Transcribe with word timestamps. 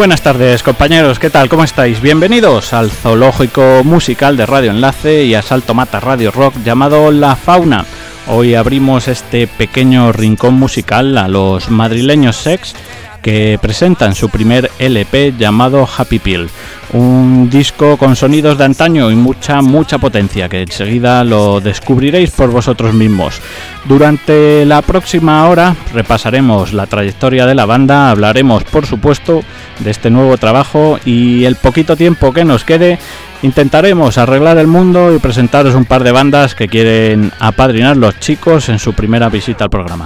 buenas 0.00 0.22
tardes 0.22 0.62
compañeros, 0.62 1.18
¿qué 1.18 1.28
tal? 1.28 1.50
¿Cómo 1.50 1.62
estáis? 1.62 2.00
Bienvenidos 2.00 2.72
al 2.72 2.90
zoológico 2.90 3.82
musical 3.84 4.34
de 4.34 4.46
Radio 4.46 4.70
Enlace 4.70 5.24
y 5.24 5.34
a 5.34 5.42
Salto 5.42 5.74
Mata 5.74 6.00
Radio 6.00 6.30
Rock 6.30 6.54
llamado 6.64 7.10
La 7.10 7.36
Fauna. 7.36 7.84
Hoy 8.26 8.54
abrimos 8.54 9.08
este 9.08 9.46
pequeño 9.46 10.10
rincón 10.12 10.54
musical 10.54 11.18
a 11.18 11.28
los 11.28 11.68
madrileños 11.68 12.36
Sex 12.36 12.74
que 13.20 13.58
presentan 13.60 14.14
su 14.14 14.30
primer 14.30 14.70
LP 14.78 15.34
llamado 15.38 15.86
Happy 15.86 16.18
Pill, 16.18 16.48
un 16.92 17.48
disco 17.50 17.96
con 17.96 18.16
sonidos 18.16 18.58
de 18.58 18.64
antaño 18.64 19.10
y 19.10 19.16
mucha 19.16 19.62
mucha 19.62 19.98
potencia 19.98 20.48
que 20.48 20.62
enseguida 20.62 21.24
lo 21.24 21.60
descubriréis 21.60 22.30
por 22.30 22.50
vosotros 22.50 22.94
mismos. 22.94 23.40
Durante 23.84 24.64
la 24.64 24.82
próxima 24.82 25.46
hora 25.48 25.76
repasaremos 25.92 26.72
la 26.72 26.86
trayectoria 26.86 27.46
de 27.46 27.54
la 27.54 27.66
banda, 27.66 28.10
hablaremos 28.10 28.64
por 28.64 28.86
supuesto 28.86 29.42
de 29.78 29.90
este 29.90 30.10
nuevo 30.10 30.36
trabajo 30.36 30.98
y 31.04 31.44
el 31.44 31.56
poquito 31.56 31.96
tiempo 31.96 32.32
que 32.32 32.44
nos 32.44 32.64
quede 32.64 32.98
Intentaremos 33.42 34.18
arreglar 34.18 34.58
el 34.58 34.66
mundo 34.66 35.14
y 35.14 35.18
presentaros 35.18 35.74
un 35.74 35.86
par 35.86 36.04
de 36.04 36.12
bandas 36.12 36.54
que 36.54 36.68
quieren 36.68 37.32
apadrinar 37.38 37.96
los 37.96 38.20
chicos 38.20 38.68
en 38.68 38.78
su 38.78 38.92
primera 38.92 39.30
visita 39.30 39.64
al 39.64 39.70
programa. 39.70 40.04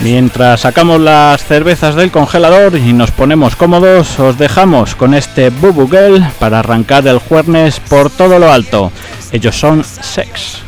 Mientras 0.00 0.60
sacamos 0.60 1.00
las 1.00 1.44
cervezas 1.44 1.96
del 1.96 2.12
congelador 2.12 2.76
y 2.76 2.92
nos 2.92 3.10
ponemos 3.10 3.56
cómodos, 3.56 4.18
os 4.20 4.38
dejamos 4.38 4.94
con 4.94 5.12
este 5.12 5.50
Bubu 5.50 5.88
Girl 5.88 6.24
para 6.38 6.60
arrancar 6.60 7.06
el 7.08 7.18
jueves 7.18 7.80
por 7.80 8.08
todo 8.08 8.38
lo 8.38 8.52
alto. 8.52 8.92
Ellos 9.32 9.58
son 9.58 9.82
Sex. 9.82 10.67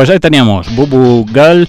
Pues 0.00 0.08
ahí 0.08 0.18
teníamos 0.18 0.74
Bubu 0.74 1.26
Girl 1.26 1.68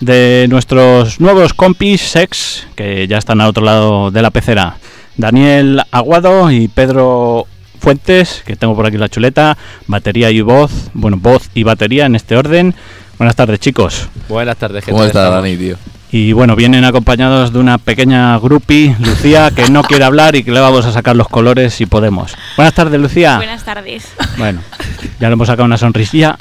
de 0.00 0.48
nuestros 0.50 1.20
nuevos 1.20 1.54
compis 1.54 2.00
Sex, 2.00 2.66
que 2.74 3.06
ya 3.06 3.18
están 3.18 3.40
al 3.40 3.50
otro 3.50 3.64
lado 3.64 4.10
de 4.10 4.20
la 4.20 4.32
pecera. 4.32 4.78
Daniel 5.16 5.80
Aguado 5.92 6.50
y 6.50 6.66
Pedro 6.66 7.46
Fuentes, 7.78 8.42
que 8.44 8.56
tengo 8.56 8.74
por 8.74 8.84
aquí 8.84 8.96
la 8.96 9.08
chuleta, 9.08 9.56
batería 9.86 10.32
y 10.32 10.40
voz, 10.40 10.72
bueno, 10.92 11.18
voz 11.20 11.50
y 11.54 11.62
batería 11.62 12.06
en 12.06 12.16
este 12.16 12.36
orden. 12.36 12.74
Buenas 13.16 13.36
tardes, 13.36 13.60
chicos. 13.60 14.08
Buenas 14.28 14.56
tardes, 14.56 14.84
¿qué 14.84 14.90
¿Cómo 14.90 15.04
está? 15.04 15.30
Dani, 15.30 15.56
tío? 15.56 15.76
Y 16.10 16.32
bueno, 16.32 16.56
vienen 16.56 16.84
acompañados 16.84 17.52
de 17.52 17.60
una 17.60 17.78
pequeña 17.78 18.36
grupi, 18.40 18.92
Lucía, 18.98 19.52
que 19.54 19.70
no 19.70 19.84
quiere 19.84 20.02
hablar 20.02 20.34
y 20.34 20.42
que 20.42 20.50
le 20.50 20.58
vamos 20.58 20.84
a 20.84 20.90
sacar 20.92 21.14
los 21.14 21.28
colores 21.28 21.74
si 21.74 21.86
podemos. 21.86 22.34
Buenas 22.56 22.74
tardes, 22.74 23.00
Lucía. 23.00 23.36
Buenas 23.36 23.64
tardes. 23.64 24.08
Bueno, 24.36 24.62
ya 25.20 25.28
le 25.28 25.34
hemos 25.34 25.46
sacado 25.46 25.64
una 25.64 25.78
sonrisilla. 25.78 26.36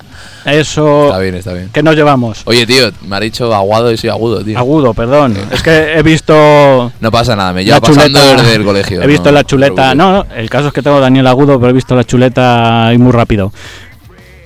Eso, 0.45 1.05
Está 1.07 1.19
bien, 1.19 1.35
está 1.35 1.53
bien. 1.53 1.69
¿qué 1.71 1.83
nos 1.83 1.95
llevamos? 1.95 2.41
Oye, 2.45 2.65
tío, 2.65 2.91
me 3.07 3.15
ha 3.15 3.19
dicho 3.19 3.53
aguado 3.53 3.91
y 3.91 3.97
soy 3.97 4.09
agudo, 4.09 4.43
tío. 4.43 4.57
Agudo, 4.57 4.93
perdón. 4.93 5.37
Es 5.51 5.61
que 5.61 5.93
he 5.97 6.01
visto 6.03 6.91
No 6.99 7.11
pasa 7.11 7.35
nada, 7.35 7.53
me 7.53 7.63
lleva 7.63 7.79
pasando 7.79 8.19
chuleta. 8.19 8.41
desde 8.41 8.55
el 8.55 8.63
colegio. 8.65 9.01
He 9.03 9.07
visto 9.07 9.25
no 9.25 9.31
la 9.33 9.43
chuleta. 9.43 9.93
No, 9.95 10.11
no, 10.11 10.25
el 10.35 10.49
caso 10.49 10.67
es 10.69 10.73
que 10.73 10.81
tengo 10.81 10.97
a 10.97 11.01
Daniel 11.01 11.27
Agudo, 11.27 11.59
pero 11.59 11.69
he 11.69 11.73
visto 11.73 11.95
la 11.95 12.03
chuleta 12.03 12.87
ahí 12.87 12.97
muy 12.97 13.11
rápido. 13.11 13.51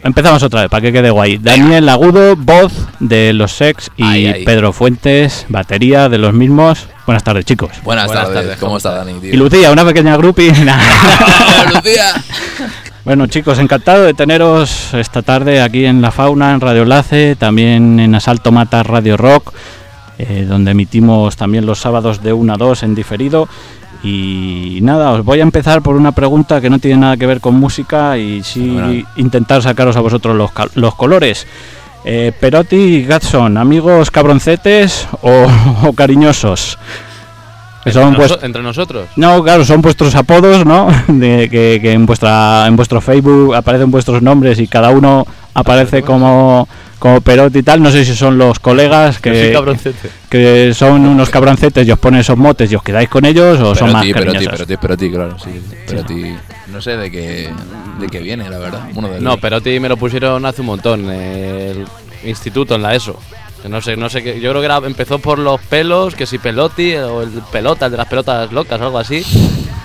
Empezamos 0.03 0.43
otra 0.43 0.61
vez, 0.61 0.69
para 0.69 0.81
que 0.81 0.91
quede 0.93 1.09
guay. 1.09 1.39
Daniel 1.39 1.89
Agudo, 1.89 2.35
voz 2.35 2.71
de 2.99 3.33
los 3.33 3.51
Sex 3.53 3.89
y 3.97 4.03
Ahí, 4.03 4.27
ahí. 4.27 4.45
Pedro 4.45 4.71
Fuentes, 4.71 5.47
batería 5.49 6.09
de 6.09 6.19
los 6.19 6.31
mismos. 6.31 6.85
Buenas 7.07 7.23
tardes, 7.23 7.43
chicos. 7.45 7.71
Buenas, 7.83 8.05
Buenas 8.05 8.25
tardes, 8.25 8.41
tardes, 8.43 8.57
¿cómo 8.59 8.67
¿cómo 8.69 8.77
está 8.77 8.89
estás? 8.89 9.05
Dani, 9.07 9.19
tío? 9.19 9.33
Y 9.33 9.37
Lucía, 9.37 9.71
una 9.71 9.83
pequeña 9.83 10.15
grupi. 10.17 10.49
¡Oh, 10.49 11.73
Lucía! 11.73 12.13
Bueno, 13.05 13.27
chicos, 13.27 13.59
encantado 13.59 14.03
de 14.03 14.15
teneros 14.15 14.95
esta 14.95 15.21
tarde 15.21 15.61
aquí 15.61 15.85
en 15.85 16.01
La 16.01 16.09
Fauna, 16.09 16.55
en 16.55 16.59
Radio 16.59 16.81
Enlace, 16.81 17.35
también 17.35 17.99
en 17.99 18.15
Asalto 18.15 18.51
Mata 18.51 18.81
Radio 18.81 19.15
Rock, 19.15 19.53
eh, 20.17 20.47
donde 20.49 20.71
emitimos 20.71 21.37
también 21.37 21.67
los 21.67 21.77
sábados 21.77 22.23
de 22.23 22.33
1 22.33 22.53
a 22.53 22.57
2 22.57 22.81
en 22.81 22.95
diferido. 22.95 23.47
Y 24.01 24.79
nada, 24.81 25.11
os 25.11 25.23
voy 25.23 25.39
a 25.39 25.43
empezar 25.43 25.83
por 25.83 25.95
una 25.95 26.13
pregunta 26.13 26.59
que 26.59 26.71
no 26.71 26.79
tiene 26.79 26.97
nada 26.97 27.15
que 27.15 27.27
ver 27.27 27.41
con 27.41 27.53
música 27.53 28.17
y 28.17 28.41
sí 28.41 29.05
intentar 29.17 29.61
sacaros 29.61 29.95
a 29.97 30.01
vosotros 30.01 30.35
los, 30.35 30.49
los 30.73 30.95
colores. 30.95 31.45
Eh, 32.05 32.31
Perotti 32.39 32.75
y 32.75 33.03
Gatson, 33.03 33.57
amigos 33.57 34.09
cabroncetes 34.09 35.07
o, 35.21 35.45
o 35.87 35.93
cariñosos. 35.93 36.79
Que 37.85 37.91
Entre, 37.91 38.01
son 38.03 38.13
noso- 38.15 38.17
vuest- 38.39 38.43
entre 38.43 38.61
nosotros. 38.63 39.07
no, 39.15 39.41
claro, 39.43 39.63
son 39.63 39.81
vuestros 39.81 40.13
apodos, 40.15 40.65
¿no? 40.65 40.87
De, 41.07 41.47
que, 41.49 41.79
que 41.81 41.91
en 41.93 42.05
vuestra 42.07 42.65
en 42.67 42.75
vuestro 42.75 42.99
Facebook 42.99 43.55
aparecen 43.55 43.91
vuestros 43.91 44.21
nombres 44.21 44.59
y 44.59 44.67
cada 44.67 44.89
uno 44.89 45.25
aparece 45.53 46.01
como, 46.01 46.67
como 46.99 47.21
Perotti 47.21 47.59
y 47.59 47.63
tal. 47.63 47.81
No 47.83 47.91
sé 47.91 48.03
si 48.03 48.13
son 48.15 48.37
los 48.37 48.59
colegas 48.59 49.19
que, 49.19 49.55
que 50.29 50.73
son 50.73 51.05
unos 51.05 51.29
cabroncetes 51.29 51.87
y 51.87 51.91
os 51.91 51.99
ponen 51.99 52.21
esos 52.21 52.37
motes 52.37 52.71
y 52.71 52.75
os 52.75 52.83
quedáis 52.83 53.07
con 53.07 53.23
ellos 53.23 53.59
o 53.61 53.75
son 53.75 53.91
más 53.93 54.03
Perotti, 54.05 54.25
cariñosos. 54.33 54.51
Perotti, 54.51 54.77
Perotti, 54.77 55.11
claro, 55.11 55.37
sí. 55.39 55.49
Perotti, 55.87 56.35
no 56.71 56.81
sé 56.81 56.97
de 56.97 57.11
qué, 57.11 57.49
de 57.99 58.07
qué 58.07 58.19
viene, 58.19 58.49
la 58.49 58.57
verdad. 58.57 58.81
Uno 58.95 59.09
de 59.09 59.21
No, 59.21 59.31
los- 59.31 59.39
Perotti 59.39 59.79
me 59.79 59.89
lo 59.89 59.97
pusieron 59.97 60.45
hace 60.45 60.61
un 60.61 60.67
montón. 60.67 61.09
en 61.09 61.11
El 61.11 61.85
instituto, 62.25 62.75
en 62.75 62.81
la 62.81 62.95
ESO. 62.95 63.19
No 63.69 63.81
sé, 63.81 63.95
no 63.97 64.09
sé 64.09 64.23
qué. 64.23 64.39
Yo 64.39 64.51
creo 64.51 64.61
que 64.61 64.65
era, 64.65 64.77
empezó 64.77 65.19
por 65.19 65.39
los 65.39 65.59
pelos, 65.61 66.15
que 66.15 66.25
si 66.25 66.37
Pelotti 66.37 66.95
o 66.95 67.21
el 67.21 67.29
pelota, 67.51 67.85
el 67.85 67.91
de 67.91 67.97
las 67.97 68.07
pelotas 68.07 68.51
locas 68.51 68.79
o 68.81 68.85
algo 68.85 68.99
así. 68.99 69.23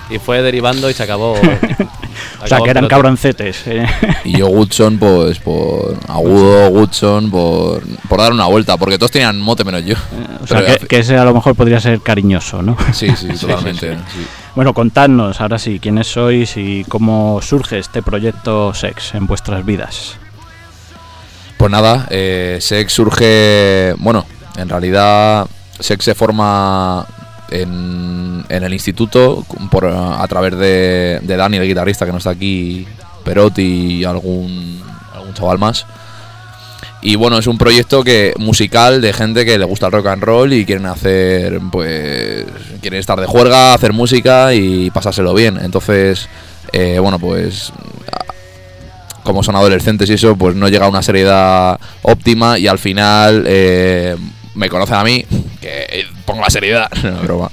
Y 0.09 0.19
fue 0.19 0.41
derivando 0.41 0.89
y 0.89 0.93
se 0.93 1.03
acabó. 1.03 1.35
O 2.43 2.47
sea, 2.47 2.59
que 2.59 2.71
eran 2.71 2.87
cabroncetes. 2.87 3.67
eh. 3.67 3.85
Y 4.25 4.37
yo 4.39 4.47
Woodson, 4.47 4.97
pues, 4.97 5.37
por 5.39 5.95
agudo, 6.07 6.69
Woodson, 6.69 7.29
por, 7.29 7.83
por 8.09 8.19
dar 8.19 8.31
una 8.31 8.47
vuelta, 8.47 8.77
porque 8.77 8.97
todos 8.97 9.11
tenían 9.11 9.39
mote 9.39 9.63
menos 9.63 9.85
yo. 9.85 9.95
O 10.43 10.47
sea, 10.47 10.59
Pero, 10.59 10.79
que, 10.79 10.87
que 10.87 10.99
ese 10.99 11.17
a 11.17 11.23
lo 11.23 11.33
mejor 11.35 11.55
podría 11.55 11.79
ser 11.79 12.01
cariñoso, 12.01 12.63
¿no? 12.63 12.75
Sí, 12.93 13.07
sí, 13.15 13.27
totalmente. 13.39 13.93
sí. 14.11 14.25
Bueno, 14.55 14.73
contadnos 14.73 15.39
ahora 15.39 15.59
sí 15.59 15.79
quiénes 15.79 16.07
sois 16.07 16.57
y 16.57 16.83
cómo 16.89 17.39
surge 17.43 17.77
este 17.77 18.01
proyecto 18.01 18.73
Sex 18.73 19.13
en 19.13 19.27
vuestras 19.27 19.63
vidas. 19.65 20.17
Pues 21.61 21.69
nada, 21.69 22.07
eh, 22.09 22.57
Sex 22.59 22.91
surge. 22.91 23.93
Bueno, 23.99 24.25
en 24.57 24.67
realidad, 24.67 25.45
Sex 25.79 26.03
se 26.03 26.15
forma 26.15 27.05
en, 27.51 28.43
en 28.49 28.63
el 28.63 28.73
instituto 28.73 29.45
por, 29.69 29.85
a 29.85 30.27
través 30.27 30.57
de, 30.57 31.19
de 31.21 31.35
Dani, 31.37 31.57
el 31.57 31.67
guitarrista 31.67 32.07
que 32.07 32.13
no 32.13 32.17
está 32.17 32.31
aquí, 32.31 32.87
Perotti 33.23 33.99
y 33.99 34.03
algún, 34.03 34.81
algún 35.13 35.35
chaval 35.35 35.59
más. 35.59 35.85
Y 37.03 37.15
bueno, 37.15 37.37
es 37.37 37.45
un 37.45 37.59
proyecto 37.59 38.03
que 38.03 38.33
musical 38.39 38.99
de 38.99 39.13
gente 39.13 39.45
que 39.45 39.59
le 39.59 39.65
gusta 39.65 39.85
el 39.85 39.91
rock 39.91 40.07
and 40.07 40.23
roll 40.23 40.53
y 40.53 40.65
quieren 40.65 40.87
hacer, 40.87 41.59
pues, 41.71 42.43
quieren 42.81 42.99
estar 42.99 43.21
de 43.21 43.27
juerga, 43.27 43.75
hacer 43.75 43.93
música 43.93 44.55
y 44.55 44.89
pasárselo 44.89 45.35
bien. 45.35 45.59
Entonces, 45.61 46.27
eh, 46.73 46.97
bueno, 46.97 47.19
pues 47.19 47.71
como 49.23 49.43
son 49.43 49.55
adolescentes 49.55 50.09
y 50.09 50.13
eso, 50.13 50.35
pues 50.35 50.55
no 50.55 50.67
llega 50.69 50.85
a 50.85 50.89
una 50.89 51.01
seriedad 51.01 51.79
óptima 52.01 52.57
y 52.59 52.67
al 52.67 52.79
final 52.79 53.43
eh, 53.47 54.15
me 54.55 54.69
conocen 54.69 54.95
a 54.95 55.03
mí, 55.03 55.25
que 55.61 55.85
eh, 55.89 56.05
pongo 56.25 56.41
la 56.41 56.49
seriedad, 56.49 56.89
no 57.03 57.21
broma. 57.21 57.49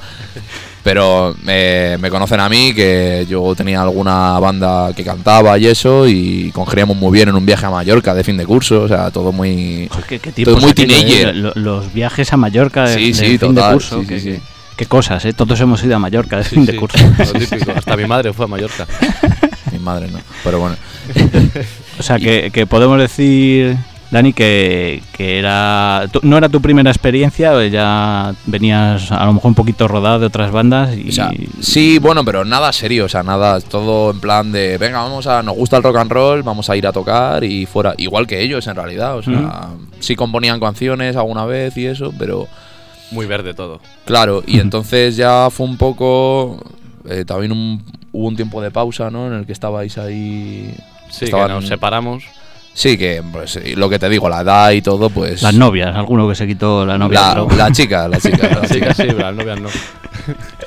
Pero 0.85 1.35
eh, 1.47 1.99
me 2.01 2.09
conocen 2.09 2.41
a 2.41 2.49
mí, 2.49 2.73
que 2.73 3.27
yo 3.29 3.55
tenía 3.55 3.83
alguna 3.83 4.39
banda 4.39 4.93
que 4.97 5.05
cantaba 5.05 5.59
y 5.59 5.67
eso, 5.67 6.09
y 6.09 6.51
congeniamos 6.55 6.97
muy 6.97 7.13
bien 7.13 7.29
en 7.29 7.35
un 7.35 7.45
viaje 7.45 7.67
a 7.67 7.71
Mallorca 7.71 8.15
de 8.15 8.25
fin 8.25 8.39
de 8.39 8.47
curso, 8.47 8.83
o 8.83 8.89
sea, 8.89 9.11
todo 9.11 9.31
muy... 9.33 9.91
¿Qué, 10.09 10.19
qué 10.19 10.45
Todo 10.45 10.57
muy 10.59 10.71
eh? 10.71 10.75
teenager. 10.75 11.37
Lo- 11.37 11.53
Los 11.57 11.93
viajes 11.93 12.33
a 12.33 12.39
Mallorca 12.39 12.85
de, 12.89 12.95
Sí, 12.95 13.09
de 13.09 13.15
sí, 13.15 13.25
fin 13.25 13.33
de 13.33 13.39
total, 13.61 13.73
curso. 13.75 14.01
sí, 14.01 14.07
qué, 14.07 14.21
sí, 14.21 14.35
sí. 14.37 14.43
qué 14.77 14.87
cosas, 14.87 15.23
¿eh? 15.27 15.35
Todos 15.35 15.61
hemos 15.61 15.83
ido 15.85 15.97
a 15.97 15.99
Mallorca 15.99 16.39
de 16.39 16.45
fin 16.45 16.65
de 16.65 16.77
curso. 16.77 16.97
lo 17.19 17.33
típico. 17.39 17.73
Hasta 17.73 17.95
mi 17.97 18.07
madre 18.07 18.33
fue 18.33 18.47
a 18.47 18.49
Mallorca. 18.49 18.87
Mi 19.73 19.79
madre 19.79 20.09
no, 20.11 20.19
pero 20.45 20.61
bueno. 20.61 20.77
O 21.99 22.03
sea, 22.03 22.19
que, 22.19 22.51
que 22.53 22.65
podemos 22.65 22.97
decir, 23.01 23.77
Dani, 24.13 24.33
que, 24.33 25.03
que 25.13 25.39
era 25.41 26.05
tu- 26.13 26.21
no 26.23 26.37
era 26.39 26.49
tu 26.49 26.63
primera 26.63 26.91
experiencia, 26.91 27.53
o 27.55 27.63
ya 27.65 28.35
venías 28.47 29.11
a 29.11 29.27
lo 29.27 29.33
mejor 29.33 29.49
un 29.49 29.55
poquito 29.57 29.89
rodado 29.89 30.21
de 30.21 30.27
otras 30.27 30.53
bandas 30.53 30.97
y... 30.97 31.09
O 31.09 31.13
sea, 31.13 31.31
sí, 31.61 31.99
bueno, 31.99 32.25
pero 32.25 32.45
nada 32.45 32.73
serio, 32.73 33.07
o 33.07 33.09
sea, 33.09 33.25
nada, 33.25 33.61
todo 33.61 34.13
en 34.13 34.21
plan 34.21 34.53
de, 34.53 34.79
venga, 34.79 35.03
vamos 35.03 35.27
a, 35.27 35.43
nos 35.43 35.57
gusta 35.57 35.77
el 35.79 35.83
rock 35.83 35.97
and 35.97 36.13
roll, 36.13 36.43
vamos 36.45 36.71
a 36.71 36.77
ir 36.77 36.87
a 36.87 36.93
tocar 36.93 37.43
y 37.43 37.67
fuera, 37.67 37.95
igual 37.99 38.29
que 38.29 38.41
ellos 38.43 38.65
en 38.69 38.77
realidad, 38.77 39.17
o 39.17 39.23
sea, 39.25 39.71
sí 39.99 40.15
componían 40.15 40.61
canciones 40.61 41.17
alguna 41.17 41.47
vez 41.47 41.77
y 41.77 41.87
eso, 41.87 42.13
pero 42.17 42.47
Muy 43.11 43.27
verde 43.27 43.55
todo. 43.55 43.81
claro, 44.05 44.45
y 44.47 44.61
entonces 44.61 45.17
ya 45.17 45.49
fue 45.51 45.67
un 45.67 45.77
poco, 45.77 46.63
eh, 47.11 47.25
también 47.27 47.51
un- 47.51 47.83
hubo 48.13 48.27
un 48.29 48.37
tiempo 48.37 48.61
de 48.63 48.71
pausa, 48.71 49.11
¿no? 49.11 49.27
En 49.29 49.33
el 49.35 49.47
que 49.47 49.53
estabais 49.53 49.99
ahí... 49.99 50.75
Sí, 51.11 51.25
estaban- 51.27 51.49
que 51.49 51.55
nos 51.55 51.67
separamos. 51.69 52.25
Sí, 52.75 52.97
que 52.97 53.23
pues, 53.33 53.59
lo 53.77 53.89
que 53.89 53.99
te 53.99 54.09
digo, 54.09 54.29
la 54.29 54.43
edad 54.43 54.71
y 54.71 54.81
todo, 54.83 55.11
pues... 55.11 55.43
Las 55.43 55.55
novias, 55.55 55.97
alguno 55.97 56.29
que 56.29 56.37
se 56.37 56.47
quitó 56.47 56.87
la 56.87 56.97
novia. 56.97 57.35
la, 57.35 57.47
la 57.57 57.73
chica, 57.73 58.07
la 58.07 58.21
chica, 58.21 58.49
la 58.61 58.69
Sí, 58.69 58.75
chica. 58.75 58.95
pero 58.97 59.19
las 59.19 59.35
novias 59.35 59.61
no. 59.61 59.69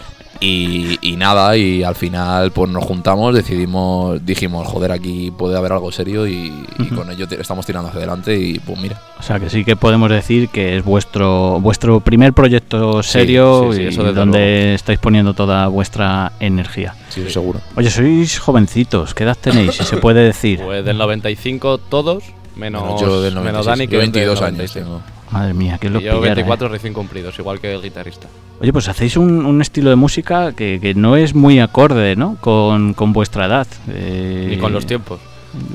Y, 0.44 0.98
y 1.04 1.18
nada, 1.18 1.56
y 1.56 1.84
al 1.84 1.94
final 1.94 2.50
pues 2.50 2.72
nos 2.72 2.84
juntamos, 2.84 3.36
decidimos, 3.36 4.26
dijimos, 4.26 4.68
joder, 4.68 4.92
aquí 4.92 5.30
puede 5.30 5.56
haber 5.56 5.72
algo 5.72 5.92
serio 5.92 6.26
y, 6.26 6.52
y 6.80 6.88
con 6.88 7.12
ello 7.12 7.28
estamos 7.30 7.64
tirando 7.64 7.90
hacia 7.90 8.00
adelante 8.00 8.36
y 8.36 8.58
pues 8.58 8.80
mira. 8.80 9.00
O 9.20 9.22
sea, 9.22 9.40
que 9.40 9.52
sí 9.52 9.64
que 9.64 9.76
podemos 9.76 10.10
decir 10.10 10.50
que 10.50 10.78
es 10.78 10.84
vuestro 10.84 11.60
vuestro 11.62 12.00
primer 12.00 12.34
proyecto 12.34 13.04
serio 13.04 13.68
sí, 13.70 13.78
sí, 13.78 13.84
y 13.84 13.88
eso 13.90 14.02
desde 14.02 14.16
donde 14.16 14.74
estáis 14.74 14.98
poniendo 14.98 15.36
toda 15.36 15.68
vuestra 15.68 16.32
energía. 16.40 16.96
Sí, 17.10 17.30
seguro. 17.30 17.62
Oye, 17.76 17.92
sois 17.92 18.40
jovencitos, 18.40 19.14
¿qué 19.14 19.26
edad 19.26 19.38
tenéis? 19.40 19.76
Si 19.76 19.84
se 19.84 19.98
puede 19.98 20.24
decir. 20.24 20.60
Pues 20.64 20.84
del 20.84 20.98
95 20.98 21.78
todos, 21.78 22.24
menos, 22.56 22.82
Menos 22.82 23.02
yo 23.02 23.22
del 23.22 23.36
menos 23.36 23.68
96, 23.68 23.68
Dani 23.68 23.88
que 23.88 23.94
yo 23.94 24.02
es 24.02 24.12
del 24.12 24.12
22 24.12 24.42
años 24.42 24.76
95. 24.76 24.80
tengo. 24.80 25.21
Madre 25.32 25.54
mía, 25.54 25.78
que 25.80 25.90
lo 25.90 26.00
Y 26.00 26.04
yo 26.04 26.20
24 26.20 26.68
recién 26.68 26.94
cumplidos, 26.94 27.38
igual 27.40 27.60
que 27.60 27.74
el 27.74 27.82
guitarrista. 27.82 28.28
Oye, 28.60 28.74
pues 28.74 28.88
hacéis 28.90 29.16
un, 29.16 29.46
un 29.46 29.62
estilo 29.62 29.90
de 29.90 29.96
música 29.96 30.52
que, 30.54 30.80
que 30.82 30.94
no 30.94 31.16
es 31.16 31.34
muy 31.34 31.60
acorde, 31.60 32.16
¿no? 32.16 32.38
Con, 32.42 32.94
con 32.94 33.14
vuestra 33.14 33.46
edad. 33.46 33.68
eh, 33.90 34.48
Ni 34.50 34.58
con 34.58 34.74
los 34.74 34.86
tiempos. 34.86 35.20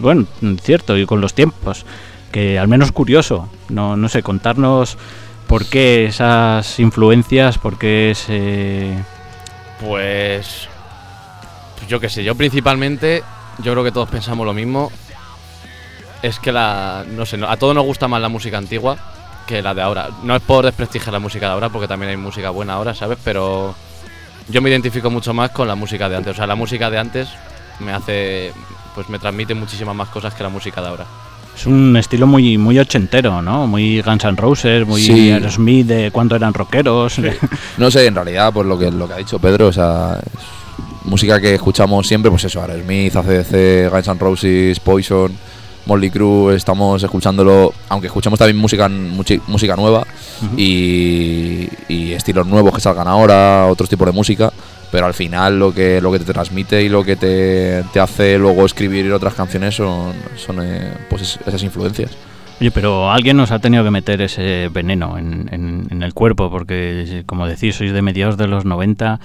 Bueno, 0.00 0.26
cierto, 0.60 0.96
y 0.96 1.06
con 1.06 1.20
los 1.20 1.34
tiempos. 1.34 1.86
Que 2.32 2.58
al 2.58 2.68
menos 2.68 2.92
curioso. 2.92 3.48
No, 3.70 3.96
no 3.96 4.08
sé, 4.08 4.22
contarnos 4.22 4.98
¿Por 5.46 5.64
qué 5.66 6.06
esas 6.06 6.78
influencias? 6.80 7.58
¿Por 7.58 7.78
qué 7.78 8.10
ese...? 8.10 8.90
Pues, 9.80 10.68
pues 11.76 11.88
yo 11.88 12.00
qué 12.00 12.08
sé, 12.08 12.24
yo 12.24 12.34
principalmente, 12.34 13.22
yo 13.62 13.72
creo 13.72 13.84
que 13.84 13.92
todos 13.92 14.08
pensamos 14.08 14.44
lo 14.46 14.54
mismo. 14.54 14.90
Es 16.22 16.40
que 16.40 16.50
la, 16.50 17.04
no 17.08 17.26
sé, 17.26 17.38
a 17.46 17.56
todos 17.56 17.74
nos 17.74 17.84
gusta 17.84 18.08
más 18.08 18.20
la 18.20 18.28
música 18.28 18.58
antigua 18.58 18.98
que 19.46 19.62
la 19.62 19.74
de 19.74 19.82
ahora. 19.82 20.08
No 20.22 20.34
es 20.36 20.42
por 20.42 20.64
desprestigiar 20.64 21.12
la 21.12 21.18
música 21.18 21.46
de 21.46 21.52
ahora, 21.52 21.68
porque 21.68 21.88
también 21.88 22.10
hay 22.10 22.16
música 22.16 22.50
buena 22.50 22.74
ahora, 22.74 22.94
¿sabes? 22.94 23.18
Pero 23.24 23.74
yo 24.48 24.60
me 24.62 24.70
identifico 24.70 25.10
mucho 25.10 25.32
más 25.32 25.50
con 25.50 25.68
la 25.68 25.74
música 25.74 26.08
de 26.08 26.16
antes. 26.16 26.32
O 26.32 26.36
sea, 26.36 26.46
la 26.46 26.54
música 26.54 26.90
de 26.90 26.98
antes 26.98 27.28
me 27.80 27.92
hace, 27.92 28.52
pues 28.94 29.08
me 29.08 29.18
transmite 29.18 29.54
muchísimas 29.54 29.94
más 29.94 30.08
cosas 30.08 30.34
que 30.34 30.42
la 30.42 30.48
música 30.48 30.80
de 30.80 30.88
ahora. 30.88 31.06
Es 31.56 31.64
un 31.64 31.96
estilo 31.96 32.26
muy 32.26 32.58
muy 32.58 32.78
ochentero, 32.78 33.40
¿no? 33.40 33.66
Muy 33.66 34.02
Guns 34.02 34.24
N' 34.24 34.36
Roses, 34.36 34.86
muy 34.86 35.00
Sí. 35.00 35.30
Aerosmith, 35.30 35.86
de 35.86 36.10
cuando 36.10 36.36
eran 36.36 36.52
rockeros. 36.52 37.16
No 37.78 37.90
sé, 37.90 38.06
en 38.06 38.14
realidad, 38.14 38.52
pues 38.52 38.66
lo 38.66 38.78
que, 38.78 38.90
lo 38.90 39.08
que 39.08 39.14
ha 39.14 39.18
dicho 39.18 39.38
Pedro, 39.38 39.68
o 39.68 39.72
sea, 39.72 40.18
es 40.20 40.42
música 41.04 41.40
que 41.40 41.54
escuchamos 41.54 42.06
siempre, 42.06 42.30
pues 42.30 42.44
eso, 42.44 42.60
Aerosmith, 42.60 43.16
ACDC, 43.16 43.90
Guns 43.90 44.08
N' 44.08 44.18
Roses, 44.18 44.80
Poison, 44.80 45.32
Molly 45.86 46.10
Crew, 46.10 46.50
estamos 46.50 47.02
escuchándolo, 47.02 47.72
aunque 47.88 48.08
escuchamos 48.08 48.38
también 48.38 48.56
música, 48.58 48.88
música 48.88 49.76
nueva 49.76 50.04
y, 50.56 51.68
y 51.88 52.12
estilos 52.12 52.46
nuevos 52.46 52.74
que 52.74 52.80
salgan 52.80 53.08
ahora, 53.08 53.66
otros 53.70 53.88
tipos 53.88 54.06
de 54.06 54.12
música, 54.12 54.52
pero 54.90 55.06
al 55.06 55.14
final 55.14 55.58
lo 55.58 55.72
que, 55.72 56.00
lo 56.00 56.10
que 56.12 56.18
te 56.18 56.32
transmite 56.32 56.82
y 56.82 56.88
lo 56.88 57.04
que 57.04 57.16
te, 57.16 57.84
te 57.92 58.00
hace 58.00 58.36
luego 58.38 58.66
escribir 58.66 59.12
otras 59.12 59.34
canciones 59.34 59.74
son, 59.76 60.12
son 60.36 60.58
eh, 60.62 60.92
pues 61.08 61.22
es- 61.22 61.38
esas 61.46 61.62
influencias. 61.62 62.10
Oye, 62.58 62.70
pero 62.70 63.10
alguien 63.10 63.36
nos 63.36 63.50
ha 63.50 63.58
tenido 63.58 63.84
que 63.84 63.90
meter 63.90 64.22
ese 64.22 64.70
veneno 64.72 65.18
en, 65.18 65.48
en- 65.52 65.86
en 65.90 66.02
el 66.02 66.14
cuerpo, 66.14 66.50
porque 66.50 67.22
como 67.26 67.46
decís, 67.46 67.76
sois 67.76 67.92
de 67.92 68.00
mediados 68.00 68.38
de 68.38 68.46
los 68.46 68.64
90 68.64 69.20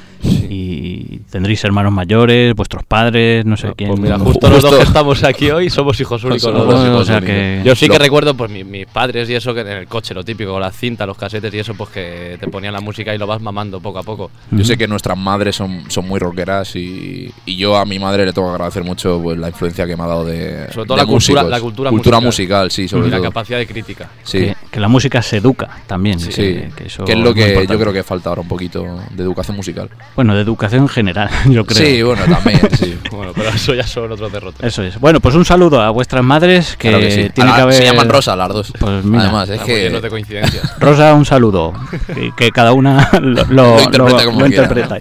y 0.49 1.19
tendréis 1.31 1.63
hermanos 1.63 1.93
mayores, 1.93 2.53
vuestros 2.55 2.83
padres, 2.83 3.45
no 3.45 3.55
sé 3.55 3.71
quién. 3.77 3.89
Pues 3.91 4.01
mira, 4.01 4.17
Ju- 4.17 4.23
justo, 4.25 4.49
los 4.49 4.61
dos 4.61 4.75
que 4.75 4.83
estamos 4.83 5.23
aquí 5.23 5.49
hoy 5.49 5.69
somos 5.69 5.99
hijos 6.01 6.23
únicos. 6.23 6.41
Somos 6.41 6.65
los 6.65 6.73
dos. 6.75 6.85
dos 6.91 7.01
o 7.01 7.05
sea 7.05 7.17
únicos. 7.17 7.33
que... 7.35 7.61
Yo 7.63 7.75
sí 7.75 7.87
que 7.87 7.93
Lo- 7.97 7.99
recuerdo 8.03 8.33
pues 8.35 8.51
mi- 8.51 8.65
mis 8.65 8.85
padres 8.87 9.29
y 9.29 9.35
eso 9.35 9.53
que 9.53 9.61
en 9.61 9.67
el 9.67 9.87
coche, 9.87 10.13
lo 10.13 10.23
típico, 10.25 10.51
con 10.51 10.61
las 10.61 10.75
cintas, 10.75 11.07
los 11.07 11.17
casetes 11.17 11.53
y 11.53 11.59
eso, 11.59 11.73
pues 11.75 11.89
que 11.91 12.37
te 12.39 12.47
ponían 12.47 12.73
la 12.73 12.81
música 12.81 13.15
y 13.15 13.17
lo 13.17 13.27
vas 13.27 13.41
mamando 13.41 13.79
poco 13.79 13.99
a 13.99 14.03
poco. 14.03 14.29
Yo 14.51 14.63
sé 14.65 14.77
que 14.77 14.87
nuestras 14.89 15.17
madres 15.17 15.55
son, 15.55 15.83
son 15.89 16.05
muy 16.07 16.19
rockeras 16.19 16.75
y, 16.75 17.31
y 17.45 17.55
yo 17.55 17.77
a 17.77 17.85
mi 17.85 17.97
madre 17.97 18.25
le 18.25 18.33
tengo 18.33 18.49
que 18.49 18.55
agradecer 18.55 18.83
mucho 18.83 19.21
pues, 19.23 19.37
la 19.37 19.47
influencia 19.47 19.87
que 19.87 19.95
me 19.95 20.03
ha 20.03 20.07
dado 20.07 20.25
de, 20.25 20.67
Sobre 20.73 20.87
todo 20.87 20.97
de 20.97 21.03
la 21.03 21.07
cultura- 21.07 21.43
la 21.43 21.59
cultura 21.61 21.91
musical. 21.91 22.21
musical. 22.25 22.71
sí, 22.71 22.87
sobre 22.89 23.07
y 23.07 23.20
la 23.21 23.29
capacidad 23.29 23.57
de 23.59 23.67
crítica. 23.67 24.09
Sí, 24.23 24.39
que, 24.39 24.55
que 24.71 24.79
la 24.79 24.87
música 24.87 25.21
se 25.21 25.37
educa 25.37 25.69
también. 25.87 26.19
sí. 26.19 26.29
que, 26.29 26.71
que 26.75 26.87
eso 26.87 27.03
que 27.05 27.13
es 27.13 27.17
lo 27.19 27.33
que 27.33 27.65
yo 27.69 27.79
creo 27.79 27.93
que 27.93 28.03
falta 28.03 28.29
ahora 28.29 28.41
un 28.41 28.47
poquito 28.47 28.85
de 29.11 29.23
educación 29.23 29.55
musical. 29.57 29.89
Bueno, 30.15 30.35
de 30.35 30.41
educación 30.41 30.83
en 30.83 30.87
general, 30.89 31.29
yo 31.49 31.65
creo. 31.65 31.77
Sí, 31.85 32.01
bueno, 32.01 32.23
también, 32.25 32.59
sí. 32.77 32.97
Bueno, 33.11 33.33
pero 33.35 33.49
eso 33.49 33.73
ya 33.75 33.85
son 33.85 34.11
otros 34.11 34.31
derrotes. 34.31 34.65
Eso 34.65 34.83
es. 34.83 34.99
Bueno, 34.99 35.19
pues 35.19 35.35
un 35.35 35.45
saludo 35.45 35.81
a 35.81 35.89
vuestras 35.91 36.23
madres 36.23 36.75
que, 36.77 36.89
Claro 36.89 37.03
que 37.03 37.11
sí. 37.11 37.29
tiene 37.33 37.53
que 37.53 37.61
haber... 37.61 37.73
Se 37.75 37.83
llaman 37.83 38.09
Rosa 38.09 38.35
las 38.35 38.49
dos. 38.49 38.73
Pues 38.79 39.03
mira. 39.03 39.23
Además, 39.23 39.49
es 39.49 39.55
Estamos 39.55 39.67
que 39.75 39.81
llenos 39.83 40.01
de 40.01 40.09
coincidencias. 40.09 40.73
Rosa, 40.79 41.13
un 41.13 41.25
saludo. 41.25 41.73
Que, 42.07 42.31
que 42.35 42.51
cada 42.51 42.73
una 42.73 43.09
lo, 43.21 43.43
lo- 43.45 43.75
Lo 43.75 43.81
interpreta 43.81 44.17
lo- 44.23 44.25
como 44.25 44.39
lo 44.41 44.45
quiera. 44.47 44.63
interpreta. 44.63 44.97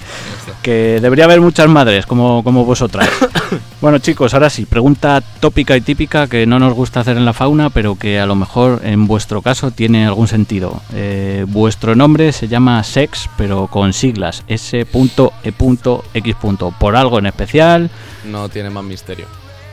Que 0.62 0.98
debería 1.00 1.24
haber 1.24 1.40
muchas 1.40 1.68
madres 1.68 2.04
como, 2.06 2.42
como 2.44 2.64
vosotras. 2.64 3.08
bueno, 3.80 3.99
chicos, 3.99 4.34
ahora 4.34 4.50
sí, 4.50 4.66
pregunta 4.66 5.22
tópica 5.40 5.76
y 5.76 5.80
típica 5.80 6.26
que 6.26 6.46
no 6.46 6.58
nos 6.58 6.75
gusta 6.75 7.00
hacer 7.00 7.16
en 7.16 7.25
la 7.25 7.32
fauna, 7.32 7.70
pero 7.70 7.96
que 7.96 8.20
a 8.20 8.26
lo 8.26 8.34
mejor 8.34 8.82
en 8.84 9.06
vuestro 9.06 9.42
caso 9.42 9.70
tiene 9.70 10.06
algún 10.06 10.28
sentido. 10.28 10.82
Eh, 10.94 11.44
vuestro 11.49 11.94
nombre 11.94 12.32
se 12.32 12.49
llama 12.49 12.82
Sex, 12.84 13.30
pero 13.37 13.68
con 13.68 13.92
siglas 13.92 14.44
S.E.X. 14.49 16.37
¿Por 16.78 16.96
algo 16.96 17.18
en 17.18 17.26
especial? 17.26 17.90
No 18.25 18.49
tiene 18.49 18.70
más 18.70 18.84
misterio. 18.84 19.26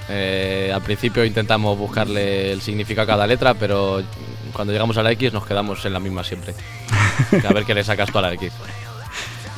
Eh, 0.09 0.71
al 0.73 0.81
principio 0.81 1.25
intentamos 1.25 1.77
buscarle 1.77 2.53
el 2.53 2.61
significado 2.61 3.03
a 3.03 3.07
cada 3.07 3.27
letra, 3.27 3.55
pero 3.55 4.01
cuando 4.53 4.71
llegamos 4.71 4.97
a 4.97 5.03
la 5.03 5.11
X 5.11 5.33
nos 5.33 5.45
quedamos 5.45 5.83
en 5.85 5.93
la 5.93 5.99
misma 5.99 6.23
siempre. 6.23 6.53
a 7.47 7.53
ver 7.53 7.65
qué 7.65 7.73
le 7.73 7.83
sacas 7.83 8.09
tú 8.11 8.17
a 8.17 8.21
la 8.21 8.33
X. 8.33 8.53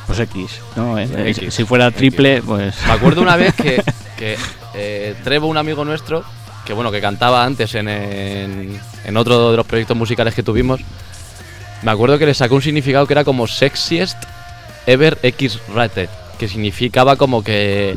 Pues 0.06 0.18
X. 0.18 0.60
¿no? 0.74 0.98
Eh, 0.98 1.08
eh, 1.14 1.30
X, 1.30 1.54
si 1.54 1.64
fuera 1.64 1.86
X. 1.88 1.98
triple, 1.98 2.42
pues... 2.42 2.74
Me 2.84 2.92
acuerdo 2.92 3.22
una 3.22 3.36
vez 3.36 3.54
que, 3.54 3.80
que 4.20 4.36
eh, 4.74 5.14
Trevo, 5.24 5.48
un 5.48 5.56
amigo 5.56 5.82
nuestro, 5.84 6.22
que 6.66 6.74
bueno, 6.74 6.92
que 6.92 7.00
cantaba 7.00 7.42
antes 7.42 7.74
en, 7.74 7.88
en, 7.88 8.80
en 9.04 9.16
otro 9.16 9.50
de 9.50 9.56
los 9.56 9.66
proyectos 9.66 9.96
musicales 9.96 10.34
que 10.34 10.42
tuvimos, 10.42 10.80
me 11.82 11.90
acuerdo 11.90 12.18
que 12.18 12.26
le 12.26 12.34
sacó 12.34 12.54
un 12.56 12.62
significado 12.62 13.06
que 13.06 13.14
era 13.14 13.24
como 13.24 13.46
sexiest 13.46 14.22
ever 14.86 15.18
X 15.22 15.58
rated, 15.74 16.10
que 16.38 16.48
significaba 16.48 17.16
como 17.16 17.42
que 17.42 17.96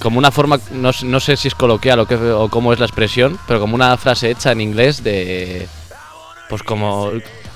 como 0.00 0.18
una 0.18 0.30
forma, 0.30 0.58
no, 0.72 0.90
no 1.02 1.20
sé 1.20 1.36
si 1.36 1.48
es 1.48 1.54
coloquial 1.54 2.00
o, 2.00 2.06
qué, 2.06 2.16
o 2.16 2.48
cómo 2.48 2.72
es 2.72 2.78
la 2.78 2.86
expresión, 2.86 3.38
pero 3.46 3.60
como 3.60 3.74
una 3.74 3.96
frase 3.96 4.30
hecha 4.30 4.52
en 4.52 4.60
inglés 4.60 5.04
de, 5.04 5.68
pues 6.48 6.62
como, 6.62 7.10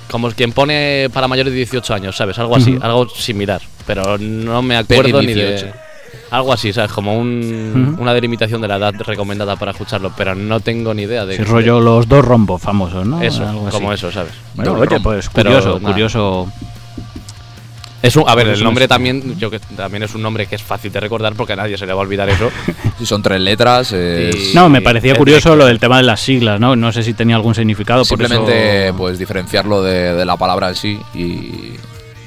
como 0.09 0.31
quien 0.31 0.51
pone 0.51 1.09
para 1.11 1.27
mayores 1.27 1.51
de 1.51 1.57
18 1.57 1.93
años, 1.93 2.15
¿sabes? 2.15 2.37
Algo 2.39 2.55
así, 2.55 2.77
algo 2.81 3.09
similar, 3.09 3.61
pero 3.85 4.17
no 4.19 4.61
me 4.61 4.77
acuerdo 4.77 5.21
ni 5.21 5.33
de... 5.33 5.88
18. 6.29 6.35
Algo 6.35 6.53
así, 6.53 6.71
¿sabes? 6.73 6.91
Como 6.91 7.17
un- 7.17 7.95
una 7.99 8.13
delimitación 8.13 8.61
de 8.61 8.67
la 8.67 8.77
edad 8.77 8.93
recomendada 8.99 9.55
para 9.55 9.71
escucharlo, 9.71 10.11
pero 10.15 10.35
no 10.35 10.59
tengo 10.59 10.93
ni 10.93 11.03
idea 11.03 11.25
de... 11.25 11.35
Si 11.37 11.43
rollo 11.43 11.79
los 11.79 12.07
dos 12.07 12.23
rombos 12.25 12.61
famosos, 12.61 13.05
¿no? 13.05 13.21
Eso, 13.21 13.47
Algo 13.47 13.67
así. 13.67 13.77
como 13.77 13.93
eso, 13.93 14.11
¿sabes? 14.11 14.33
Bueno, 14.55 14.73
oye, 14.73 14.99
pues 15.01 15.29
curioso, 15.29 15.79
curioso. 15.79 16.51
Es 18.01 18.15
un, 18.15 18.23
a 18.29 18.33
ver, 18.33 18.45
Pues 18.47 18.59
el 18.59 18.63
nombre 18.63 18.87
también, 18.87 19.37
yo 19.37 19.51
que 19.51 19.59
también 19.59 20.03
es 20.03 20.15
un 20.15 20.21
nombre 20.21 20.45
que 20.47 20.55
es 20.55 20.63
fácil 20.63 20.89
de 20.89 21.01
recordar 21.01 21.33
porque 21.33 21.51
a 21.51 21.55
nadie 21.57 21.77
se 21.77 21.85
le 21.85 21.91
va 21.91 21.99
a 21.99 22.03
olvidar 22.03 22.29
eso. 22.29 22.49
si 22.97 23.05
son 23.05 23.21
tres 23.21 23.41
letras, 23.41 23.91
es 23.91 24.55
No, 24.55 24.69
me 24.69 24.81
parecía 24.81 25.15
curioso 25.15 25.53
lo 25.57 25.65
del 25.65 25.79
tema 25.81 25.97
de 25.97 26.03
las 26.03 26.21
siglas, 26.21 26.61
¿no? 26.61 26.77
No 26.77 26.93
sé 26.93 27.03
si 27.03 27.13
tenía 27.13 27.35
algún 27.35 27.53
significado. 27.55 27.99
por 28.05 28.07
simplemente 28.07 28.87
eso- 28.87 28.95
pues 28.97 29.19
diferenciarlo 29.19 29.81
de, 29.83 30.13
de 30.13 30.25
la 30.25 30.37
palabra 30.37 30.69
en 30.69 30.75
sí 30.75 30.97
y, 31.13 31.73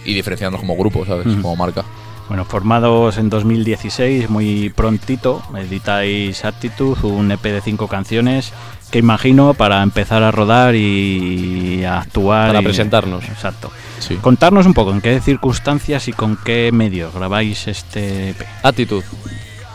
y 0.04 0.12
diferenciarnos 0.14 0.61
como 0.61 0.76
grupo, 0.76 1.06
¿sabes? 1.06 1.25
Como 1.40 1.56
marca. 1.56 1.85
Bueno, 2.33 2.47
formados 2.47 3.19
en 3.19 3.29
2016, 3.29 4.31
muy 4.31 4.71
prontito, 4.71 5.43
editáis 5.55 6.47
Aptitude, 6.47 7.07
un 7.07 7.31
EP 7.31 7.43
de 7.43 7.61
cinco 7.61 7.89
canciones 7.89 8.55
que 8.91 9.01
imagino 9.01 9.53
para 9.53 9.83
empezar 9.83 10.23
a 10.23 10.31
rodar 10.31 10.75
y 10.75 11.85
a 11.85 11.99
actuar. 12.01 12.47
Para 12.47 12.62
y- 12.62 12.65
presentarnos. 12.65 13.23
Exacto. 13.25 13.71
Sí. 13.99 14.17
Contarnos 14.17 14.65
un 14.65 14.73
poco 14.73 14.93
en 14.93 15.03
qué 15.03 15.21
circunstancias 15.21 16.09
y 16.09 16.15
con 16.15 16.39
qué 16.43 16.71
medios 16.73 17.12
grabáis 17.12 17.69
este 17.69 18.31
EP. 18.31 18.47
Actitud. 18.62 19.05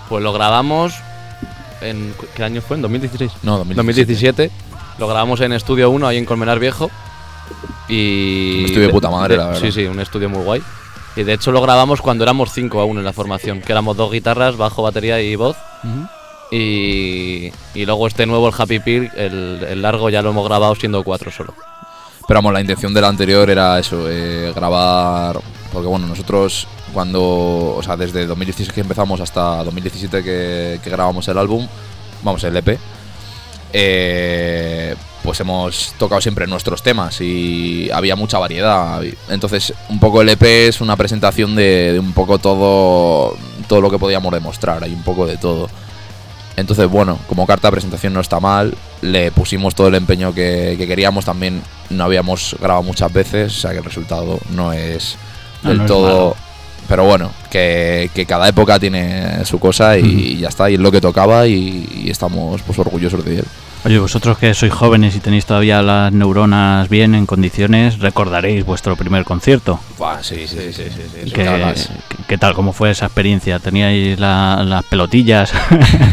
Pues 0.10 0.24
lo 0.24 0.34
grabamos 0.34 0.96
en... 1.82 2.12
¿Qué 2.36 2.44
año 2.44 2.64
fue? 2.64 2.78
¿En 2.78 2.82
2016? 2.82 3.34
No, 3.44 3.60
2017. 3.60 4.48
2017. 4.48 4.52
Lo 4.98 5.08
grabamos 5.08 5.42
en 5.42 5.54
Estudio 5.54 5.92
1, 5.92 6.08
ahí 6.08 6.18
en 6.18 6.26
Colmenar 6.26 6.58
Viejo. 6.58 6.90
Y... 7.88 8.62
Un 8.62 8.66
estudio 8.66 8.88
de 8.88 8.94
puta 8.94 9.12
madre, 9.12 9.38
la 9.38 9.46
verdad. 9.46 9.62
Sí, 9.62 9.72
sí, 9.72 9.86
un 9.86 10.00
estudio 10.00 10.28
muy 10.28 10.44
guay. 10.44 10.64
Y 11.17 11.24
de 11.24 11.33
hecho 11.33 11.51
lo 11.51 11.62
grabamos 11.62 12.01
cuando 12.01 12.24
éramos 12.24 12.51
cinco 12.53 12.79
aún 12.79 13.00
en 13.00 13.03
la 13.03 13.12
formación, 13.12 13.62
que 13.62 13.71
éramos 13.71 13.97
dos 13.97 14.12
guitarras, 14.12 14.55
bajo, 14.55 14.83
batería 14.83 15.19
y 15.19 15.36
voz. 15.36 15.57
Y, 16.51 17.51
y 17.74 17.86
luego 17.86 18.07
este 18.07 18.27
nuevo, 18.27 18.47
el 18.47 18.53
Happy 18.55 18.79
Pill, 18.79 19.09
el, 19.15 19.65
el 19.67 19.81
largo 19.81 20.12
ya 20.12 20.21
lo 20.21 20.29
hemos 20.29 20.47
grabado 20.47 20.75
siendo 20.75 21.03
cuatro 21.03 21.31
solo. 21.31 21.55
Pero 22.27 22.38
vamos, 22.38 22.53
la 22.53 22.62
intención 22.62 22.93
del 22.93 23.05
anterior 23.05 23.50
era 23.50 23.79
eso, 23.79 24.05
eh, 24.07 24.53
grabar. 24.53 25.39
Porque 25.74 25.88
bueno, 25.88 26.05
nosotros 26.05 26.67
cuando. 26.93 27.75
O 27.75 27.81
sea, 27.81 27.97
desde 27.97 28.27
2016 28.27 28.71
que 28.71 28.81
empezamos 28.81 29.19
hasta 29.19 29.63
2017 29.63 30.24
que, 30.24 30.79
que 30.83 30.89
grabamos 30.89 31.27
el 31.29 31.38
álbum, 31.39 31.67
vamos, 32.21 32.43
el 32.43 32.55
EP, 32.57 32.77
eh, 33.74 34.95
pues 35.27 35.41
hemos 35.41 35.93
tocado 35.98 36.22
siempre 36.22 36.48
nuestros 36.48 36.81
temas 36.81 37.19
y 37.19 37.91
había 37.91 38.15
mucha 38.15 38.39
variedad. 38.39 39.01
Entonces, 39.27 39.74
un 39.89 40.00
poco 40.00 40.22
el 40.22 40.29
EP 40.29 40.41
es 40.41 40.79
una 40.79 40.96
presentación 40.96 41.53
de, 41.53 41.91
de 41.91 42.00
un 42.00 42.13
poco 42.13 42.39
todo, 42.39 43.36
todo 43.67 43.81
lo 43.81 43.91
que 43.91 44.00
podíamos 44.00 44.34
demostrar, 44.34 44.81
hay 44.81 44.93
un 44.93 45.03
poco 45.03 45.27
de 45.27 45.36
todo. 45.36 45.69
Entonces, 46.55 46.88
bueno, 46.89 47.19
como 47.27 47.46
carta 47.46 47.67
de 47.67 47.74
presentación 47.74 48.13
no 48.13 48.22
está 48.22 48.39
mal, 48.39 48.74
le 49.01 49.29
pusimos 49.31 49.75
todo 49.75 49.89
el 49.89 49.96
empeño 49.96 50.34
que, 50.34 50.75
que 50.77 50.88
queríamos, 50.88 51.25
también 51.25 51.62
no 51.89 52.05
habíamos 52.05 52.55
grabado 52.62 52.84
muchas 52.84 53.12
veces, 53.12 53.57
o 53.57 53.60
sea 53.60 53.72
que 53.72 53.79
el 53.79 53.84
resultado 53.84 54.39
no 54.51 54.72
es 54.72 55.17
del 55.62 55.79
no 55.79 55.84
es 55.84 55.88
todo... 55.89 56.07
malo. 56.07 56.36
pero 56.88 57.03
bueno, 57.03 57.31
que, 57.51 58.10
que 58.15 58.25
cada 58.25 58.48
época 58.48 58.79
tiene 58.79 59.43
su 59.43 59.60
cosa 59.60 59.98
y 59.98 60.38
ya 60.38 60.48
está, 60.48 60.69
y 60.69 60.75
es 60.75 60.79
lo 60.79 60.89
que 60.89 61.01
tocaba 61.01 61.48
y, 61.48 62.05
y 62.05 62.10
estamos 62.10 62.62
pues 62.62 62.79
orgullosos 62.79 63.25
de 63.25 63.39
él. 63.39 63.46
Oye, 63.88 64.00
vosotros 64.00 64.38
que 64.38 64.53
sois 64.53 64.74
jóvenes 64.74 65.15
y 65.15 65.22
tenéis 65.22 65.46
todavía 65.46 65.82
las 65.82 66.12
neuronas 66.12 66.89
bien 66.89 67.15
en 67.15 67.25
condiciones, 67.25 68.00
recordaréis 68.00 68.65
vuestro 68.65 68.98
primer 68.98 69.24
concierto. 69.24 69.79
Buah, 69.98 70.22
sí, 70.22 70.46
sí, 70.46 70.74
sí, 70.74 70.84
sí, 70.91 71.32
¿Qué, 72.27 72.38
tal? 72.38 72.53
¿Cómo 72.53 72.74
fue 72.74 72.91
esa 72.91 73.06
experiencia? 73.06 73.60
¿Teníais 73.60 74.20
la- 74.20 74.62
las 74.65 74.84
pelotillas 74.84 75.53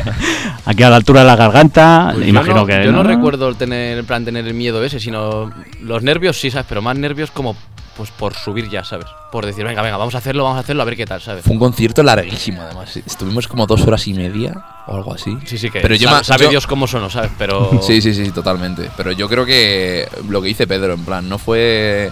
aquí 0.65 0.85
a 0.85 0.91
la 0.91 0.95
altura 0.95 1.23
de 1.23 1.27
la 1.27 1.35
garganta. 1.35 2.11
Pues 2.13 2.27
yo 2.27 2.31
imagino 2.31 2.55
no, 2.59 2.67
que. 2.67 2.85
Yo 2.85 2.93
no, 2.93 3.03
recuerdo 3.03 3.49
el 3.49 3.57
tener, 3.57 3.99
en 3.99 4.07
plan, 4.07 4.25
tener 4.25 4.47
el 4.47 4.55
miedo 4.55 4.85
ese, 4.85 5.01
sino 5.01 5.51
los 5.81 6.01
nervios 6.05 6.39
sí, 6.39 6.53
¿sabes? 6.53 6.67
Pero 6.69 6.81
más 6.81 6.97
nervios 6.97 7.33
como 7.33 7.57
pues 7.97 8.11
por 8.11 8.35
subir 8.35 8.69
ya, 8.69 8.85
¿sabes? 8.85 9.07
Por 9.31 9.47
decir, 9.47 9.65
venga, 9.65 9.81
venga, 9.83 9.97
vamos 9.97 10.15
a 10.15 10.19
hacerlo, 10.19 10.43
vamos 10.45 10.57
a 10.59 10.61
hacerlo, 10.61 10.83
a 10.83 10.85
ver 10.85 10.97
qué 10.97 11.07
tal, 11.07 11.21
¿sabes? 11.21 11.45
Fue 11.45 11.53
un 11.53 11.59
concierto 11.59 12.03
larguísimo, 12.03 12.63
además. 12.63 12.97
Estuvimos 12.97 13.47
como 13.49 13.67
dos 13.67 13.83
horas 13.83 14.07
y 14.09 14.15
media 14.15 14.53
o 14.87 14.97
algo 14.97 15.15
así. 15.15 15.37
Sí, 15.47 15.59
sí, 15.59 15.71
que 15.71 15.81
Pero 15.81 15.95
yo 15.95 16.09
sabe, 16.09 16.25
sabe 16.25 16.45
yo- 16.45 16.51
Dios 16.51 16.67
cómo 16.67 16.87
son, 16.87 17.09
¿sabes? 17.11 17.31
Pero... 17.39 17.71
Sí, 17.83 18.01
sí, 18.01 18.13
sí, 18.15 18.31
totalmente. 18.31 18.91
Pero 18.97 19.13
yo 19.13 19.29
creo 19.29 19.45
que 19.47 20.09
lo 20.29 20.41
que 20.43 20.49
dice 20.49 20.67
Pedro, 20.67 20.95
en 20.95 21.05
plan, 21.05 21.29
no 21.29 21.39
fue. 21.39 22.11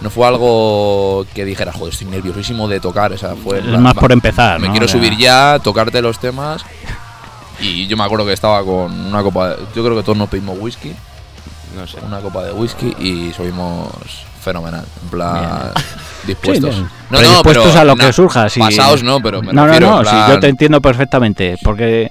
No 0.00 0.10
fue 0.10 0.26
algo 0.26 1.24
que 1.34 1.44
dijera, 1.44 1.72
joder, 1.72 1.92
estoy 1.94 2.08
nerviosísimo 2.08 2.68
de 2.68 2.80
tocar. 2.80 3.12
O 3.12 3.18
sea, 3.18 3.34
fue. 3.36 3.60
Es 3.60 3.64
más 3.66 3.96
va, 3.96 4.00
por 4.00 4.12
empezar. 4.12 4.58
Me 4.60 4.66
¿no? 4.66 4.72
quiero 4.72 4.86
O 4.86 4.88
sea, 4.88 4.98
subir 5.00 5.16
ya, 5.16 5.58
tocarte 5.62 6.02
los 6.02 6.18
temas. 6.18 6.64
Y 7.60 7.86
yo 7.86 7.96
me 7.96 8.02
acuerdo 8.04 8.26
que 8.26 8.32
estaba 8.32 8.62
con 8.64 8.92
una 8.92 9.22
copa. 9.22 9.50
de- 9.50 9.56
yo 9.74 9.84
creo 9.84 9.96
que 9.96 10.02
todos 10.02 10.18
nos 10.18 10.28
pedimos 10.28 10.58
whisky. 10.58 10.92
No 11.76 11.86
sé. 11.86 11.98
Una 12.04 12.20
copa 12.20 12.42
de 12.42 12.52
whisky 12.52 12.94
y 12.98 13.32
subimos 13.32 13.88
fenomenal. 14.44 14.84
En 15.02 15.08
plan, 15.10 15.72
dispuestos. 16.26 16.74
Sí, 16.76 16.82
no, 17.10 17.18
predispuestos 17.18 17.66
pero 17.68 17.80
a 17.80 17.84
lo 17.84 17.96
na- 17.96 18.06
que 18.06 18.12
surja. 18.12 18.48
sí. 18.48 18.60
Pasados 18.60 19.02
no, 19.02 19.20
pero 19.20 19.42
me 19.42 19.52
no, 19.52 19.64
refiero, 19.66 19.90
no, 19.90 20.02
no, 20.02 20.28
yo 20.28 20.38
te 20.40 20.48
entiendo 20.48 20.80
perfectamente. 20.80 21.56
Porque. 21.64 22.10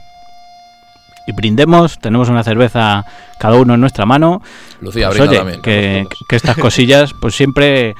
Y 1.25 1.31
brindemos, 1.31 1.99
tenemos 1.99 2.27
una 2.27 2.43
cerveza 2.43 3.05
cada 3.39 3.55
uno 3.55 3.75
en 3.75 3.79
nuestra 3.79 4.05
mano. 4.05 4.41
Lucía, 4.81 5.07
Pues, 5.07 5.21
oye, 5.21 5.37
también. 5.37 5.61
que, 5.61 6.05
estas 6.31 6.57
cosillas, 6.57 7.11
pues 7.21 7.33
siempre 7.33 7.95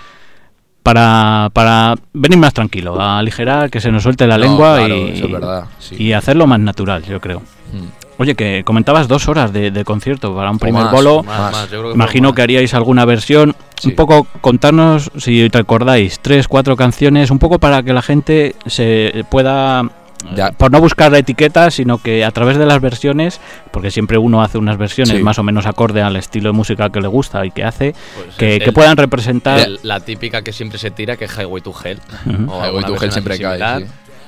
para, 0.84 1.50
para 1.54 1.96
venir 2.12 2.38
más 2.38 2.54
tranquilo, 2.54 3.00
a 3.00 3.20
aligerar, 3.20 3.70
que 3.70 3.80
se 3.80 3.90
nos 3.94 4.04
suelte 4.04 4.28
la 4.28 4.38
No, 4.38 4.44
lengua 4.44 4.76
claro, 4.78 4.98
y, 4.98 5.12
eso 5.12 5.26
es 5.28 5.32
verdad. 5.32 5.66
sí. 5.80 5.96
y 5.98 6.12
hacerlo 6.12 6.48
más 6.48 6.60
natural, 6.60 7.04
yo 7.06 7.22
creo. 7.22 7.40
Mm. 7.72 8.03
Oye, 8.18 8.36
que 8.36 8.64
comentabas 8.64 9.08
dos 9.08 9.28
horas 9.28 9.52
de, 9.54 9.72
de 9.72 9.84
concierto 9.84 10.36
para 10.36 10.52
un 10.52 10.60
primer 10.60 10.84
más, 10.84 10.92
bolo. 10.94 11.24
Más, 11.24 11.40
Más. 11.40 11.52
más, 11.52 11.64
yo 11.72 11.80
creo 11.80 11.90
que 11.92 11.96
Imagino 11.96 12.34
que 12.34 12.42
haríais 12.44 12.74
alguna 12.74 13.06
versión. 13.06 13.56
Sí. 13.80 13.90
Un 13.90 13.96
poco 13.96 14.28
contarnos, 14.42 15.12
si 15.18 15.48
recordáis, 15.50 16.20
tres, 16.22 16.48
cuatro 16.48 16.76
canciones, 16.78 17.32
un 17.32 17.40
poco 17.40 17.60
para 17.60 17.82
que 17.84 17.92
la 17.92 18.02
gente 18.02 18.56
se 18.68 19.26
pueda, 19.30 19.90
Ya. 20.36 20.52
por 20.52 20.72
no 20.72 20.80
buscar 20.80 21.12
la 21.12 21.18
etiqueta, 21.18 21.70
sino 21.70 21.98
que 21.98 22.24
a 22.24 22.32
través 22.32 22.58
de 22.58 22.66
las 22.66 22.80
versiones, 22.80 23.42
porque 23.72 23.92
siempre 23.92 24.18
uno 24.18 24.42
hace 24.42 24.58
unas 24.58 24.78
versiones 24.78 25.18
Sí. 25.18 25.22
más 25.24 25.38
o 25.40 25.44
menos 25.44 25.66
acorde 25.66 26.02
al 26.02 26.16
estilo 26.16 26.50
de 26.50 26.54
música 26.54 26.90
que 26.92 27.02
le 27.02 27.08
gusta 27.10 27.46
y 27.46 27.52
que 27.52 27.64
hace, 27.66 27.94
Pues 28.16 28.36
que, 28.38 28.56
el- 28.56 28.64
que 28.64 28.72
puedan 28.72 28.96
representar. 28.96 29.60
el- 29.60 29.80
la 29.84 30.00
típica 30.00 30.44
que 30.44 30.54
siempre 30.54 30.78
se 30.80 30.92
tira, 30.92 31.18
que 31.18 31.26
es 31.26 31.38
Highway 31.38 31.62
to 31.62 31.74
Hell. 31.84 32.00
O 32.48 32.64
Highway 32.66 32.86
to 32.86 32.96
Hell 33.04 33.12
siempre 33.12 33.38
cae. 33.40 33.80
sí. 33.80 33.86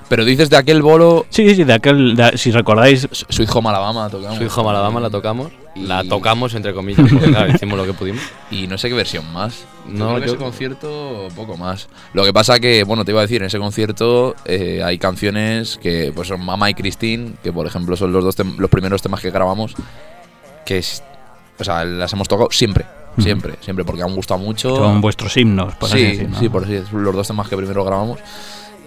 Pero 0.08 0.24
dices 0.24 0.50
de 0.52 0.58
aquel 0.58 0.82
bolo, 0.84 1.26
Sí, 1.30 1.56
sí, 1.56 1.64
de 1.64 1.74
aquel, 1.74 2.16
de- 2.16 2.38
si 2.38 2.52
recordáis, 2.52 3.08
Su- 3.12 3.26
Sweet 3.28 3.50
Home 3.56 3.70
Alabama 3.70 4.08
tocamos. 4.10 4.38
Su 4.38 4.44
hijo 4.44 4.70
Alabama 4.70 5.00
la 5.00 5.10
tocamos. 5.10 5.52
Y- 5.74 5.82
La 5.88 6.04
tocamos, 6.04 6.54
entre 6.54 6.74
comillas, 6.74 7.06
porque 7.10 7.26
claro, 7.32 7.52
hicimos 7.52 7.76
lo 7.78 7.86
que 7.86 7.94
pudimos. 7.94 8.22
Y 8.52 8.68
no 8.68 8.78
sé 8.78 8.88
qué 8.88 8.94
versión 8.96 9.32
más. 9.34 9.66
No, 9.88 9.92
No, 9.92 10.06
creo 10.12 10.20
que 10.22 10.28
yo- 10.28 10.34
ese 10.34 10.44
concierto 10.44 11.28
poco 11.36 11.58
más. 11.58 11.90
Lo 12.14 12.24
que 12.24 12.32
pasa 12.34 12.60
que, 12.60 12.84
bueno, 12.84 13.04
te 13.04 13.12
iba 13.12 13.20
a 13.22 13.24
decir, 13.24 13.42
en 13.42 13.48
ese 13.48 13.58
concierto 13.60 14.36
eh, 14.46 14.82
hay 14.86 14.98
canciones 15.00 15.78
que 15.82 16.12
pues 16.16 16.28
son 16.28 16.46
Mama 16.46 16.70
y 16.70 16.76
Christine, 16.76 17.34
que 17.44 17.52
por 17.52 17.66
ejemplo 17.68 17.96
son 17.98 18.12
los 18.14 18.24
dos 18.24 18.38
tem- 18.38 18.58
los 18.58 18.70
primeros 18.70 19.02
temas 19.02 19.20
que 19.22 19.32
grabamos, 19.32 19.74
que 20.66 20.78
es, 20.78 21.04
o 21.60 21.64
sea, 21.64 21.84
las 21.84 22.14
hemos 22.14 22.28
tocado 22.28 22.50
siempre, 22.52 22.86
siempre, 23.18 23.56
siempre, 23.62 23.84
porque 23.86 24.04
han 24.04 24.16
gustado 24.16 24.40
mucho. 24.40 24.76
son 24.76 25.02
vuestros 25.02 25.36
himnos, 25.36 25.74
por 25.76 25.90
así 25.90 25.98
sí, 25.98 26.04
decir, 26.06 26.30
¿no? 26.30 26.40
sí, 26.40 26.50
por 26.50 26.64
así 26.64 26.74
decirlo, 26.74 27.02
los 27.02 27.16
dos 27.16 27.28
temas 27.28 27.48
que 27.50 27.58
primero 27.58 27.84
grabamos 27.84 28.20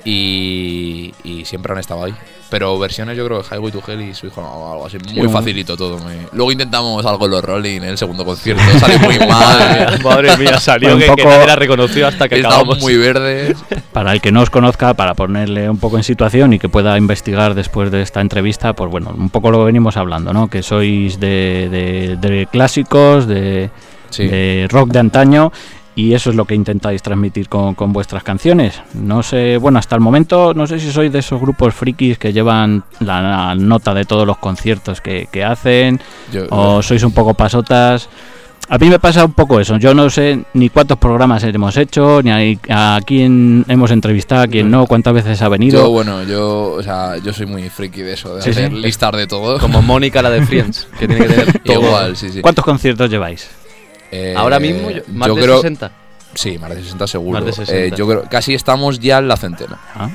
y, 0.09 1.15
y 1.25 1.45
siempre 1.45 1.73
han 1.73 1.79
estado 1.79 2.05
ahí. 2.05 2.15
Pero 2.51 2.79
versiones 2.79 3.15
yo 3.15 3.27
creo 3.27 3.43
que 3.43 3.55
Highway 3.55 3.71
to 3.71 3.83
Hell 3.87 4.01
y 4.01 4.15
su 4.15 4.27
hijo 4.27 4.41
o 4.41 4.73
algo 4.73 4.87
así, 4.87 4.97
muy 5.15 5.29
facilito 5.29 5.77
todo. 5.77 5.99
muy- 5.99 6.15
Luego 6.33 6.51
intentamos 6.51 7.05
algo 7.05 7.27
en 7.27 7.31
los 7.33 7.45
Rolling 7.45 7.77
en 7.77 7.85
el 7.85 7.99
segundo 7.99 8.25
concierto, 8.25 8.63
salió 8.81 8.99
muy 9.01 9.19
mal. 9.29 10.01
Madre 10.03 10.35
mía, 10.39 10.59
salió 10.59 10.95
Un 10.95 10.99
que, 10.99 11.05
que 11.05 11.11
poco- 11.11 11.29
nadie 11.29 11.47
la 11.47 11.57
reconoció 11.57 12.07
hasta 12.09 12.27
que 12.27 12.37
Estábamos 12.37 12.63
acabamos. 12.77 12.83
muy 12.83 12.97
verdes. 12.97 13.59
Para 13.93 14.13
el 14.15 14.23
que 14.23 14.33
no 14.33 14.41
os 14.41 14.49
conozca, 14.49 14.95
para 14.95 15.13
ponerle 15.15 15.69
un 15.69 15.77
poco 15.79 15.99
en 15.99 16.05
situación 16.05 16.55
y 16.55 16.59
que 16.59 16.71
pueda 16.71 16.97
investigar 16.97 17.55
después 17.55 17.91
de 17.91 18.01
esta 18.01 18.23
entrevista, 18.23 18.73
pues 18.73 18.91
bueno, 18.91 19.13
un 19.15 19.29
poco 19.29 19.51
lo 19.51 19.59
que 19.59 19.65
venimos 19.65 19.99
hablando, 19.99 20.33
¿no? 20.33 20.49
Que 20.49 20.63
sois 20.63 21.21
de, 21.21 21.69
de- 21.71 22.17
de 22.17 22.47
clásicos, 22.47 23.27
de, 23.27 23.71
Sí. 24.11 24.27
de 24.27 24.67
rock 24.71 24.89
de 24.91 25.01
antaño 25.01 25.53
y 25.99 26.15
eso 26.15 26.31
es 26.31 26.37
lo 26.37 26.45
que 26.45 26.55
intentáis 26.55 27.03
transmitir 27.03 27.49
con, 27.49 27.75
con 27.75 27.93
vuestras 27.93 28.23
canciones. 28.23 28.81
No 28.95 29.25
sé, 29.25 29.57
bueno, 29.57 29.81
hasta 29.81 29.97
el 29.97 30.01
momento 30.01 30.55
no 30.55 30.65
sé 30.69 30.79
si 30.79 30.93
sois 30.93 31.13
de 31.13 31.19
esos 31.19 31.41
grupos 31.41 31.75
frikis 31.75 32.19
que 32.19 32.33
llevan 32.33 32.85
la, 33.01 33.21
la 33.21 33.55
nota 33.57 33.93
de 33.95 34.05
todos 34.05 34.25
los 34.25 34.39
conciertos 34.39 35.01
que, 35.01 35.29
que 35.33 35.43
hacen 35.43 35.99
Yo- 36.33 36.47
o 36.51 36.83
sois 36.83 37.03
un 37.03 37.11
poco 37.13 37.35
pasotas. 37.35 38.09
A 38.71 38.77
mí 38.77 38.91
me 38.91 38.99
pasa 38.99 39.25
un 39.25 39.33
poco 39.33 39.59
eso. 39.59 39.79
Yo 39.79 39.95
no 39.95 40.11
sé 40.11 40.45
ni 40.53 40.69
cuántos 40.69 40.99
programas 40.99 41.43
hemos 41.43 41.75
hecho, 41.79 42.21
ni 42.23 42.59
a, 42.69 42.97
a 42.97 43.01
quién 43.01 43.65
hemos 43.67 43.91
entrevistado, 43.91 44.43
a 44.43 44.47
quién 44.47 44.71
no, 44.71 44.87
cuántas 44.87 45.15
veces 45.15 45.41
ha 45.41 45.49
venido. 45.49 45.83
Yo, 45.85 45.91
bueno, 45.91 46.23
yo, 46.25 46.73
o 46.79 46.83
sea, 46.83 47.17
yo 47.17 47.33
soy 47.33 47.47
muy 47.47 47.69
friki 47.71 48.03
de 48.03 48.13
eso, 48.13 48.37
de 48.37 48.43
Sí, 48.43 48.51
hacer 48.51 48.71
sí. 48.71 48.77
listas 48.77 49.13
de 49.13 49.27
todo. 49.27 49.59
Como 49.59 49.81
Mónica, 49.93 50.21
la 50.21 50.29
de 50.29 50.45
Friends, 50.45 50.87
que 50.99 51.09
tiene 51.09 51.27
que 51.27 51.29
tener 51.35 51.59
todo. 51.65 51.81
Igual, 51.83 52.17
sí, 52.17 52.29
sí. 52.29 52.43
¿Cuántos 52.43 52.63
conciertos 52.65 53.09
lleváis? 53.09 53.49
Eh, 54.11 54.35
Ahora 54.37 54.59
mismo, 54.59 54.91
yo- 54.91 55.03
más 55.09 55.29
yo 55.29 55.35
de 55.35 55.43
creo, 55.43 55.57
60. 55.57 55.91
Sí, 56.35 56.59
más 56.59 56.71
de 56.71 56.83
60 56.83 57.07
seguro. 57.07 57.39
Más 57.39 57.47
de 57.47 57.53
60. 57.53 57.95
Eh, 57.95 57.99
yo 57.99 58.07
creo, 58.07 58.23
casi 58.31 58.55
estamos 58.55 58.99
ya 59.01 59.19
en 59.19 59.29
la 59.29 59.37
centena. 59.37 59.79
¿Ah? 59.95 60.11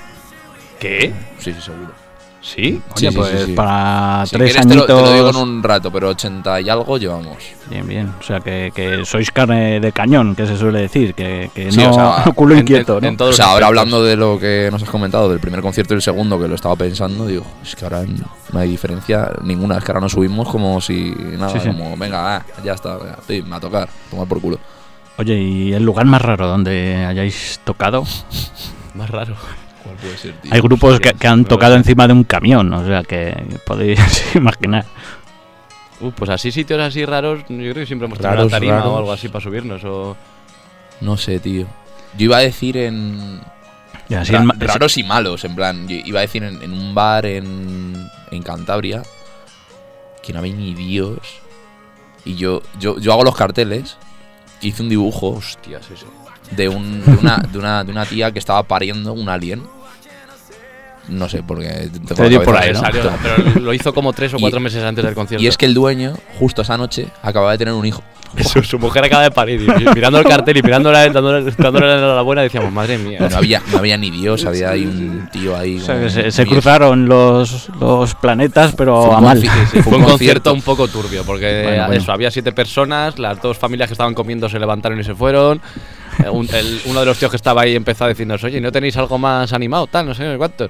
¿Qué? 0.79 1.13
Sí, 1.39 1.53
sí, 1.53 1.61
seguro. 1.61 1.91
¿Sí? 2.45 2.81
Oye, 2.97 3.09
sí, 3.09 3.15
pues 3.15 3.29
sí, 3.39 3.45
sí. 3.45 3.53
para 3.53 4.25
Si 4.25 4.35
tres 4.35 4.51
quieres 4.51 4.67
te 4.67 4.75
lo, 4.75 4.81
añitos... 4.81 4.97
te 5.01 5.09
lo 5.09 5.13
digo 5.15 5.29
en 5.29 5.35
un 5.37 5.63
rato, 5.63 5.89
pero 5.93 6.09
80 6.09 6.59
y 6.59 6.67
algo 6.69 6.97
llevamos. 6.97 7.37
Bien, 7.69 7.87
bien. 7.87 8.13
O 8.19 8.21
sea, 8.21 8.41
que, 8.41 8.69
que 8.75 9.05
sois 9.05 9.31
carne 9.31 9.79
de 9.79 9.91
cañón, 9.93 10.35
que 10.35 10.45
se 10.45 10.57
suele 10.57 10.81
decir, 10.81 11.13
que, 11.13 11.49
que 11.55 11.71
Sí, 11.71 11.77
no 11.79 11.91
o 11.91 11.93
sea, 11.93 12.31
culo 12.35 12.53
en- 12.55 12.59
inquieto, 12.59 12.97
en- 12.97 13.03
¿no? 13.03 13.07
en 13.07 13.21
O 13.21 13.31
sea, 13.31 13.45
ahora 13.51 13.67
hablando 13.67 14.03
de 14.03 14.17
lo 14.17 14.37
que 14.37 14.67
nos 14.73 14.83
has 14.83 14.89
comentado, 14.89 15.29
del 15.29 15.39
primer 15.39 15.61
concierto 15.61 15.93
y 15.93 15.95
el 15.95 16.01
segundo, 16.01 16.37
que 16.37 16.49
lo 16.49 16.55
estaba 16.55 16.75
pensando, 16.75 17.25
digo, 17.25 17.45
es 17.63 17.77
que 17.77 17.85
ahora 17.85 18.03
no 18.51 18.59
hay 18.59 18.69
diferencia 18.69 19.31
ninguna, 19.41 19.77
es 19.77 19.83
que 19.85 19.91
ahora 19.93 20.01
nos 20.01 20.11
subimos 20.11 20.49
como 20.49 20.81
si 20.81 21.15
nada, 21.37 21.49
Sí, 21.53 21.59
sí. 21.61 21.67
como, 21.67 21.95
venga, 21.95 22.35
ah, 22.35 22.45
ya 22.61 22.73
está, 22.73 22.97
venga, 22.97 23.19
sí, 23.25 23.41
a 23.49 23.59
tocar, 23.61 23.87
tomar 24.11 24.27
por 24.27 24.41
culo. 24.41 24.59
Oye, 25.17 25.35
¿y 25.41 25.73
el 25.73 25.83
lugar 25.83 26.05
más 26.07 26.21
raro 26.21 26.47
donde 26.47 27.05
hayáis 27.05 27.61
tocado? 27.63 28.03
Más 28.95 29.09
raro. 29.09 29.35
¿Cuál 29.83 29.95
puede 29.97 30.17
ser, 30.17 30.33
tío? 30.41 30.53
Hay 30.53 30.61
grupos 30.61 30.91
que, 30.99 31.09
hostias, 31.09 31.15
que 31.21 31.27
han 31.27 31.45
tocado 31.45 31.75
encima 31.75 32.07
de 32.07 32.13
un 32.13 32.23
camión, 32.23 32.71
o 32.73 32.85
sea, 32.85 33.03
que 33.03 33.35
podéis 33.65 33.99
imaginar. 34.35 34.85
Uh, 35.99 36.11
pues 36.11 36.29
así 36.29 36.51
sitios 36.51 36.79
así 36.81 37.05
raros, 37.05 37.41
yo 37.41 37.55
creo 37.57 37.73
que 37.75 37.85
siempre 37.85 38.05
hemos 38.07 38.17
tenido 38.17 38.31
Raros, 38.35 38.45
una 38.47 38.55
tarima 38.57 38.77
raros. 38.77 38.91
o 38.93 38.97
algo 38.97 39.11
así 39.13 39.27
para 39.29 39.43
subirnos. 39.43 39.83
O... 39.85 40.17
No 41.01 41.17
sé, 41.17 41.39
tío. 41.39 41.65
Yo 42.17 42.25
iba 42.25 42.37
a 42.37 42.41
decir 42.41 42.77
en... 42.77 43.41
Y 44.09 44.15
así 44.15 44.31
ra- 44.33 44.39
en 44.39 44.45
ma- 44.47 44.55
raros 44.57 44.97
y 44.97 45.03
malos, 45.03 45.43
en 45.45 45.55
plan, 45.55 45.87
yo 45.87 45.95
iba 45.95 46.19
a 46.19 46.21
decir 46.23 46.43
en, 46.43 46.61
en 46.61 46.73
un 46.73 46.93
bar 46.93 47.25
en, 47.25 48.09
en 48.31 48.43
Cantabria, 48.43 49.01
que 50.21 50.33
no 50.33 50.39
había 50.39 50.53
ni 50.53 50.73
Dios, 50.73 51.17
y 52.25 52.35
yo, 52.35 52.61
yo, 52.79 52.97
yo 52.99 53.13
hago 53.13 53.23
los 53.23 53.35
carteles, 53.35 53.97
hice 54.61 54.83
un 54.83 54.89
dibujo 54.89 55.29
Hostias, 55.29 55.89
eso. 55.89 56.05
De, 56.55 56.69
un, 56.69 57.03
de, 57.05 57.11
una, 57.11 57.37
de, 57.37 57.57
una, 57.57 57.83
de 57.83 57.91
una 57.91 58.05
tía 58.05 58.31
que 58.31 58.39
estaba 58.39 58.63
pariendo 58.63 59.13
un 59.13 59.29
alien. 59.29 59.61
No 61.09 61.27
sé, 61.27 61.43
porque 61.45 61.89
tengo 62.15 62.43
por 62.43 62.55
ahí, 62.55 62.67
de- 62.69 62.73
¿no? 62.75 62.79
Salió, 62.79 63.11
pero 63.21 63.59
lo 63.59 63.73
hizo 63.73 63.93
como 63.93 64.13
tres 64.13 64.33
o 64.33 64.37
Y- 64.37 64.39
cuatro 64.41 64.61
meses 64.61 64.81
antes 64.83 65.03
del 65.03 65.13
concierto. 65.13 65.43
Y 65.43 65.47
es 65.47 65.57
que 65.57 65.65
el 65.65 65.73
dueño, 65.73 66.13
justo 66.39 66.61
esa 66.61 66.77
noche, 66.77 67.07
acababa 67.21 67.51
de 67.51 67.57
tener 67.57 67.73
un 67.73 67.85
hijo. 67.85 68.01
su, 68.41 68.63
su 68.63 68.79
mujer 68.79 69.03
acaba 69.03 69.21
de 69.23 69.29
parir 69.29 69.61
y 69.61 69.67
mi- 69.67 69.91
mirando 69.95 70.17
el 70.17 70.23
cartel 70.25 70.55
y 70.57 70.63
mirándola 70.63 71.07
dándole, 71.11 71.51
dándole 71.57 71.87
la 71.87 71.97
enhorabuena, 71.97 72.41
decíamos, 72.43 72.71
madre 72.71 72.97
mía. 72.97 73.19
No 73.29 73.35
había, 73.35 73.61
no 73.73 73.79
había 73.79 73.97
ni 73.97 74.11
Dios, 74.11 74.45
había 74.45 74.69
ahí 74.69 74.85
un 74.85 75.27
tío 75.29 75.57
ahí. 75.57 75.77
o 75.77 75.81
sea, 75.81 75.95
como 75.95 76.07
que 76.07 76.31
se, 76.31 76.45
cruzaron 76.45 77.05
los, 77.09 77.67
los 77.81 78.15
planetas, 78.15 78.73
pero 78.73 79.03
Fue 79.07 79.15
a 79.15 79.19
mal. 79.19 79.41
Sí, 79.41 79.47
fue 79.47 79.97
un 79.97 80.03
concierto 80.05 80.09
concierto. 80.11 80.53
un 80.53 80.61
poco 80.61 80.87
turbio, 80.87 81.25
porque 81.25 81.63
Bueno, 81.63 81.85
bueno. 81.87 82.01
eso, 82.01 82.13
había 82.13 82.31
siete 82.31 82.53
personas, 82.53 83.19
las 83.19 83.41
dos 83.41 83.57
familias 83.57 83.89
que 83.89 83.93
estaban 83.93 84.13
comiendo 84.13 84.47
se 84.47 84.57
levantaron 84.57 84.97
y 85.01 85.03
se 85.03 85.13
fueron. 85.13 85.59
Eh, 86.25 86.29
un- 86.29 86.49
el- 86.53 86.81
uno 86.85 86.99
de 86.99 87.05
los 87.05 87.17
tíos 87.17 87.31
que 87.31 87.37
estaba 87.37 87.61
ahí 87.61 87.75
empezó 87.75 88.05
a 88.05 88.07
decirnos, 88.09 88.43
oye, 88.43 88.59
¿no 88.59 88.71
tenéis 88.71 88.97
algo 88.97 89.17
más 89.17 89.53
animado? 89.53 89.87
Tal, 89.87 90.05
no 90.05 90.13
sé, 90.13 90.35
cuántos. 90.37 90.69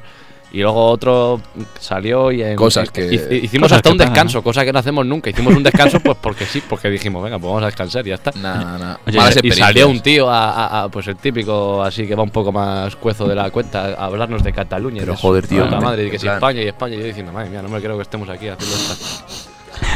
Y 0.51 0.61
luego 0.61 0.85
otro 0.85 1.41
salió 1.79 2.31
y 2.31 2.43
en- 2.43 2.55
Cosas 2.55 2.87
y- 2.89 2.91
que- 2.91 3.09
hic- 3.09 3.43
hicimos 3.45 3.65
Cosas 3.65 3.77
hasta 3.77 3.89
que 3.89 3.93
un 3.93 3.97
descanso, 3.97 4.43
cosa 4.43 4.63
que 4.63 4.71
no 4.71 4.77
hacemos 4.77 5.03
nunca. 5.03 5.31
Hicimos 5.31 5.55
un 5.55 5.63
descanso 5.63 5.99
pues 5.99 6.15
porque 6.21 6.45
sí, 6.45 6.61
porque 6.69 6.91
dijimos, 6.91 7.23
venga, 7.23 7.39
pues 7.39 7.47
vamos 7.49 7.63
a 7.63 7.65
descansar 7.65 8.05
y 8.05 8.09
ya 8.09 8.15
está. 8.15 8.31
Nah, 8.39 8.77
nah. 8.77 8.95
Oye, 9.07 9.17
y 9.17 9.19
experiencias. 9.19 9.67
salió 9.67 9.89
un 9.89 9.99
tío, 10.01 10.29
a, 10.29 10.51
a- 10.51 10.83
a, 10.83 10.89
pues 10.89 11.07
el 11.07 11.15
típico, 11.15 11.81
así 11.81 12.05
que 12.05 12.13
va 12.13 12.21
un 12.21 12.29
poco 12.29 12.51
más 12.51 12.95
cuezo 12.97 13.27
de 13.27 13.33
la 13.33 13.49
cuenta, 13.49 13.95
a 13.95 14.05
hablarnos 14.05 14.43
de 14.43 14.53
Cataluña. 14.53 14.97
y 14.97 14.99
Pero 14.99 15.15
su 15.15 15.21
joder, 15.23 15.47
tío, 15.47 15.63
en 15.65 15.71
madre, 15.71 16.05
y 16.05 16.11
que 16.11 16.19
si 16.19 16.27
España 16.27 16.61
y 16.61 16.67
España. 16.67 16.95
Y 16.97 16.99
yo 16.99 17.05
diciendo, 17.05 17.31
madre 17.31 17.49
mía, 17.49 17.63
no 17.63 17.69
me 17.69 17.81
creo 17.81 17.95
que 17.95 18.03
estemos 18.03 18.29
aquí 18.29 18.47
haciendo 18.47 18.75
esta. 18.75 19.52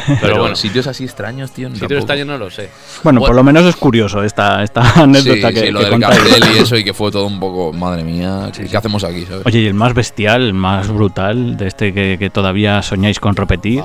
Pero, 0.22 0.40
bueno. 0.40 0.56
sitios 0.56 0.88
así 0.88 1.04
extraños, 1.04 1.52
tío. 1.52 1.70
Si 1.74 1.80
tampoco. 1.80 2.14
lleno, 2.14 2.34
no 2.34 2.38
lo 2.46 2.50
sé. 2.52 2.70
Bueno, 3.04 3.20
por 3.20 3.30
Bueno. 3.30 3.36
lo 3.38 3.44
menos 3.44 3.66
es 3.66 3.76
curioso 3.76 4.24
esta, 4.24 4.64
esta 4.64 4.82
Sí, 4.94 5.00
anécdota 5.02 5.52
que, 5.54 5.60
sí, 5.62 5.72
lo 5.72 5.80
que 5.80 5.86
del 5.90 6.00
cartel 6.00 6.44
y 6.56 6.58
eso, 6.62 6.76
y 6.78 6.84
que 6.84 6.94
fue 6.94 7.12
todo 7.12 7.26
un 7.28 7.40
poco, 7.40 7.74
madre 7.74 8.04
mía, 8.04 8.50
¿qué, 8.56 8.66
qué 8.66 8.78
hacemos 8.78 9.04
aquí? 9.04 9.26
¿sabes? 9.26 9.46
Oye, 9.46 9.60
y 9.62 9.66
el 9.68 9.74
más 9.74 9.94
bestial, 9.94 10.42
el 10.44 10.54
más 10.54 10.88
brutal, 10.90 11.58
de 11.58 11.68
este 11.68 11.94
que, 11.94 12.18
que 12.20 12.30
todavía 12.30 12.82
soñáis 12.82 13.20
con 13.20 13.36
repetir. 13.36 13.84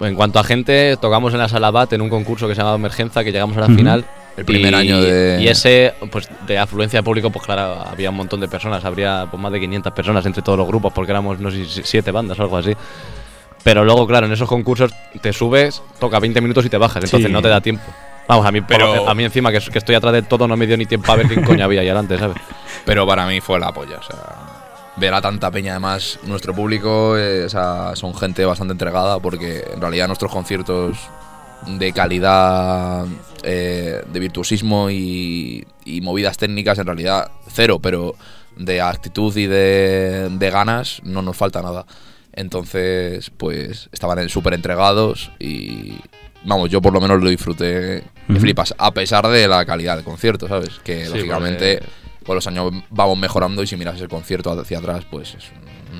En 0.00 0.14
cuanto 0.14 0.38
a 0.38 0.44
gente, 0.44 0.96
tocamos 0.98 1.32
en 1.34 1.40
la 1.40 1.48
sala 1.48 1.70
BAT 1.70 1.92
en 1.92 2.00
un 2.00 2.08
concurso 2.08 2.48
que 2.48 2.54
se 2.54 2.58
llamaba 2.60 2.76
Emergencia, 2.76 3.22
que 3.22 3.32
llegamos 3.32 3.56
a 3.58 3.60
la 3.60 3.66
Ujú. 3.66 3.76
final. 3.76 4.04
El 4.36 4.44
primer 4.46 4.72
y, 4.72 4.76
año 4.76 5.02
de- 5.02 5.42
Y 5.42 5.48
ese, 5.48 5.92
pues 6.10 6.28
de 6.46 6.56
afluencia 6.56 7.00
de 7.00 7.02
público, 7.02 7.28
pues 7.30 7.44
claro, 7.44 7.84
había 7.86 8.08
un 8.08 8.16
montón 8.16 8.40
de 8.40 8.48
personas, 8.48 8.82
habría 8.86 9.26
pues, 9.30 9.42
más 9.42 9.52
de 9.52 9.60
500 9.60 9.92
personas 9.92 10.24
entre 10.24 10.40
todos 10.40 10.56
los 10.56 10.66
grupos, 10.66 10.92
porque 10.94 11.12
éramos, 11.12 11.38
no 11.40 11.50
sé, 11.50 11.66
si 11.66 11.82
siete 11.84 12.10
bandas 12.12 12.38
o 12.38 12.42
algo 12.42 12.56
así. 12.56 12.72
Pero 13.62 13.84
luego, 13.84 14.06
claro, 14.06 14.26
en 14.26 14.32
esos 14.32 14.48
concursos 14.48 14.92
te 15.20 15.32
subes, 15.32 15.82
toca 15.98 16.18
20 16.18 16.40
minutos 16.40 16.64
y 16.64 16.70
te 16.70 16.78
bajas, 16.78 17.04
entonces 17.04 17.26
Sí. 17.28 17.32
no 17.32 17.42
te 17.42 17.48
da 17.48 17.60
tiempo. 17.60 17.84
Vamos, 18.26 18.46
a 18.46 18.52
mí, 18.52 18.60
Pero- 18.62 19.08
a 19.08 19.14
mí 19.14 19.24
encima, 19.24 19.50
que, 19.52 19.58
que 19.60 19.78
estoy 19.78 19.94
atrás 19.96 20.12
de 20.12 20.22
todo, 20.22 20.46
no 20.48 20.56
me 20.56 20.66
dio 20.66 20.76
ni 20.76 20.86
tiempo 20.86 21.10
a 21.12 21.16
ver 21.16 21.26
quién 21.26 21.42
coño 21.44 21.64
había 21.64 21.80
ahí 21.80 21.88
adelante, 21.88 22.16
¿sabes? 22.18 22.36
Pero 22.86 23.06
para 23.06 23.26
mí 23.26 23.40
fue 23.40 23.58
la 23.60 23.72
polla, 23.72 23.98
o 23.98 24.02
sea, 24.02 24.16
ver 24.96 25.12
a 25.12 25.20
tanta 25.20 25.50
peña, 25.50 25.72
además, 25.72 26.18
nuestro 26.24 26.54
público, 26.54 27.18
eh, 27.18 27.44
o 27.44 27.48
sea, 27.48 27.92
son 27.96 28.14
gente 28.14 28.44
bastante 28.44 28.72
entregada, 28.72 29.18
porque 29.18 29.64
en 29.74 29.80
realidad 29.80 30.06
nuestros 30.06 30.30
conciertos 30.32 30.96
de 31.66 31.92
calidad, 31.92 33.04
eh, 33.42 34.02
de 34.10 34.20
virtuosismo 34.20 34.88
y, 34.90 35.66
y 35.84 36.00
movidas 36.00 36.36
técnicas, 36.38 36.78
en 36.78 36.86
realidad 36.86 37.30
cero, 37.48 37.78
pero 37.82 38.14
de 38.56 38.80
actitud 38.80 39.36
y 39.36 39.46
de, 39.46 40.28
de 40.30 40.50
ganas 40.50 41.00
no 41.02 41.20
nos 41.22 41.36
falta 41.36 41.60
nada. 41.62 41.84
Entonces, 42.40 43.30
pues 43.36 43.90
estaban 43.92 44.26
súper 44.30 44.54
entregados 44.54 45.30
y, 45.38 45.96
vamos, 46.42 46.70
yo 46.70 46.80
por 46.80 46.92
lo 46.94 47.00
menos 47.00 47.22
lo 47.22 47.28
disfruté 47.28 48.02
Ujú. 48.28 48.40
flipas, 48.40 48.74
a 48.78 48.92
pesar 48.92 49.28
de 49.28 49.46
la 49.46 49.64
calidad 49.66 49.96
del 49.96 50.04
concierto, 50.04 50.48
¿sabes? 50.48 50.80
Que 50.82 51.04
Sí, 51.04 51.12
lógicamente 51.12 51.80
con 52.24 52.34
los 52.34 52.46
años 52.46 52.72
vamos 52.88 53.18
mejorando 53.18 53.62
y 53.62 53.66
si 53.66 53.76
miras 53.76 54.00
el 54.00 54.08
concierto 54.08 54.50
hacia 54.52 54.78
atrás, 54.78 55.04
pues 55.10 55.34
es 55.34 55.44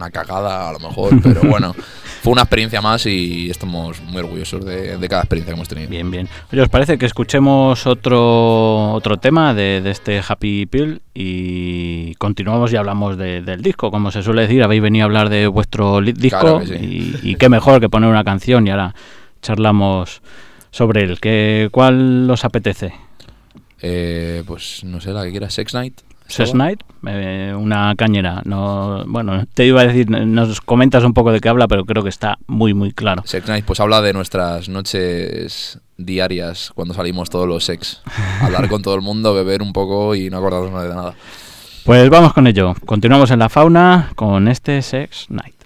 una 0.01 0.11
cagada 0.11 0.69
a 0.69 0.73
lo 0.73 0.79
mejor, 0.81 1.21
pero 1.23 1.43
bueno, 1.43 1.75
fue 2.23 2.33
una 2.33 2.43
experiencia 2.43 2.81
más 2.81 3.05
y 3.07 3.51
estamos 3.51 4.01
muy 4.03 4.19
orgullosos 4.19 4.65
de, 4.65 4.97
de 4.99 5.09
cada 5.09 5.23
experiencia 5.23 5.53
que 5.53 5.57
hemos 5.57 5.69
tenido. 5.69 5.89
Bien, 5.91 6.11
bien. 6.11 6.29
Oye, 6.53 6.63
¿os 6.63 6.69
parece 6.69 6.97
que 6.99 7.07
escuchemos 7.07 7.87
otro, 7.87 8.93
otro 8.93 9.19
tema 9.19 9.55
de, 9.55 9.81
de 9.83 9.91
este 9.91 10.21
Happy 10.27 10.67
Pill 10.67 11.03
y 11.15 12.15
continuamos 12.17 12.73
y 12.73 12.77
hablamos 12.77 13.17
de- 13.17 13.43
del 13.43 13.63
disco? 13.63 13.91
Como 13.91 14.11
se 14.11 14.23
suele 14.23 14.43
decir, 14.43 14.63
habéis 14.63 14.83
venido 14.83 15.05
a 15.05 15.07
hablar 15.07 15.29
de 15.29 15.47
vuestro 15.47 16.01
disco 16.01 16.41
Claro 16.41 16.61
que 16.61 16.67
sí. 16.67 17.19
y, 17.23 17.31
y 17.31 17.35
qué 17.37 17.49
mejor 17.49 17.81
que 17.81 17.89
poner 17.89 18.09
una 18.11 18.25
canción 18.25 18.67
y 18.67 18.71
ahora 18.71 18.95
charlamos 19.43 20.23
sobre 20.71 21.03
él. 21.05 21.21
¿Qué, 21.21 21.69
¿Cuál 21.73 22.29
os 22.31 22.45
apetece? 22.45 22.93
Eh, 23.83 24.43
pues 24.47 24.85
no 24.85 25.01
sé, 25.01 25.11
la 25.13 25.25
que 25.25 25.31
quieras, 25.31 25.55
Sex 25.55 25.73
Night. 25.75 26.01
Sex 26.31 26.55
Night, 26.55 26.81
eh, 27.07 27.55
una 27.57 27.95
cañera. 27.97 28.43
No, 28.45 29.05
bueno, 29.07 29.45
te 29.55 29.67
iba 29.67 29.81
a 29.81 29.87
decir, 29.87 30.11
nos 30.11 30.61
comentas 30.61 31.05
un 31.05 31.15
poco 31.15 31.33
de 31.33 31.41
qué 31.41 31.49
habla, 31.49 31.69
pero 31.69 31.85
creo 31.85 32.03
que 32.03 32.09
está 32.09 32.39
muy, 32.47 32.75
muy 32.75 32.93
claro. 32.93 33.23
Sex 33.27 33.47
Night, 33.49 33.65
pues 33.65 33.81
habla 33.81 34.01
de 34.01 34.13
nuestras 34.13 34.69
noches 34.69 35.81
diarias 35.97 36.73
cuando 36.75 36.95
salimos 36.95 37.31
todos 37.31 37.47
los 37.47 37.65
sex. 37.65 38.03
Hablar 38.41 38.69
con 38.69 38.83
todo 38.83 38.95
el 38.95 39.03
mundo, 39.03 39.35
beber 39.35 39.63
un 39.63 39.73
poco 39.73 40.15
y 40.15 40.31
no 40.31 40.39
acordarnos 40.39 40.83
de 40.83 40.89
nada. 40.89 41.15
Pues 41.85 42.09
vamos 42.11 42.33
con 42.33 42.47
ello. 42.47 42.75
Continuamos 42.85 43.31
en 43.31 43.39
la 43.39 43.49
fauna 43.49 44.13
con 44.15 44.49
este 44.49 44.83
Sex 44.83 45.27
Night. 45.31 45.60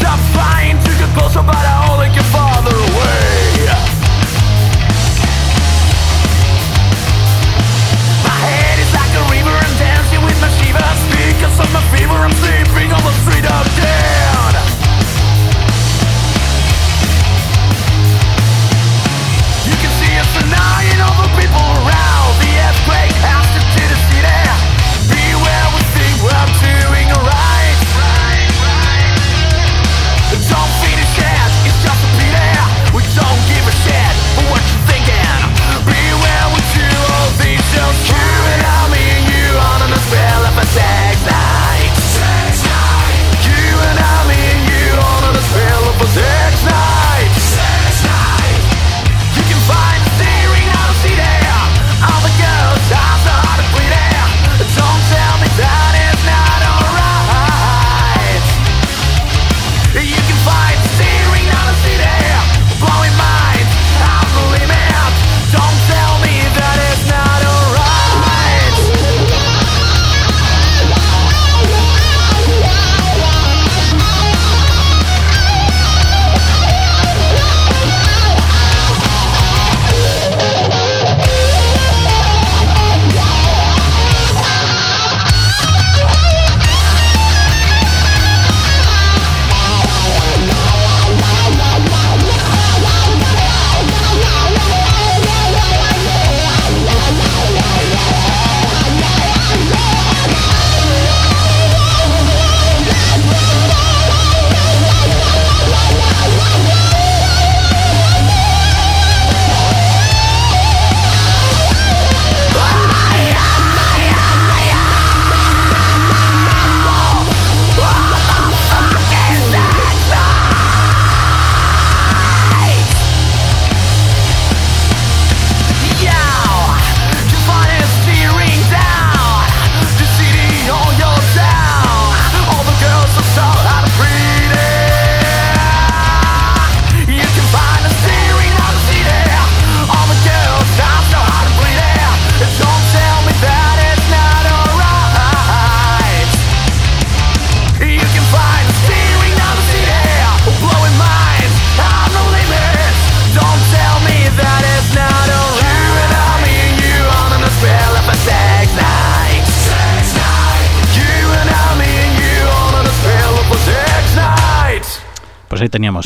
The 0.00 0.14
flames, 0.32 0.84
you 0.86 0.94
could 0.98 1.14
close 1.16 1.36
about 1.36 1.81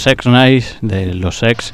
Sex 0.06 0.24
Nice 0.26 0.76
de 0.82 1.14
los 1.14 1.36
Sex. 1.38 1.72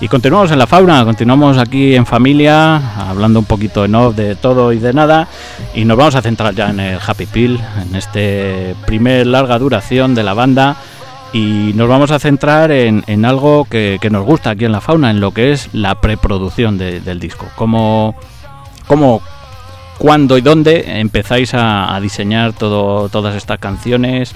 Y 0.00 0.08
continuamos 0.08 0.50
en 0.50 0.58
la 0.58 0.66
fauna, 0.66 1.04
continuamos 1.04 1.58
aquí 1.58 1.94
en 1.94 2.06
familia, 2.06 2.76
hablando 3.10 3.38
un 3.40 3.44
poquito 3.44 3.84
en 3.84 3.94
off 3.94 4.16
de 4.16 4.36
todo 4.36 4.72
y 4.72 4.78
de 4.78 4.94
nada. 4.94 5.28
Y 5.74 5.84
nos 5.84 5.98
vamos 5.98 6.14
a 6.14 6.22
centrar 6.22 6.54
ya 6.54 6.70
en 6.70 6.80
el 6.80 6.98
Happy 7.06 7.26
Pill, 7.26 7.60
en 7.86 7.94
este 7.94 8.74
primer 8.86 9.26
larga 9.26 9.58
duración 9.58 10.14
de 10.14 10.22
la 10.22 10.32
banda. 10.32 10.76
Y 11.34 11.72
nos 11.74 11.86
vamos 11.86 12.10
a 12.10 12.18
centrar 12.18 12.70
en, 12.70 13.04
en 13.06 13.26
algo 13.26 13.66
que, 13.66 13.98
que 14.00 14.08
nos 14.08 14.24
gusta 14.24 14.48
aquí 14.50 14.64
en 14.64 14.72
la 14.72 14.80
fauna, 14.80 15.10
en 15.10 15.20
lo 15.20 15.32
que 15.32 15.52
es 15.52 15.68
la 15.74 15.94
preproducción 15.96 16.78
de- 16.78 17.00
del 17.00 17.20
disco. 17.20 17.46
Cómo, 17.54 18.14
cómo, 18.86 19.20
cuándo 19.98 20.38
y 20.38 20.40
dónde 20.40 21.00
empezáis 21.00 21.52
a, 21.52 21.94
a 21.94 22.00
diseñar 22.00 22.54
todo, 22.54 23.10
todas 23.10 23.34
estas 23.34 23.58
canciones. 23.58 24.34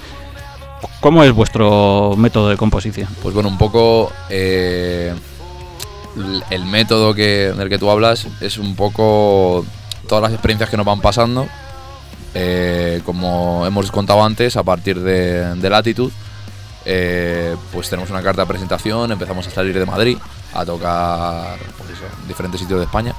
¿Cómo 1.01 1.23
es 1.23 1.31
vuestro 1.31 2.15
método 2.17 2.49
de 2.49 2.57
composición? 2.57 3.07
Pues 3.21 3.33
bueno, 3.33 3.49
un 3.49 3.57
poco 3.57 4.11
eh, 4.29 5.13
el 6.49 6.65
método 6.65 7.13
que, 7.13 7.53
del 7.53 7.69
que 7.69 7.77
tú 7.77 7.89
hablas 7.89 8.27
es 8.41 8.57
un 8.57 8.75
poco 8.75 9.65
todas 10.07 10.21
las 10.21 10.33
experiencias 10.33 10.69
que 10.69 10.77
nos 10.77 10.85
van 10.85 11.01
pasando. 11.01 11.47
Eh, 12.33 13.01
como 13.05 13.65
hemos 13.65 13.91
contado 13.91 14.23
antes, 14.23 14.55
a 14.57 14.63
partir 14.63 14.99
de, 14.99 15.55
de 15.55 15.69
Latitud, 15.69 16.11
eh, 16.85 17.55
pues 17.71 17.89
tenemos 17.89 18.09
una 18.09 18.21
carta 18.21 18.41
de 18.41 18.47
presentación, 18.47 19.11
empezamos 19.11 19.47
a 19.47 19.51
salir 19.51 19.77
de 19.77 19.85
Madrid 19.85 20.17
a 20.53 20.65
tocar 20.65 21.57
pues 21.77 21.89
diferentes 22.27 22.59
sitios 22.59 22.79
de 22.79 22.85
España. 22.85 23.15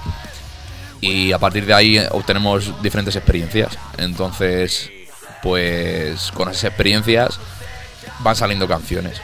Y 1.01 1.33
a 1.33 1.39
partir 1.39 1.65
de 1.65 1.73
ahí 1.73 1.99
obtenemos 2.11 2.73
diferentes 2.83 3.17
experiencias. 3.17 3.79
Entonces, 3.97 4.91
pues 5.43 6.31
con 6.33 6.49
esas 6.51 6.65
experiencias 6.65 7.39
van 8.21 8.37
saliendo 8.37 8.67
canciones. 8.69 9.21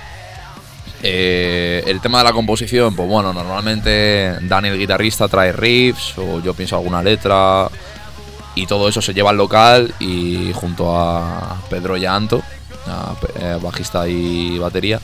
Eh, 1.03 1.85
el 1.87 2.01
tema 2.01 2.19
de 2.19 2.25
la 2.25 2.33
composición, 2.33 2.97
pues 2.97 3.09
bueno, 3.09 3.33
normalmente 3.33 4.37
Dani 4.43 4.69
el 4.69 4.79
guitarrista 4.79 5.29
trae 5.29 5.53
riffs 5.53 6.15
o 6.19 6.41
yo 6.41 6.55
pienso 6.55 6.77
alguna 6.77 7.03
letra 7.03 7.69
y 8.55 8.67
todo 8.67 8.89
eso 8.89 9.03
se 9.03 9.13
lleva 9.13 9.31
al 9.31 9.37
local 9.37 9.95
y 10.01 10.51
junto 10.55 10.97
a 10.97 11.57
Pedro 11.69 11.97
y 11.99 12.07
a 12.07 12.15
Anto, 12.17 12.43
a 12.87 13.15
pe- 13.21 13.29
eh, 13.39 13.59
bajista 13.61 14.09
y 14.09 14.59
batería, 14.59 14.99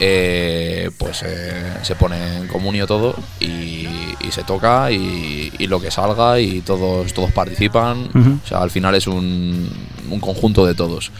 eh, 0.00 0.90
pues 0.98 1.22
eh, 1.24 1.62
se 1.82 1.94
pone 1.96 2.38
en 2.38 2.48
comunio 2.48 2.86
todo 2.86 3.14
y, 3.40 3.86
y 4.20 4.30
se 4.30 4.42
toca 4.44 4.90
y, 4.90 5.52
y 5.58 5.66
lo 5.66 5.80
que 5.80 5.90
salga 5.90 6.38
y 6.40 6.60
todos, 6.60 7.12
todos 7.14 7.32
participan. 7.32 8.08
O 8.44 8.46
sea, 8.46 8.58
al 8.62 8.70
final 8.70 8.94
es 8.94 9.06
un, 9.06 9.68
un 10.10 10.20
conjunto 10.20 10.66
de 10.66 10.74
todos. 10.74 11.10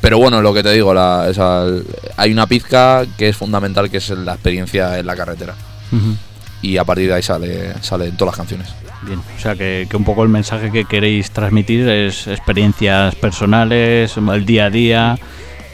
Pero 0.00 0.18
bueno, 0.18 0.40
lo 0.42 0.54
que 0.54 0.62
te 0.62 0.72
digo, 0.72 0.94
la, 0.94 1.26
esa- 1.28 1.66
hay 2.16 2.32
una 2.32 2.46
pizca 2.46 3.04
que 3.16 3.28
es 3.28 3.36
fundamental, 3.36 3.90
que 3.90 3.96
es 3.96 4.10
la 4.10 4.34
experiencia 4.34 4.98
en 4.98 5.06
la 5.06 5.16
carretera. 5.16 5.54
Y 6.62 6.76
a 6.76 6.84
partir 6.84 7.08
de 7.08 7.14
ahí 7.14 7.22
sale, 7.22 7.72
salen 7.82 8.16
todas 8.16 8.32
las 8.32 8.36
canciones. 8.36 8.68
Bien, 9.02 9.20
o 9.36 9.40
sea 9.40 9.54
que, 9.54 9.86
que 9.88 9.96
un 9.96 10.02
poco 10.04 10.24
el 10.24 10.28
mensaje 10.28 10.72
que 10.72 10.84
queréis 10.84 11.30
transmitir 11.30 11.88
es 11.88 12.26
experiencias 12.26 13.14
personales, 13.14 14.16
el 14.16 14.44
día 14.44 14.66
a 14.66 14.70
día 14.70 15.18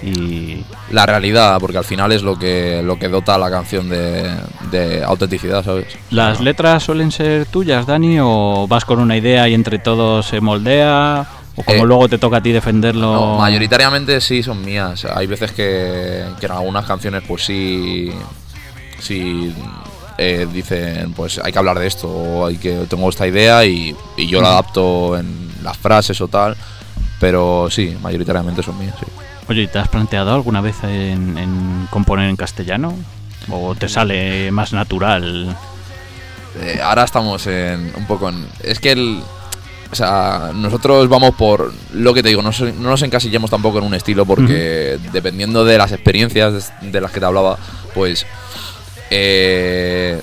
y... 0.04 0.64
La 0.90 1.06
realidad, 1.06 1.58
porque 1.60 1.78
al 1.78 1.84
final 1.84 2.12
es 2.12 2.22
lo 2.22 2.38
que, 2.38 2.82
lo 2.84 2.98
que 2.98 3.08
dota 3.08 3.34
a 3.34 3.38
la 3.38 3.50
canción 3.50 3.88
de, 3.88 4.30
de 4.70 5.02
autenticidad, 5.02 5.64
¿sabes? 5.64 5.86
¿Las 6.10 6.38
Ah. 6.40 6.42
letras 6.42 6.82
suelen 6.82 7.10
ser 7.10 7.46
tuyas, 7.46 7.86
Dani, 7.86 8.18
o 8.20 8.66
vas 8.68 8.84
con 8.84 8.98
una 9.00 9.16
idea 9.16 9.48
y 9.48 9.54
entre 9.54 9.78
todos 9.78 10.26
se 10.26 10.40
moldea? 10.40 11.26
¿O 11.56 11.62
como 11.62 11.84
Eh, 11.84 11.86
luego 11.86 12.08
te 12.08 12.18
toca 12.18 12.38
a 12.38 12.42
ti 12.42 12.52
defenderlo? 12.52 13.12
No, 13.14 13.38
mayoritariamente 13.38 14.20
sí 14.20 14.42
son 14.42 14.64
mías. 14.64 15.04
Hay 15.06 15.26
veces 15.26 15.52
que, 15.52 16.24
que 16.40 16.46
en 16.46 16.52
algunas 16.52 16.84
canciones 16.84 17.22
pues 17.26 17.44
sí, 17.44 18.10
sí 18.98 19.54
eh, 20.18 20.46
dicen 20.52 21.12
pues 21.14 21.38
hay 21.42 21.52
que 21.52 21.58
hablar 21.58 21.78
de 21.78 21.86
esto 21.86 22.08
o 22.08 22.46
hay 22.46 22.56
que 22.56 22.86
tengo 22.88 23.08
esta 23.08 23.26
idea 23.26 23.64
y, 23.64 23.94
y 24.16 24.26
yo 24.26 24.40
la 24.40 24.48
adapto 24.50 25.16
en 25.18 25.48
las 25.62 25.76
frases 25.78 26.20
o 26.20 26.28
tal. 26.28 26.56
Pero 27.20 27.68
sí, 27.70 27.96
mayoritariamente 28.02 28.62
son 28.62 28.78
mías. 28.78 28.94
Sí. 28.98 29.06
Oye, 29.48 29.62
¿y 29.62 29.66
¿te 29.66 29.78
has 29.78 29.88
planteado 29.88 30.34
alguna 30.34 30.60
vez 30.60 30.76
en, 30.84 31.36
en 31.36 31.86
componer 31.90 32.30
en 32.30 32.36
castellano? 32.36 32.94
¿O 33.50 33.74
te 33.74 33.88
sale 33.88 34.50
más 34.50 34.72
natural? 34.72 35.54
Eh, 36.60 36.80
ahora 36.82 37.04
estamos 37.04 37.46
en 37.46 37.92
un 37.96 38.06
poco 38.06 38.28
en. 38.28 38.46
Es 38.62 38.78
que 38.78 38.92
el. 38.92 39.20
O 39.90 39.94
sea, 39.94 40.50
nosotros 40.54 41.08
vamos 41.08 41.34
por 41.36 41.72
lo 41.92 42.14
que 42.14 42.22
te 42.22 42.30
digo, 42.30 42.42
no, 42.42 42.50
nos 42.80 43.02
encasillamos 43.02 43.50
tampoco 43.50 43.78
en 43.78 43.84
un 43.84 43.94
estilo 43.94 44.26
porque 44.26 44.98
dependiendo 45.12 45.64
de 45.64 45.78
las 45.78 45.92
experiencias 45.92 46.72
de 46.80 47.00
las 47.00 47.12
que 47.12 47.20
te 47.20 47.26
hablaba, 47.26 47.58
pues 47.94 48.26
eh, 49.10 50.20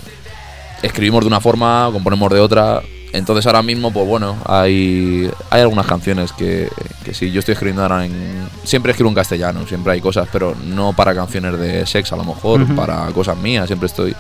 escribimos 0.82 1.22
de 1.22 1.28
una 1.28 1.40
forma, 1.40 1.90
componemos 1.94 2.34
de 2.34 2.40
otra. 2.42 2.82
Entonces 3.14 3.46
ahora 3.46 3.62
mismo, 3.62 3.92
pues 3.92 4.08
bueno, 4.08 4.38
hay, 4.46 5.30
hay 5.50 5.62
algunas 5.62 5.86
canciones 5.86 6.32
que, 6.32 6.70
que 7.04 7.14
sí, 7.14 7.30
yo 7.32 7.40
estoy 7.40 7.54
escribiendo 7.54 7.82
ahora 7.84 8.06
en... 8.06 8.48
Siempre 8.64 8.92
escribo 8.92 9.10
en 9.10 9.16
castellano, 9.16 9.68
siempre 9.68 9.94
hay 9.94 10.02
cosas, 10.02 10.30
pero 10.32 10.56
no 10.64 10.94
para 10.94 11.14
canciones 11.14 11.60
de 11.60 11.86
sex 11.86 12.12
a 12.14 12.16
lo 12.16 12.24
mejor, 12.24 12.66
para 12.76 13.06
cosas 13.08 13.36
mías, 13.38 13.68
siempre 13.68 13.88
estoy... 13.88 14.16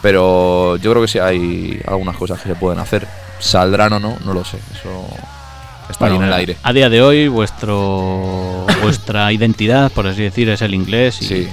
Pero 0.00 0.76
yo 0.76 0.90
creo 0.90 1.02
que 1.02 1.08
sí 1.08 1.18
hay 1.18 1.80
algunas 1.86 2.16
cosas 2.16 2.40
que 2.40 2.48
se 2.50 2.54
pueden 2.54 2.78
hacer. 2.78 3.06
¿Saldrán 3.38 3.92
o 3.94 4.00
no? 4.00 4.16
No 4.24 4.34
lo 4.34 4.44
sé. 4.44 4.58
Eso 4.78 5.06
está 5.88 6.06
ahí 6.06 6.12
en 6.12 6.16
Bueno, 6.18 6.32
el 6.32 6.38
aire. 6.40 6.56
A 6.62 6.72
día 6.72 6.88
de 6.90 7.00
hoy, 7.02 7.28
vuestro 7.28 8.66
vuestra 8.82 9.32
identidad, 9.32 9.90
por 9.92 10.06
así 10.06 10.22
decir, 10.22 10.48
es 10.50 10.60
el 10.62 10.74
inglés. 10.74 11.20
Y, 11.22 11.24
Sí. 11.26 11.48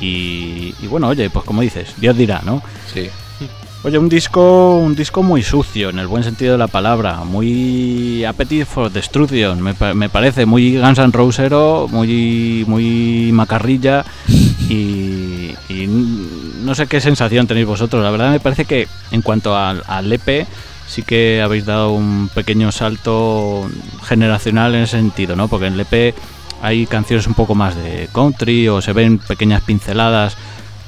y, 0.00 0.74
y 0.82 0.86
bueno, 0.86 1.08
oye, 1.08 1.30
pues 1.30 1.44
como 1.46 1.62
dices, 1.62 1.94
Dios 1.96 2.16
dirá, 2.16 2.42
¿no? 2.44 2.62
Sí. 2.92 3.08
Oye, 3.84 3.98
un 3.98 4.08
disco, 4.08 4.78
un 4.78 4.94
disco 4.94 5.22
muy 5.22 5.42
sucio, 5.42 5.90
en 5.90 5.98
el 5.98 6.06
buen 6.06 6.24
sentido 6.24 6.52
de 6.52 6.58
la 6.58 6.68
palabra, 6.68 7.18
muy 7.18 8.24
Appetite 8.24 8.64
for 8.64 8.90
Destruction, 8.90 9.60
me, 9.60 9.74
me 9.94 10.08
parece, 10.08 10.46
muy 10.46 10.78
Guns 10.78 10.98
N' 10.98 11.12
Rosero, 11.12 11.86
muy, 11.90 12.64
muy 12.66 13.30
macarrilla 13.34 14.02
y, 14.70 15.52
y 15.68 15.86
no 15.86 16.74
sé 16.74 16.86
qué 16.86 16.98
sensación 16.98 17.46
tenéis 17.46 17.66
vosotros. 17.66 18.02
La 18.02 18.10
verdad 18.10 18.30
me 18.30 18.40
parece 18.40 18.64
que 18.64 18.88
en 19.10 19.20
cuanto 19.20 19.54
al, 19.54 19.82
al 19.86 20.10
EP 20.10 20.46
sí 20.86 21.02
que 21.02 21.42
habéis 21.42 21.66
dado 21.66 21.92
un 21.92 22.30
pequeño 22.34 22.72
salto 22.72 23.68
generacional 24.02 24.74
en 24.74 24.84
ese 24.84 24.96
sentido, 24.96 25.36
¿no? 25.36 25.48
Porque 25.48 25.66
en 25.66 25.74
el 25.74 25.80
EP 25.80 26.14
hay 26.62 26.86
canciones 26.86 27.26
un 27.26 27.34
poco 27.34 27.54
más 27.54 27.76
de 27.76 28.08
country 28.14 28.66
o 28.68 28.80
se 28.80 28.94
ven 28.94 29.18
pequeñas 29.18 29.60
pinceladas. 29.60 30.38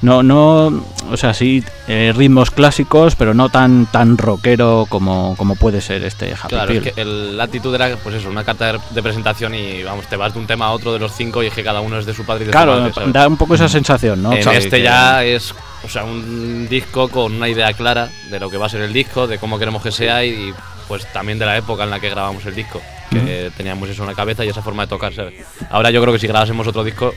No, 0.01 0.21
no, 0.21 0.67
o 1.11 1.17
sea, 1.17 1.33
sí, 1.33 1.63
eh, 1.87 2.13
ritmos 2.15 2.51
clásicos, 2.51 3.15
pero 3.15 3.33
no 3.33 3.49
tan 3.49 3.87
tan 3.87 4.15
rockero 4.17 4.85
como, 4.89 5.35
como 5.37 5.55
puede 5.55 5.81
ser 5.81 6.03
este 6.03 6.31
Happy 6.33 6.49
Claro, 6.49 6.71
es 6.71 6.83
que 6.93 7.01
el- 7.01 7.35
la 7.35 7.45
actitud 7.45 7.73
era 7.73 7.95
pues 7.97 8.13
eso, 8.15 8.29
una 8.29 8.43
carta 8.43 8.73
de- 8.73 8.79
de 8.91 9.01
presentación 9.01 9.55
y 9.55 9.81
vamos, 9.81 10.05
te 10.05 10.15
vas 10.15 10.33
de 10.33 10.39
un 10.39 10.45
tema 10.45 10.67
a 10.67 10.71
otro 10.71 10.93
de 10.93 10.99
los 10.99 11.13
cinco 11.13 11.41
y 11.41 11.47
es 11.47 11.53
que 11.53 11.63
cada 11.63 11.81
uno 11.81 11.97
es 11.97 12.05
de 12.05 12.13
su 12.13 12.23
padre 12.25 12.43
y 12.43 12.47
de 12.47 12.51
su 12.53 12.57
Claro, 12.57 12.77
madre, 12.79 12.93
¿sabes? 12.93 13.11
da 13.13 13.27
un 13.27 13.37
poco 13.37 13.55
esa 13.55 13.67
sensación, 13.67 14.21
¿no? 14.21 14.33
En 14.33 14.47
este 14.49 14.77
que- 14.77 14.83
ya 14.83 15.23
es 15.23 15.55
o 15.83 15.89
sea, 15.89 16.03
un 16.03 16.67
disco 16.69 17.07
con 17.09 17.33
una 17.33 17.49
idea 17.49 17.73
clara 17.73 18.09
de 18.29 18.39
lo 18.39 18.49
que 18.51 18.57
va 18.57 18.67
a 18.67 18.69
ser 18.69 18.81
el 18.81 18.93
disco, 18.93 19.25
de 19.25 19.39
cómo 19.39 19.57
queremos 19.57 19.81
que 19.81 19.91
sea 19.91 20.23
y 20.23 20.53
pues 20.87 21.11
también 21.11 21.39
de 21.39 21.45
la 21.47 21.57
época 21.57 21.83
en 21.85 21.89
la 21.89 21.99
que 21.99 22.09
grabamos 22.09 22.45
el 22.45 22.53
disco, 22.55 22.81
que 23.09 23.51
teníamos 23.57 23.89
eso 23.89 24.03
en 24.03 24.09
la 24.09 24.15
cabeza 24.15 24.45
y 24.45 24.49
esa 24.49 24.61
forma 24.61 24.83
de 24.83 24.89
tocar, 24.89 25.13
¿sabes? 25.13 25.33
Ahora 25.71 25.89
yo 25.91 26.01
creo 26.01 26.13
que 26.13 26.19
si 26.19 26.27
grabásemos 26.27 26.67
otro 26.67 26.83
disco 26.83 27.13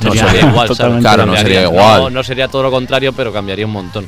no 0.00 0.12
Sería 0.12 0.26
sería 0.30 0.40
igual, 0.48 0.54
¿sabes? 0.54 0.68
totalmente 0.68 1.02
Claro, 1.02 1.26
no 1.26 1.36
sería 1.36 1.62
igual. 1.62 2.00
No, 2.02 2.10
no 2.10 2.22
sería 2.22 2.48
todo 2.48 2.62
lo 2.64 2.70
contrario, 2.70 3.12
pero 3.12 3.32
cambiaría 3.32 3.66
un 3.66 3.72
montón. 3.72 4.06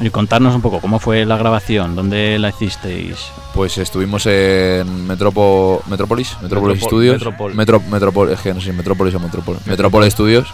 Y 0.00 0.10
contarnos 0.10 0.54
un 0.54 0.60
poco 0.60 0.80
cómo 0.80 0.98
fue 0.98 1.24
la 1.24 1.36
grabación, 1.36 1.94
dónde 1.94 2.36
la 2.40 2.48
hicisteis. 2.48 3.16
Pues 3.54 3.78
estuvimos 3.78 4.26
en 4.26 5.06
Metropo, 5.06 5.82
Metrópolis, 5.86 6.36
Metrópolis 6.42 6.82
Metropol- 6.82 6.86
Studios. 6.88 7.14
Metropol. 7.14 7.54
Metro, 7.54 7.80
Metropol, 7.80 8.30
es 8.30 8.40
que 8.40 8.52
no 8.52 8.60
sé 8.60 8.70
si 8.70 8.72
Metrópolis 8.76 9.14
o 9.14 9.20
Metropol. 9.20 9.56
Metrópol 9.66 10.10
Studios. 10.10 10.48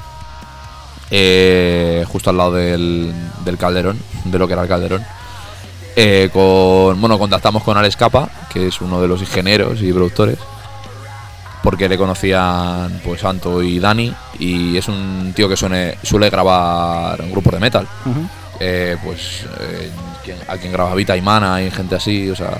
eh, 1.10 2.04
justo 2.08 2.30
al 2.30 2.36
lado 2.36 2.52
del, 2.52 3.12
del 3.44 3.56
Calderón, 3.58 3.98
de 4.24 4.38
lo 4.38 4.46
que 4.46 4.52
era 4.52 4.62
el 4.62 4.68
Calderón. 4.68 5.02
Eh, 5.96 6.30
con, 6.32 7.00
bueno, 7.00 7.18
contactamos 7.18 7.62
con 7.64 7.76
Alex 7.76 7.96
Capa, 7.96 8.28
que 8.52 8.68
es 8.68 8.80
uno 8.80 9.00
de 9.02 9.08
los 9.08 9.20
ingenieros 9.20 9.82
y 9.82 9.92
productores, 9.92 10.38
porque 11.62 11.88
le 11.88 11.98
conocían 11.98 13.00
pues 13.04 13.22
Anto 13.24 13.62
y 13.62 13.78
Dani, 13.78 14.12
y 14.38 14.76
es 14.76 14.88
un 14.88 15.32
tío 15.34 15.48
que 15.48 15.56
suene, 15.56 15.96
suele 16.02 16.30
grabar 16.30 17.20
un 17.20 17.30
grupo 17.30 17.50
de 17.50 17.58
metal. 17.60 17.86
Eh, 18.62 18.96
pues 19.02 19.46
eh, 19.60 19.90
quien- 20.22 20.36
a 20.46 20.56
quien 20.58 20.72
graba 20.72 20.94
Vita 20.94 21.16
y 21.16 21.22
Mana 21.22 21.62
y 21.62 21.70
gente 21.70 21.94
así, 21.96 22.28
o 22.28 22.36
sea, 22.36 22.52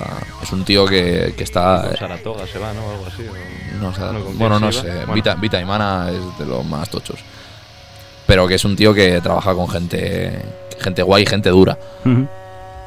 es 0.43 0.51
un 0.51 0.65
tío 0.65 0.87
que, 0.87 1.35
que 1.37 1.45
está... 1.45 1.83
Con 1.89 1.97
Saratoga 1.99 2.47
se 2.47 2.59
va, 2.59 2.73
¿no? 2.73 2.91
Algo 2.91 3.07
así. 3.07 3.23
o- 3.29 3.81
No, 3.83 3.89
o 3.89 3.95
sea, 3.95 4.07
No, 4.07 4.13
¿con 4.21 4.23
quién 4.29 4.39
bueno, 4.39 4.59
no 4.61 4.73
sé, 4.73 4.91
Bueno. 4.91 5.13
Vita, 5.13 5.35
Vita 5.35 5.61
y 5.61 5.65
Mana 5.67 6.09
es 6.11 6.39
de 6.39 6.47
los 6.47 6.65
más 6.65 6.89
tochos. 6.89 7.19
Pero 8.27 8.47
que 8.49 8.55
es 8.55 8.65
un 8.65 8.77
tío 8.77 8.95
que 8.95 9.21
trabaja 9.21 9.55
con 9.55 9.69
gente, 9.69 10.41
gente 10.79 11.03
guay, 11.03 11.27
gente 11.27 11.51
dura. 11.51 11.77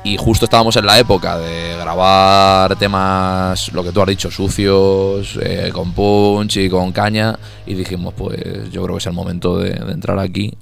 Y 0.06 0.18
justo 0.18 0.46
estábamos 0.46 0.76
en 0.76 0.86
la 0.86 1.00
época 1.00 1.38
de 1.38 1.78
grabar 1.78 2.76
temas, 2.76 3.72
lo 3.72 3.84
que 3.84 3.92
tú 3.94 4.02
has 4.02 4.08
dicho, 4.08 4.30
sucios, 4.30 5.40
eh, 5.42 5.70
con 5.74 5.94
punch 5.94 6.58
y 6.58 6.70
con 6.70 6.92
caña. 6.92 7.40
Y 7.66 7.74
dijimos, 7.74 8.14
pues 8.14 8.70
yo 8.70 8.84
creo 8.84 8.96
que 8.96 9.00
es 9.00 9.06
el 9.08 9.14
momento 9.14 9.58
de, 9.60 9.72
de 9.72 9.92
entrar 9.94 10.20
aquí 10.20 10.58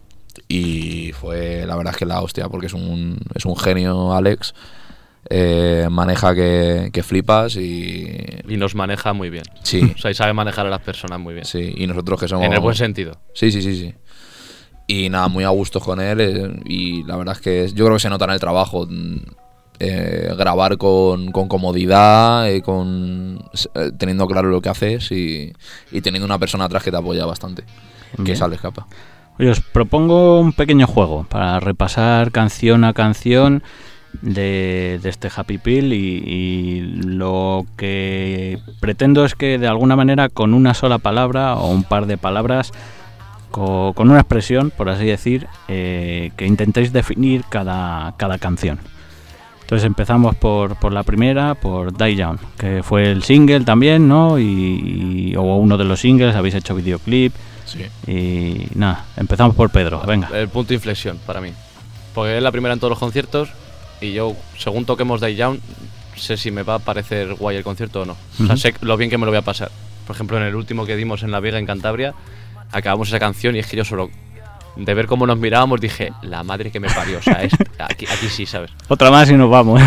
Y 0.47 1.12
fue 1.13 1.65
la 1.65 1.75
verdad 1.75 1.93
es 1.93 1.97
que 1.97 2.06
la 2.06 2.21
hostia, 2.21 2.49
porque 2.49 2.67
es 2.67 2.73
un, 2.73 3.17
es 3.34 3.45
un 3.45 3.58
genio 3.58 4.13
Alex. 4.13 4.54
Eh, 5.30 5.88
maneja 5.91 6.36
que, 6.36 6.89
que 6.93 7.04
flipas 7.04 7.56
y. 7.56 8.17
Y 8.47 8.58
nos 8.58 8.75
maneja 8.75 9.13
muy 9.13 9.30
bien. 9.30 9.43
Sí, 9.63 9.93
O 9.95 9.97
sea, 9.97 10.12
y 10.12 10.15
sabe 10.15 10.34
manejar 10.34 10.67
a 10.67 10.69
las 10.69 10.82
personas 10.82 11.19
muy 11.19 11.34
bien. 11.34 11.45
sí. 11.45 11.73
Y 11.77 11.88
nosotros 11.88 12.19
que 12.19 12.27
somos. 12.27 12.45
En 12.45 12.54
el 12.54 12.60
buen 12.60 12.75
sentido. 12.75 13.21
Sí, 13.34 13.51
sí, 13.51 13.62
sí, 13.62 13.75
sí. 13.77 13.93
Y 14.93 15.10
nada, 15.10 15.27
muy 15.30 15.43
a 15.45 15.49
gusto 15.49 15.80
con 15.80 15.99
él. 16.01 16.19
eh, 16.19 16.60
y 16.65 17.04
la 17.04 17.15
verdad 17.15 17.36
es 17.38 17.41
que 17.41 17.67
yo 17.73 17.86
creo 17.86 17.95
que 17.97 18.01
se 18.01 18.10
nota 18.10 18.25
en 18.25 18.32
el 18.32 18.39
trabajo. 18.39 18.86
mm, 18.89 19.17
eh, 19.84 20.30
grabar 20.38 20.77
con, 20.77 21.32
con 21.32 21.47
comodidad, 21.47 22.47
eh, 22.47 22.62
con 22.62 23.39
eh, 23.73 23.91
teniendo 23.97 24.27
claro 24.27 24.49
lo 24.49 24.62
que 24.62 24.69
haces 24.69 25.12
y, 25.12 25.51
y 25.91 26.01
teniendo 26.01 26.25
una 26.27 26.38
persona 26.38 26.65
atrás 26.65 26.84
que 26.84 26.91
te 26.91 26.97
apoya 26.97 27.25
bastante. 27.25 27.63
Que 28.23 28.36
sale 28.36 28.56
escapa. 28.56 28.86
Oye, 29.39 29.49
os 29.49 29.62
propongo 29.62 30.39
un 30.39 30.54
pequeño 30.54 30.86
juego 30.86 31.25
para 31.27 31.60
repasar 31.60 32.32
canción 32.32 32.84
a 32.84 32.93
canción 32.93 33.63
de, 34.21 34.99
de 35.01 35.10
este 35.10 35.30
Happy 35.36 35.58
Pill 35.58 35.93
y, 35.93 36.21
y 36.27 36.82
lo 36.82 37.65
que 37.75 38.60
pretendo 38.82 39.25
es 39.25 39.34
que 39.34 39.58
de 39.58 39.67
alguna 39.67 39.95
manera 39.95 40.30
con 40.30 40.54
una 40.54 40.75
sola 40.75 40.99
palabra 40.99 41.56
o 41.56 41.71
un 41.71 41.84
par 41.84 42.06
de 42.06 42.17
palabras, 42.17 42.71
co- 43.51 43.93
con, 43.93 44.09
una 44.09 44.19
expresión, 44.19 44.71
por 44.75 44.89
así 44.89 45.05
decir, 45.05 45.47
eh, 45.67 46.31
que 46.37 46.45
intentéis 46.45 46.91
definir 46.93 47.43
cada, 47.49 48.13
cada 48.17 48.37
canción. 48.39 48.79
Entonces 49.61 49.85
empezamos 49.85 50.35
por, 50.35 50.75
por 50.77 50.91
la 50.91 51.03
primera, 51.03 51.55
por 51.55 51.95
Die 51.97 52.15
Down, 52.15 52.39
que 52.57 52.83
fue 52.83 53.09
el 53.11 53.23
single 53.23 53.61
también, 53.61 54.07
¿no? 54.07 54.37
Y, 54.39 54.43
y- 55.31 55.35
o 55.37 55.43
uno 55.43 55.77
de 55.77 55.85
los 55.85 55.99
singles, 56.01 56.35
habéis 56.35 56.55
hecho 56.55 56.75
videoclip. 56.75 57.33
Sí. 57.65 57.85
Y 58.11 58.67
nada, 58.75 59.05
empezamos 59.15 59.55
por 59.55 59.69
Pedro, 59.69 60.01
venga. 60.05 60.27
El 60.33 60.49
punto 60.49 60.69
de 60.69 60.75
inflexión 60.75 61.19
para 61.25 61.39
mí. 61.39 61.51
Porque 62.13 62.35
es 62.37 62.43
la 62.43 62.51
primera 62.51 62.73
en 62.73 62.79
todos 62.79 62.89
los 62.91 62.99
conciertos 62.99 63.49
y 64.01 64.11
yo, 64.11 64.35
según 64.57 64.83
toquemos 64.83 65.21
Day 65.21 65.35
Down, 65.35 65.61
sé 66.17 66.35
si 66.35 66.51
me 66.51 66.63
va 66.63 66.75
a 66.75 66.79
parecer 66.79 67.35
guay 67.35 67.55
el 67.55 67.63
concierto 67.63 68.01
o 68.01 68.05
no. 68.05 68.17
O 68.43 68.45
sea, 68.47 68.57
sé 68.57 68.73
lo 68.81 68.97
bien 68.97 69.09
que 69.09 69.17
me 69.17 69.25
lo 69.25 69.31
voy 69.31 69.37
a 69.37 69.43
pasar. 69.43 69.71
Por 70.05 70.15
ejemplo, 70.17 70.35
en 70.35 70.43
el 70.43 70.55
último 70.55 70.85
que 70.85 70.97
dimos 70.97 71.23
en 71.23 71.31
La 71.31 71.39
Vega, 71.39 71.57
en 71.59 71.65
Cantabria, 71.65 72.13
acabamos 72.71 73.07
esa 73.10 73.19
canción 73.19 73.55
y 73.55 73.60
es 73.60 73.67
que 73.67 73.77
yo 73.77 73.86
solo 73.86 74.10
de 74.75 74.93
ver 74.93 75.05
cómo 75.05 75.27
nos 75.27 75.38
mirábamos 75.38 75.81
dije, 75.81 76.13
la 76.21 76.43
madre 76.43 76.71
que 76.71 76.79
me 76.79 76.89
parió. 76.89 77.19
O 77.19 77.21
sea, 77.21 77.43
es- 77.43 77.53
aquí, 77.77 78.05
aquí 78.05 78.29
sí, 78.29 78.45
¿sabes? 78.45 78.71
Otra 78.88 79.12
más 79.12 79.29
y 79.29 79.34
nos 79.34 79.49
vamos. 79.49 79.81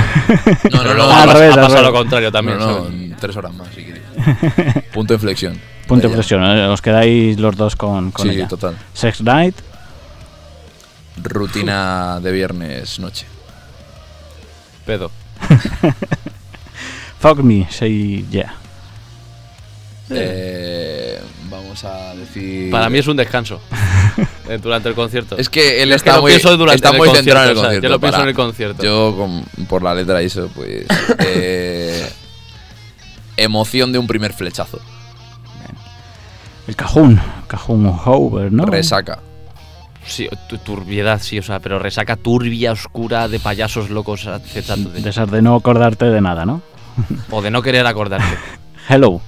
No, 0.71 0.85
no, 0.85 0.95
no, 0.95 1.27
revés, 1.33 1.55
revés. 1.55 1.83
lo 1.83 1.93
contrario 1.93 2.31
también. 2.31 2.59
no, 2.59 2.89
no, 2.91 3.17
tres 3.19 3.37
horas 3.37 3.55
más, 3.55 3.69
si 3.75 3.85
queréis. 3.85 4.05
Punto 4.93 5.15
de 5.15 5.17
inflexión. 5.17 5.59
Punto 5.87 6.09
de 6.09 6.15
¿eh? 6.15 6.67
os 6.67 6.81
quedáis 6.83 7.39
los 7.39 7.57
dos 7.57 7.77
con, 7.77 8.11
con 8.11 8.27
Sí, 8.27 8.35
ella. 8.35 8.49
total. 8.49 8.77
Sex 8.95 9.21
Night, 9.23 9.55
Rutina 11.23 12.21
de 12.21 12.33
viernes 12.33 12.99
noche. 12.99 13.27
Pedo. 14.85 15.11
Fuck 17.21 17.39
Me, 17.39 17.67
Say 17.71 18.25
Yeah. 18.31 18.55
Eh, 20.11 20.64
vamos 21.83 21.85
a 21.85 22.15
decir. 22.15 22.71
Para 22.71 22.89
mí 22.89 22.99
es 22.99 23.07
un 23.07 23.17
descanso 23.17 23.61
durante 24.63 24.89
el 24.89 24.95
concierto. 24.95 25.37
Es 25.37 25.49
que 25.49 25.83
él 25.83 25.89
Yo 25.91 25.97
es 25.97 26.03
que 26.03 26.09
está 26.11 26.17
lo 26.17 26.23
muy, 26.23 26.33
está 26.33 26.91
el 26.91 26.97
muy 26.99 27.11
centrado 27.11 27.51
en 27.51 27.51
el 27.51 27.57
concierto, 27.57 27.59
o 27.59 27.63
sea, 27.63 27.63
concierto. 27.65 27.83
yo 27.83 27.89
lo 27.89 28.01
pienso 28.01 28.13
para- 28.13 28.23
en 28.23 28.29
el 28.29 28.35
concierto. 28.35 28.83
Yo, 28.83 29.17
con- 29.17 29.67
por 29.67 29.83
la 29.83 29.95
letra 29.95 30.23
y 30.23 30.27
eso, 30.27 30.49
pues. 30.55 30.87
eh, 31.19 32.09
emoción 33.37 33.93
de 33.93 33.99
un 33.99 34.07
primer 34.07 34.33
flechazo. 34.33 34.79
El 36.67 36.77
Cajún, 36.77 37.21
Cajún 37.47 37.87
Hover, 38.05 38.51
¿no? 38.51 38.65
Resaca. 38.65 39.19
Sí, 40.07 40.29
tu- 40.49 40.59
turbiedad, 40.59 41.21
sí, 41.21 41.39
o 41.39 41.43
sea, 41.43 41.61
pero 41.61 41.79
resaca 41.79 42.17
turbia, 42.17 42.73
oscura, 42.73 43.29
de 43.29 43.39
payasos 43.41 43.91
locos 43.91 44.27
acechándote. 44.27 45.01
De 45.01 45.11
esas 45.11 45.31
de 45.31 45.43
no 45.43 45.57
acordarte 45.57 46.07
de 46.07 46.21
nada, 46.21 46.47
¿no? 46.47 46.63
O 47.31 47.43
de 47.43 47.51
no 47.51 47.61
querer 47.63 47.87
acordarte. 47.87 48.27
Hello. 48.89 49.21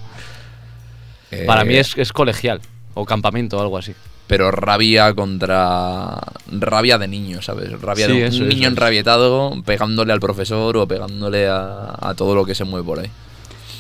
Eh, 1.43 1.45
Para 1.47 1.65
mí 1.65 1.77
es, 1.77 1.97
es 1.97 2.13
colegial. 2.13 2.61
O 2.95 3.05
campamento 3.05 3.59
o 3.59 3.61
algo 3.61 3.77
así. 3.79 3.95
Pero 4.27 4.51
rabia 4.51 5.15
contra. 5.15 6.19
Rabia 6.51 6.99
de 6.99 7.07
niño, 7.09 7.43
¿sabes? 7.43 7.81
Rabia 7.81 8.07
Sí, 8.07 8.13
de 8.13 8.19
un 8.19 8.25
eso, 8.25 8.43
niño 8.45 8.63
eso. 8.63 8.69
enrabietado 8.69 9.63
pegándole 9.65 10.13
al 10.13 10.21
profesor 10.21 10.77
o 10.77 10.89
pegándole 10.89 11.47
a, 11.47 11.95
a 12.01 12.15
todo 12.15 12.35
lo 12.35 12.45
que 12.45 12.55
se 12.55 12.65
mueve 12.65 12.85
por 12.87 12.99
ahí. 13.01 13.11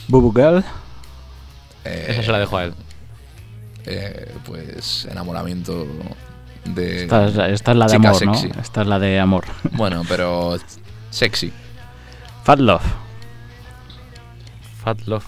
Boo 0.08 0.20
Boo 0.20 0.32
Girl. 0.32 0.62
Eh, 1.84 2.06
Esa 2.10 2.22
se 2.22 2.30
la 2.32 2.38
dejo 2.38 2.56
a 2.58 2.64
él. 2.64 2.74
eh, 3.86 4.32
pues 4.44 5.06
enamoramiento 5.10 5.86
de. 6.64 7.02
Esta 7.04 7.26
es, 7.26 7.36
esta 7.54 7.72
es 7.72 7.76
la 7.78 7.86
de 7.86 7.96
chica 7.96 8.08
amor, 8.10 8.18
sexy. 8.20 8.48
¿no? 8.48 8.60
Esta 8.60 8.82
es 8.82 8.86
la 8.86 8.98
de 9.00 9.18
amor. 9.20 9.44
Bueno, 9.72 10.02
pero 10.08 10.56
sexy. 11.10 11.52
Fat 12.44 12.60
Love. 12.60 12.82
Fat 14.84 15.00
Love. 15.06 15.24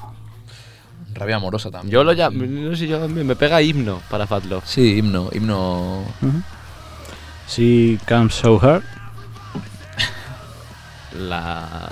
Rabia 1.18 1.36
amorosa 1.36 1.70
también. 1.70 1.92
Yo 1.92 2.04
lo 2.04 2.12
llamo. 2.12 2.44
No 2.46 2.76
sé, 2.76 2.86
yo 2.86 3.08
me 3.08 3.24
me 3.24 3.36
pega 3.36 3.60
himno 3.62 4.00
para 4.08 4.26
Fat 4.26 4.44
Love. 4.44 4.64
Sí, 4.66 4.98
himno, 4.98 5.28
himno. 5.32 6.04
She 7.48 7.98
Comes 8.08 8.34
So 8.34 8.58
Hard. 8.62 8.82
La. 11.18 11.90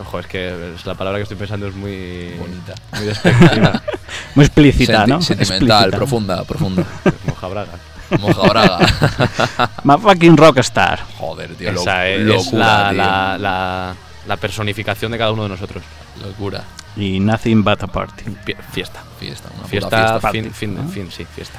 Ojo, 0.00 0.20
es 0.20 0.26
que 0.26 0.74
es 0.74 0.86
la 0.86 0.94
palabra 0.94 1.18
que 1.18 1.22
estoy 1.24 1.36
pensando 1.38 1.66
es 1.66 1.74
muy. 1.74 2.34
Bonita. 2.38 2.74
Muy 2.96 3.06
despectiva. 3.06 3.82
Muy 4.34 4.44
explícita, 4.44 5.04
Senti- 5.04 5.10
¿no? 5.10 5.22
Sentimental, 5.22 5.60
Explícita. 5.88 5.96
profunda, 5.96 6.44
profunda. 6.44 6.84
Moja 7.26 7.48
braga. 7.48 7.72
Moja 8.20 8.48
braga. 8.48 9.70
My 9.84 9.96
fucking 9.98 10.36
rockstar. 10.36 11.00
Joder, 11.18 11.54
tío. 11.56 11.72
lo- 11.72 11.80
Esa 11.80 12.06
es, 12.08 12.20
locura, 12.20 12.58
la, 12.58 12.88
tío. 12.90 12.96
la, 12.98 13.38
la, 13.38 13.96
la 14.28 14.36
personificación 14.36 15.10
de 15.12 15.18
cada 15.18 15.32
uno 15.32 15.42
de 15.44 15.48
nosotros. 15.48 15.82
Locura. 16.22 16.62
Y 16.96 17.18
Nothing 17.20 17.64
But 17.64 17.82
a 17.82 17.86
Party. 17.88 18.24
Fiesta. 18.72 19.02
Fiesta, 19.18 19.48
una 19.48 19.62
puta 19.62 19.68
Fiesta, 19.68 19.88
fiesta. 20.20 20.30
fin, 20.30 20.42
party, 20.44 20.54
fin, 20.58 20.74
¿no? 20.76 20.88
fin, 20.88 21.10
sí, 21.10 21.24
fiesta. 21.24 21.58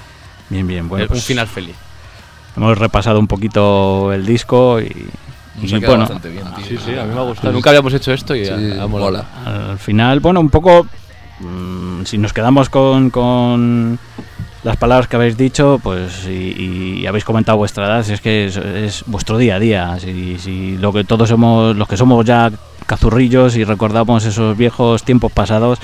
Bien, 0.50 0.66
bien. 0.68 0.88
Bueno, 0.88 1.06
Eh, 1.06 1.08
pues 1.08 1.20
un 1.20 1.26
final 1.26 1.48
feliz. 1.48 1.76
hemos 2.56 2.78
repasado 2.78 3.20
un 3.20 3.28
poquito 3.28 4.12
el 4.14 4.26
disco 4.26 4.80
y, 4.80 4.86
Nos 5.62 5.72
y 5.72 5.76
ha 5.76 5.80
quedado 5.80 5.88
bueno, 5.98 6.00
bastante 6.04 6.30
bien, 6.30 6.46
tío. 6.56 6.66
Sí, 6.66 6.78
sí, 6.86 6.98
a 6.98 7.04
mí 7.04 7.14
me 7.14 7.20
ha 7.20 7.24
gustado. 7.24 7.52
Nunca 7.54 7.70
habíamos 7.70 7.94
hecho 7.94 8.14
esto 8.14 8.36
y 8.36 8.46
Sí, 8.46 8.52
mola. 8.88 9.26
al 9.46 9.78
final, 9.80 10.20
bueno, 10.20 10.40
un 10.40 10.50
poco, 10.50 10.86
mm, 11.40 12.04
si 12.06 12.18
nos 12.18 12.34
quedamos 12.34 12.70
con, 12.70 13.10
con 13.10 14.00
las 14.64 14.78
palabras 14.78 15.08
que 15.08 15.16
habéis 15.16 15.38
dicho, 15.38 15.80
pues 15.82 16.26
y, 16.28 17.00
y 17.02 17.08
habéis 17.08 17.24
comentado 17.26 17.58
vuestra 17.58 17.86
edad, 17.86 18.04
si 18.04 18.14
es 18.14 18.22
que 18.22 18.46
es, 18.46 18.58
es 18.58 19.04
vuestro 19.08 19.38
día 19.38 19.56
a 19.56 19.60
día, 19.60 19.98
si, 20.00 20.38
si 20.38 20.78
lo 20.78 20.92
que 20.92 21.04
todos 21.04 21.30
somos, 21.30 21.76
los 21.76 21.88
que 21.88 21.96
somos 21.98 22.26
ya 22.26 22.52
cazurrillos 22.86 23.56
y 23.56 23.64
recordamos 23.64 24.26
esos 24.26 24.58
viejos 24.58 25.04
tiempos 25.04 25.32
pasados, 25.32 25.80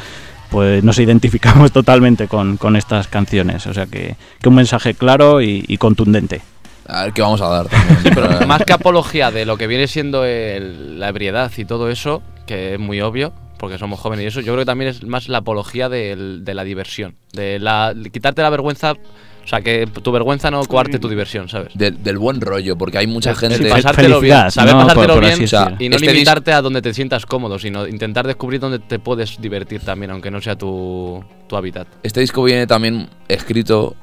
pues 0.49 0.84
nos 0.84 0.99
identificamos 0.99 1.71
totalmente 1.73 2.28
con, 2.28 2.57
con 2.57 2.76
estas 2.76 3.07
canciones, 3.07 3.65
o 3.67 3.73
sea 3.73 3.86
que, 3.86 4.15
que 4.41 4.49
un 4.49 4.55
mensaje 4.55 4.93
claro 4.93 5.41
y, 5.41 5.63
y 5.67 5.78
contundente. 5.78 6.41
A 6.88 7.05
ver 7.05 7.13
qué 7.13 7.21
vamos 7.23 7.41
a 7.41 7.47
dar 7.47 7.67
también. 7.67 8.13
Pero 8.13 8.45
más 8.47 8.61
que 8.63 8.73
apología 8.73 9.32
de 9.32 9.45
lo 9.45 9.57
que 9.57 9.65
viene 9.67 9.88
siendo 9.88 10.23
el- 10.26 10.99
la 10.99 11.09
ebriedad 11.09 11.51
y 11.57 11.65
todo 11.65 11.89
eso, 11.89 12.21
que 12.45 12.73
es 12.76 12.80
muy 12.80 13.01
obvio, 13.01 13.34
porque 13.58 13.78
somos 13.78 13.99
jóvenes 13.99 14.24
y 14.26 14.28
eso, 14.28 14.39
yo 14.41 14.53
creo 14.53 14.60
que 14.60 14.66
también 14.66 14.89
es 14.91 15.03
más 15.03 15.28
la 15.30 15.39
apología 15.39 15.89
de 15.89 16.41
la 16.53 16.64
diversión. 16.64 17.16
De 17.34 17.60
la, 17.60 17.93
de 17.93 18.10
quitarte 18.10 18.41
la 18.41 18.49
vergüenza, 18.49 18.93
o 18.93 19.47
sea, 19.47 19.62
que 19.62 19.86
tu 19.88 20.12
vergüenza 20.12 20.49
no 20.49 20.64
coarte 20.66 20.97
tu 20.99 21.08
diversión, 21.08 21.47
¿sabes? 21.49 21.70
Del, 21.76 22.01
del 22.03 22.18
buen 22.18 22.41
rollo, 22.41 22.78
porque 22.78 22.97
hay 22.97 23.08
mucha 23.08 23.36
gente. 23.36 23.56
el 23.58 23.68
pasártelo 23.70 24.20
bien, 24.20 24.49
saber 24.51 24.74
¿no? 24.74 24.82
Pasártelo 24.88 25.14
por 25.16 25.24
bien 25.26 25.43
o 25.43 25.47
sea, 25.47 25.76
y 25.80 25.89
no 25.89 25.95
Este 25.97 26.12
limitarte 26.12 26.51
a 26.53 26.62
donde 26.62 26.82
te 26.82 26.93
sientas 26.93 27.26
cómodo, 27.26 27.60
sino 27.60 27.88
intentar 27.88 28.26
descubrir 28.26 28.60
dónde 28.60 28.80
te 28.80 28.97
puedes 28.99 29.39
divertir 29.39 29.82
también, 29.82 30.12
aunque 30.12 30.32
no 30.32 30.41
sea 30.41 30.56
tu, 30.58 31.24
tu 31.47 31.56
hábitat. 31.56 31.88
Este 32.03 32.22
disco 32.22 32.43
viene 32.43 32.66
también 32.68 33.08
escrito 33.28 33.95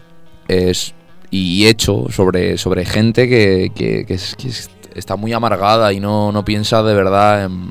es, 0.49 0.95
y 1.31 1.67
hecho 1.67 2.07
sobre, 2.11 2.57
sobre 2.59 2.85
gente 2.85 3.29
que, 3.29 3.71
que- 3.75 4.05
que 4.07 4.15
es- 4.15 4.37
que 4.37 4.49
es- 4.49 4.71
está 4.95 5.17
muy 5.17 5.33
amargada 5.33 5.93
y 5.93 6.01
no, 6.01 6.31
no 6.33 6.45
piensa 6.45 6.83
de 6.83 6.95
verdad 6.95 7.45
en 7.47 7.71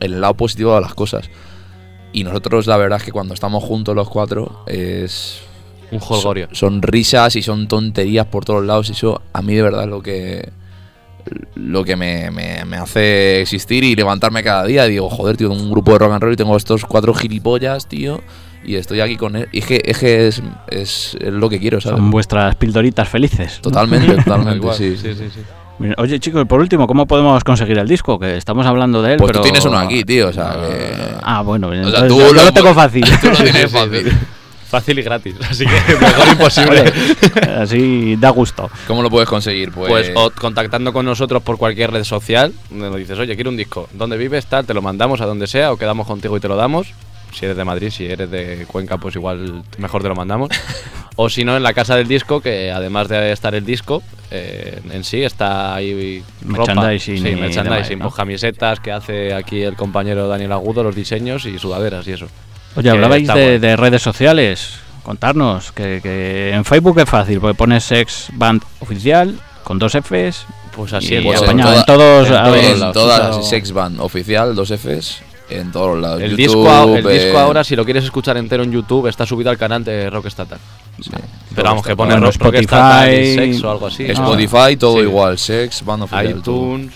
el 0.00 0.20
lado 0.20 0.34
positivo 0.34 0.74
de 0.74 0.80
las 0.80 0.94
cosas. 0.94 1.28
Y 2.12 2.24
nosotros, 2.24 2.66
la 2.66 2.76
verdad 2.76 2.98
es 2.98 3.04
que 3.04 3.12
cuando 3.12 3.34
estamos 3.34 3.62
juntos 3.64 3.94
los 3.94 4.08
cuatro, 4.08 4.62
es. 4.66 5.42
Un 5.92 5.98
jolgorio. 6.00 6.46
Son, 6.48 6.56
son 6.72 6.82
risas 6.82 7.36
y 7.36 7.42
son 7.42 7.68
tonterías 7.68 8.26
por 8.26 8.44
todos 8.44 8.64
lados. 8.64 8.88
Y 8.88 8.92
eso 8.92 9.22
a 9.32 9.42
mí 9.42 9.54
de 9.54 9.62
verdad 9.62 9.84
es 9.84 9.88
lo 9.88 10.02
que. 10.02 10.48
Lo 11.56 11.84
que 11.84 11.96
me, 11.96 12.30
me- 12.30 12.64
me 12.64 12.76
hace 12.76 13.40
existir 13.40 13.82
y 13.84 13.96
levantarme 13.96 14.42
cada 14.44 14.64
día. 14.64 14.86
Y 14.86 14.92
digo, 14.92 15.10
joder, 15.10 15.36
tío, 15.36 15.48
tengo 15.50 15.60
un 15.62 15.70
grupo 15.70 15.92
de 15.92 15.98
rock 15.98 16.12
and 16.12 16.22
roll 16.22 16.32
y 16.32 16.36
tengo 16.36 16.56
estos 16.56 16.84
cuatro 16.84 17.12
gilipollas, 17.14 17.88
tío. 17.88 18.20
Y 18.64 18.76
estoy 18.76 19.00
aquí 19.00 19.16
con 19.16 19.36
él. 19.36 19.48
Y 19.52 19.58
es 19.58 19.66
que 19.66 19.82
es, 19.84 19.98
que 19.98 20.28
es, 20.28 20.42
es- 20.68 21.16
es 21.20 21.32
lo 21.32 21.48
que 21.48 21.58
quiero, 21.58 21.80
¿sabes? 21.80 21.98
Son 21.98 22.10
vuestras 22.10 22.54
pildoritas 22.56 23.08
felices. 23.08 23.58
Totalmente, 23.62 24.14
Tal 24.14 24.24
totalmente, 24.24 24.72
sí. 24.74 24.96
sí, 24.96 25.14
sí, 25.14 25.30
sí. 25.34 25.40
Oye, 25.98 26.18
chicos, 26.20 26.46
por 26.46 26.60
último, 26.60 26.86
¿cómo 26.86 27.06
podemos 27.06 27.44
conseguir 27.44 27.78
el 27.78 27.86
disco? 27.86 28.18
Que 28.18 28.36
estamos 28.36 28.64
hablando 28.66 29.02
de 29.02 29.12
él, 29.12 29.18
Pues 29.18 29.28
pero... 29.28 29.40
tú 29.40 29.44
tienes 29.44 29.64
uno 29.64 29.78
aquí, 29.78 30.04
tío, 30.04 30.28
o 30.28 30.32
sea 30.32 30.52
que- 30.52 31.14
Ah, 31.22 31.42
bueno, 31.42 31.68
O 31.68 31.90
sea, 31.90 32.08
tú 32.08 32.18
yo, 32.18 32.26
yo 32.28 32.32
lo- 32.32 32.44
lo 32.44 32.52
tengo 32.52 32.72
fácil. 32.74 33.04
Tú 33.20 33.28
lo 33.28 33.36
tienes 33.36 33.70
fácil. 33.72 34.12
Fácil 34.68 34.98
y 34.98 35.02
gratis, 35.02 35.36
así 35.48 35.64
que 35.64 35.94
mejor 36.00 36.28
imposible. 36.28 36.80
Oye, 36.80 37.50
así 37.60 38.16
da 38.16 38.30
gusto. 38.30 38.68
¿Cómo 38.88 39.00
lo 39.02 39.10
puedes 39.10 39.28
conseguir? 39.28 39.70
Pues, 39.70 39.90
Pues 39.90 40.10
o 40.16 40.30
contactando 40.30 40.92
con 40.92 41.06
nosotros 41.06 41.40
por 41.42 41.56
cualquier 41.56 41.92
red 41.92 42.02
social, 42.04 42.52
donde 42.70 42.88
nos 42.90 42.96
dices, 42.98 43.16
oye, 43.18 43.34
quiero 43.36 43.50
un 43.50 43.56
disco. 43.56 43.88
¿Dónde 43.92 44.16
vives? 44.16 44.46
Tal, 44.46 44.66
te 44.66 44.74
lo 44.74 44.82
mandamos 44.82 45.20
a 45.20 45.26
donde 45.26 45.46
sea 45.46 45.70
o 45.72 45.76
quedamos 45.76 46.06
contigo 46.06 46.36
y 46.36 46.40
te 46.40 46.48
lo 46.48 46.56
damos. 46.56 46.88
Si 47.32 47.44
eres 47.44 47.56
de 47.56 47.64
Madrid, 47.64 47.90
si 47.90 48.06
eres 48.06 48.28
de 48.30 48.64
Cuenca, 48.66 48.96
pues 48.98 49.14
igual 49.14 49.62
mejor 49.78 50.02
te 50.02 50.08
lo 50.08 50.14
mandamos. 50.16 50.48
o 51.16 51.28
si 51.30 51.44
no, 51.44 51.56
en 51.56 51.62
la 51.62 51.72
casa 51.72 51.96
del 51.96 52.06
disco, 52.06 52.40
que 52.40 52.70
además 52.70 53.08
de 53.08 53.32
estar 53.32 53.54
el 53.54 53.64
disco, 53.64 54.02
eh, 54.30 54.80
en 54.90 55.02
sí 55.02 55.22
está 55.22 55.74
ahí 55.74 56.22
ropa. 56.44 56.74
Merchandising 56.74 57.16
Sí, 57.16 57.22
merchandising. 57.36 57.64
demás, 57.64 57.90
¿no? 57.90 58.04
pues 58.04 58.14
camisetas 58.14 58.80
que 58.80 58.92
hace 58.92 59.32
aquí 59.34 59.62
el 59.62 59.76
compañero 59.76 60.28
Daniel 60.28 60.52
Agudo, 60.52 60.82
los 60.82 60.94
diseños 60.94 61.46
y 61.46 61.58
sudaderas 61.58 62.06
y 62.06 62.12
eso. 62.12 62.28
Oye, 62.76 62.90
hablabais 62.90 63.26
de, 63.26 63.76
redes 63.76 64.02
sociales. 64.02 64.78
Contarnos 65.02 65.72
que, 65.72 66.00
que 66.02 66.52
en 66.52 66.64
Facebook 66.64 66.98
es 66.98 67.08
fácil, 67.08 67.40
porque 67.40 67.54
pones 67.56 67.84
Sex 67.84 68.28
Band 68.32 68.62
Oficial 68.80 69.38
con 69.64 69.78
dos 69.78 69.94
Fs. 69.94 70.46
Pues 70.74 70.92
así 70.92 71.14
Y 71.14 71.16
en 71.16 71.24
pues. 71.24 71.40
España, 71.40 71.64
toda- 71.64 71.78
en 71.78 71.84
todos. 71.86 72.28
en 72.28 72.34
a 72.34 72.50
ver, 72.50 72.64
en 72.64 72.80
lados, 72.80 72.94
todas 72.94 73.48
Sex 73.48 73.72
Band 73.72 74.00
oficial, 74.00 74.54
dos 74.54 74.70
Fs, 74.70 75.22
en 75.48 75.72
todos 75.72 75.98
lados. 75.98 76.20
El, 76.20 76.36
YouTube, 76.36 76.64
disco, 76.64 76.96
el 76.96 77.06
eh, 77.06 77.24
disco 77.24 77.38
ahora, 77.38 77.64
si 77.64 77.74
lo 77.76 77.84
quieres 77.84 78.04
escuchar 78.04 78.36
entero 78.36 78.62
en 78.62 78.72
YouTube, 78.72 79.06
está 79.06 79.24
subido 79.24 79.48
al 79.48 79.56
canal 79.56 79.82
de 79.84 80.10
Rock 80.10 80.26
Estatal. 80.26 80.58
Pero 81.54 81.68
vamos, 81.68 81.86
que 81.86 81.96
pone 81.96 82.12
Bueno, 82.12 82.28
Spotify, 82.28 83.34
sex 83.34 83.62
o 83.64 83.70
algo 83.70 83.86
así. 83.86 84.04
Spotify, 84.04 84.76
todo 84.78 84.96
Sí. 84.96 85.02
igual. 85.02 85.38
Sex 85.38 85.84
Band 85.84 86.08
todo. 86.08 86.22
iTunes 86.22 86.92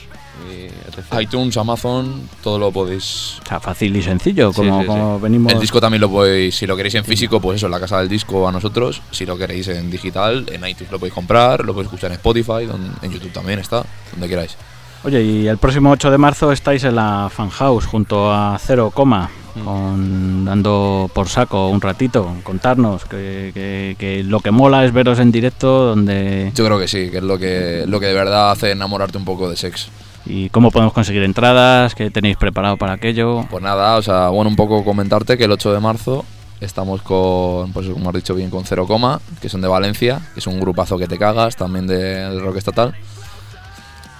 y 0.51 0.65
etc. 0.67 1.21
iTunes, 1.23 1.57
Amazon, 1.57 2.29
todo 2.43 2.59
lo 2.59 2.71
podéis. 2.71 3.39
O 3.45 3.49
sea, 3.49 3.61
fácil 3.61 3.95
y 3.97 4.03
sencillo, 4.03 4.51
Sí, 4.53 4.57
como, 4.57 4.81
sí, 4.81 4.87
como 4.87 5.21
venimos. 5.21 5.53
El 5.53 5.61
disco 5.61 5.81
también 5.81 6.01
lo 6.01 6.11
podéis, 6.11 6.57
si 6.57 6.67
lo 6.67 6.77
queréis 6.77 6.95
en 6.97 7.05
físico, 7.05 7.41
pues 7.41 7.57
eso, 7.57 7.67
en 7.67 7.73
la 7.73 7.81
casa 7.81 7.99
del 7.99 8.09
disco 8.09 8.47
a 8.49 8.53
nosotros. 8.53 9.01
Si 9.11 9.25
lo 9.27 9.37
queréis 9.39 9.69
en 9.69 9.91
digital, 9.91 10.45
en 10.51 10.67
iTunes 10.67 10.91
lo 10.93 10.99
podéis 10.99 11.15
comprar, 11.15 11.65
lo 11.65 11.73
podéis 11.73 11.87
escuchar 11.89 12.11
en 12.11 12.17
Spotify, 12.17 12.67
donde- 12.67 12.91
en 13.03 13.13
YouTube 13.13 13.33
también 13.33 13.59
está, 13.61 13.85
donde 14.13 14.29
queráis. 14.29 14.57
Oye, 15.03 15.23
y 15.23 15.47
el 15.47 15.57
próximo 15.57 15.91
8 15.91 16.11
de 16.11 16.19
marzo 16.19 16.53
estáis 16.53 16.85
en 16.85 16.95
la 16.97 17.31
Fan 17.35 17.49
House 17.49 17.87
junto 17.87 18.31
a 18.31 18.59
Cero 18.63 18.91
Coma. 18.95 19.31
Con, 19.65 20.45
dando 20.45 21.11
por 21.15 21.29
saco 21.29 21.69
un 21.69 21.81
ratito, 21.81 22.33
contarnos 22.43 23.05
que, 23.05 23.51
que- 23.55 23.97
que 23.99 24.23
lo 24.25 24.41
que 24.41 24.51
mola 24.51 24.85
es 24.85 24.93
veros 24.93 25.19
en 25.19 25.33
directo, 25.33 25.87
donde 25.87 26.53
Yo 26.55 26.65
creo 26.67 26.79
que 26.79 26.89
sí, 26.89 27.11
que 27.11 27.19
es 27.19 27.23
lo 27.23 27.39
que, 27.39 27.85
lo 27.87 28.01
que 28.01 28.07
de 28.07 28.15
verdad 28.15 28.51
hace 28.51 28.71
enamorarte 28.71 29.19
un 29.19 29.25
poco 29.25 29.49
de 29.51 29.57
sex. 29.57 29.89
y 30.27 30.49
cómo 30.51 30.71
podemos 30.71 30.93
conseguir 30.93 31.23
entradas, 31.23 31.95
qué 31.95 32.11
tenéis 32.11 32.37
preparado 32.37 32.77
para 32.77 32.93
aquello. 32.93 33.47
Pues 33.51 33.63
nada, 33.63 33.97
o 33.97 34.03
sea, 34.03 34.29
bueno, 34.29 34.51
un 34.51 34.57
poco 34.57 34.85
comentarte 34.85 35.37
que 35.39 35.45
el 35.45 35.53
8 35.53 35.73
de 35.73 35.81
marzo 35.81 36.25
estamos 36.61 37.01
con, 37.03 37.73
pues 37.73 37.89
como 37.89 38.11
has 38.11 38.15
dicho 38.17 38.35
bien, 38.35 38.51
con 38.51 38.65
Cero 38.67 38.87
Coma, 38.87 39.21
que 39.41 39.49
son 39.49 39.63
de 39.63 39.69
Valencia, 39.69 40.21
que 40.35 40.41
es 40.41 40.47
un 40.47 40.61
grupazo 40.61 40.99
que 40.99 41.07
te 41.09 41.17
cagas, 41.19 41.57
también 41.57 41.87
de- 41.87 41.97
del 42.29 42.41
rock 42.43 42.57
estatal. 42.59 42.95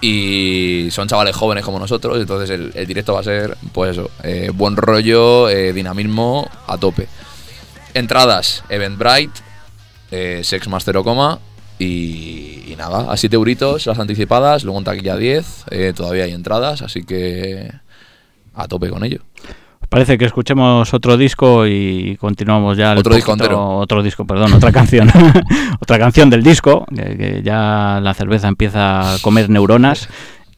Y 0.01 0.89
son 0.91 1.09
chavales 1.09 1.37
jóvenes 1.37 1.65
como 1.65 1.79
nosotros, 1.79 2.19
entonces 2.19 2.51
el, 2.51 2.87
directo 2.87 3.13
va 3.13 3.21
a 3.21 3.25
ser, 3.25 3.57
pues 3.73 3.93
eso, 3.93 4.11
eh, 4.23 4.51
buen 4.53 4.77
rollo, 4.77 5.49
eh, 5.51 5.73
dinamismo 5.75 6.49
a 6.67 6.79
tope. 6.79 7.07
Entradas, 7.93 8.65
Eventbrite, 8.71 9.41
eh, 10.11 10.41
Sex 10.43 10.69
más 10.69 10.85
Cero 10.85 11.05
Coma 11.05 11.39
y, 11.79 12.65
y 12.67 12.77
nada, 12.77 13.11
a 13.13 13.17
7 13.17 13.37
euritos 13.37 13.87
las 13.87 13.99
anticipadas, 13.99 14.65
luego 14.65 14.79
en 14.79 14.85
taquilla 14.85 15.17
10, 15.17 15.65
eh, 15.71 15.93
todavía 15.95 16.25
hay 16.25 16.33
entradas, 16.33 16.83
así 16.83 17.03
que 17.05 17.71
a 18.55 18.69
tope 18.69 18.91
con 18.91 19.05
ello. 19.05 19.21
¿Os 19.91 19.93
Parece 19.93 20.19
que 20.19 20.25
escuchemos 20.25 20.95
otro 20.95 21.17
disco 21.17 21.67
y 21.67 22.17
continuamos 22.21 22.77
ya. 22.77 22.93
el 22.93 22.99
Otro 22.99 23.13
disco 23.17 23.33
entero. 23.33 23.79
Otro 23.79 24.05
disco, 24.05 24.25
perdón, 24.25 24.53
otra 24.53 24.71
canción. 24.81 25.11
otra 25.81 25.99
canción 25.99 26.31
del 26.31 26.45
disco, 26.45 26.87
que, 26.95 27.17
que 27.17 27.43
ya 27.43 27.99
la 28.01 28.15
cerveza 28.15 28.47
empieza 28.47 29.15
a 29.15 29.19
comer 29.19 29.51
neuronas. 29.51 30.09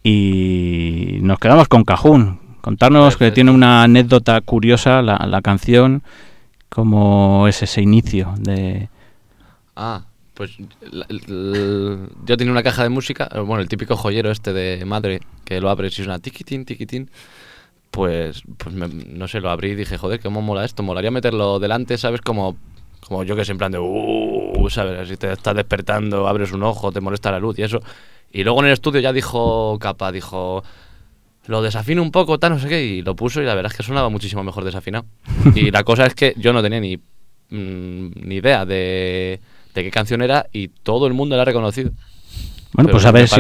Y 0.05 1.19
nos 1.23 1.39
quedamos 1.39 1.69
con 1.69 1.85
Cajún. 1.85 2.41
Contarnos 2.61 3.17
que 3.17 3.31
tiene 3.31 3.51
una 3.53 3.83
anécdota 3.85 4.41
curiosa 4.43 5.01
la, 5.01 5.17
la 5.27 5.41
canción, 5.41 6.03
como 6.69 7.49
es 7.49 7.63
ese 7.63 7.81
inicio 7.81 8.35
de... 8.39 8.91
Ah, 9.75 10.03
pues 10.35 10.59
la- 10.91 11.07
yo 12.27 12.37
tenía 12.37 12.53
una 12.53 12.63
caja 12.63 12.83
de 12.83 12.89
música, 12.91 13.29
bueno, 13.47 13.61
el 13.63 13.69
típico 13.69 13.97
joyero 13.97 14.31
este 14.31 14.53
de 14.53 14.85
madre, 14.85 15.21
que 15.47 15.59
lo 15.61 15.71
abres 15.71 15.95
y 15.99 16.03
suena 16.05 16.19
tiquitín, 16.19 16.65
tiquitín. 16.67 17.11
Pues, 17.93 18.43
pues 18.57 18.75
me- 18.75 18.89
no 18.89 19.29
sé, 19.29 19.41
lo 19.41 19.51
abrí 19.51 19.73
y 19.73 19.75
dije, 19.75 19.99
joder, 19.99 20.19
cómo 20.19 20.41
mola 20.41 20.65
esto. 20.65 20.83
Molaría 20.83 21.11
meterlo 21.11 21.59
delante, 21.61 21.99
¿sabes? 21.99 22.23
Como, 22.23 22.57
como 23.07 23.23
yo 23.23 23.37
que 23.37 23.45
sé, 23.45 23.53
en 23.53 23.59
plan 23.59 23.71
de, 23.71 23.79
uh, 23.79 24.67
¿sabes? 24.71 25.07
Si 25.09 25.17
te 25.19 25.31
estás 25.31 25.55
despertando, 25.55 26.27
abres 26.27 26.53
un 26.53 26.63
ojo, 26.63 26.91
te 26.91 27.03
molesta 27.03 27.31
la 27.31 27.39
luz 27.39 27.59
y 27.59 27.63
eso. 27.63 27.81
Y 28.33 28.45
luego 28.45 28.61
en 28.61 28.67
el 28.69 28.73
estudio 28.73 29.01
ya 29.01 29.13
dijo 29.13 29.79
Capa, 29.79 30.11
dijo, 30.11 30.65
lo 31.47 31.61
desafino 31.61 32.01
un 32.03 32.11
poco, 32.11 32.39
tal, 32.39 32.53
no 32.53 32.59
sé 32.59 32.67
qué, 32.69 32.83
y 32.83 33.03
lo 33.03 33.15
puso 33.15 33.43
y 33.43 33.45
la 33.45 33.55
verdad 33.55 33.71
es 33.71 33.77
que 33.77 33.83
sonaba 33.83 34.09
muchísimo 34.09 34.43
mejor 34.43 34.65
desafinado. 34.65 35.05
y 35.55 35.71
la 35.71 35.85
cosa 35.85 36.07
es 36.07 36.15
que 36.15 36.33
yo 36.39 36.55
no 36.55 36.63
tenía 36.63 36.81
ni, 36.81 36.97
mm, 36.97 38.07
ni 38.27 38.37
idea 38.37 38.65
de, 38.65 39.39
de 39.75 39.85
qué 39.85 39.91
canción 39.91 40.23
era 40.23 40.47
y 40.51 40.69
todo 40.69 41.07
el 41.07 41.13
mundo 41.13 41.37
la 41.37 41.43
ha 41.43 41.45
reconocido. 41.45 41.91
Bueno, 42.73 42.87
Pero 42.89 42.93
pues 42.93 43.05
a 43.05 43.13
ver, 43.13 43.29
si, 43.29 43.35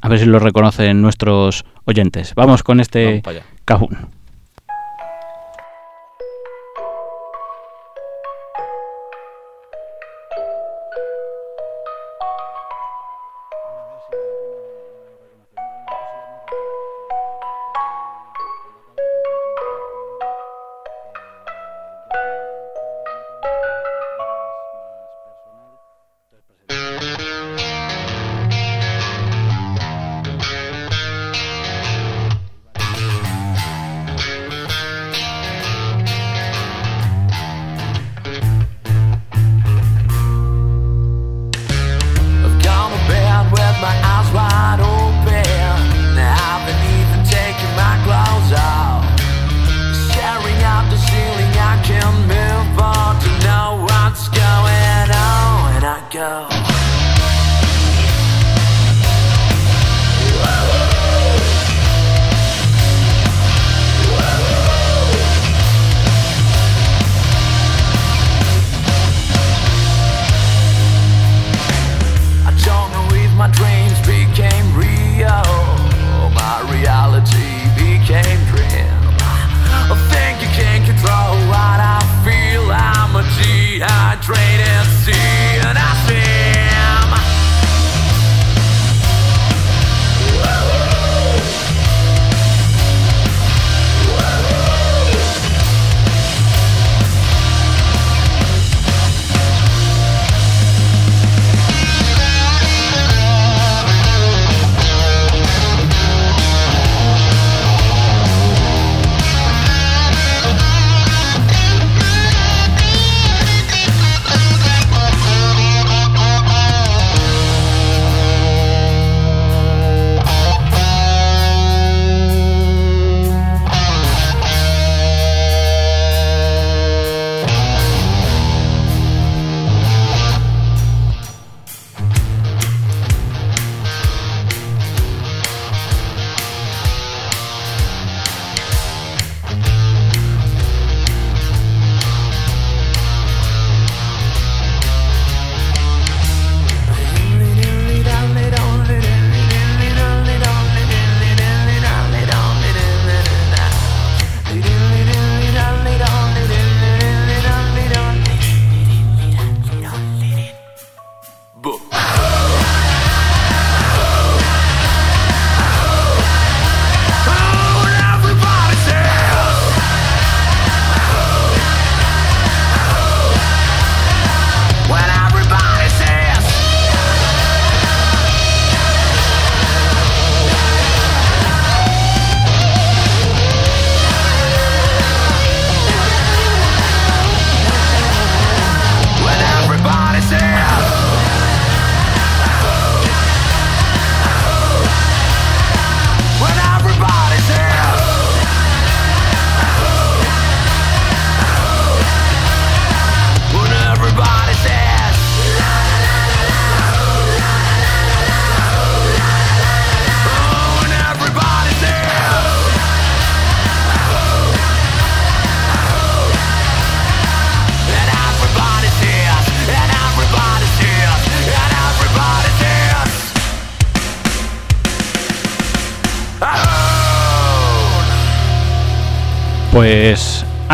a 0.00 0.08
ver 0.08 0.18
si 0.18 0.24
lo 0.24 0.40
reconocen 0.40 1.00
nuestros 1.00 1.64
oyentes. 1.84 2.34
Vamos 2.34 2.64
con 2.64 2.80
este 2.80 3.22
Vamos 3.24 3.44
para 3.64 3.78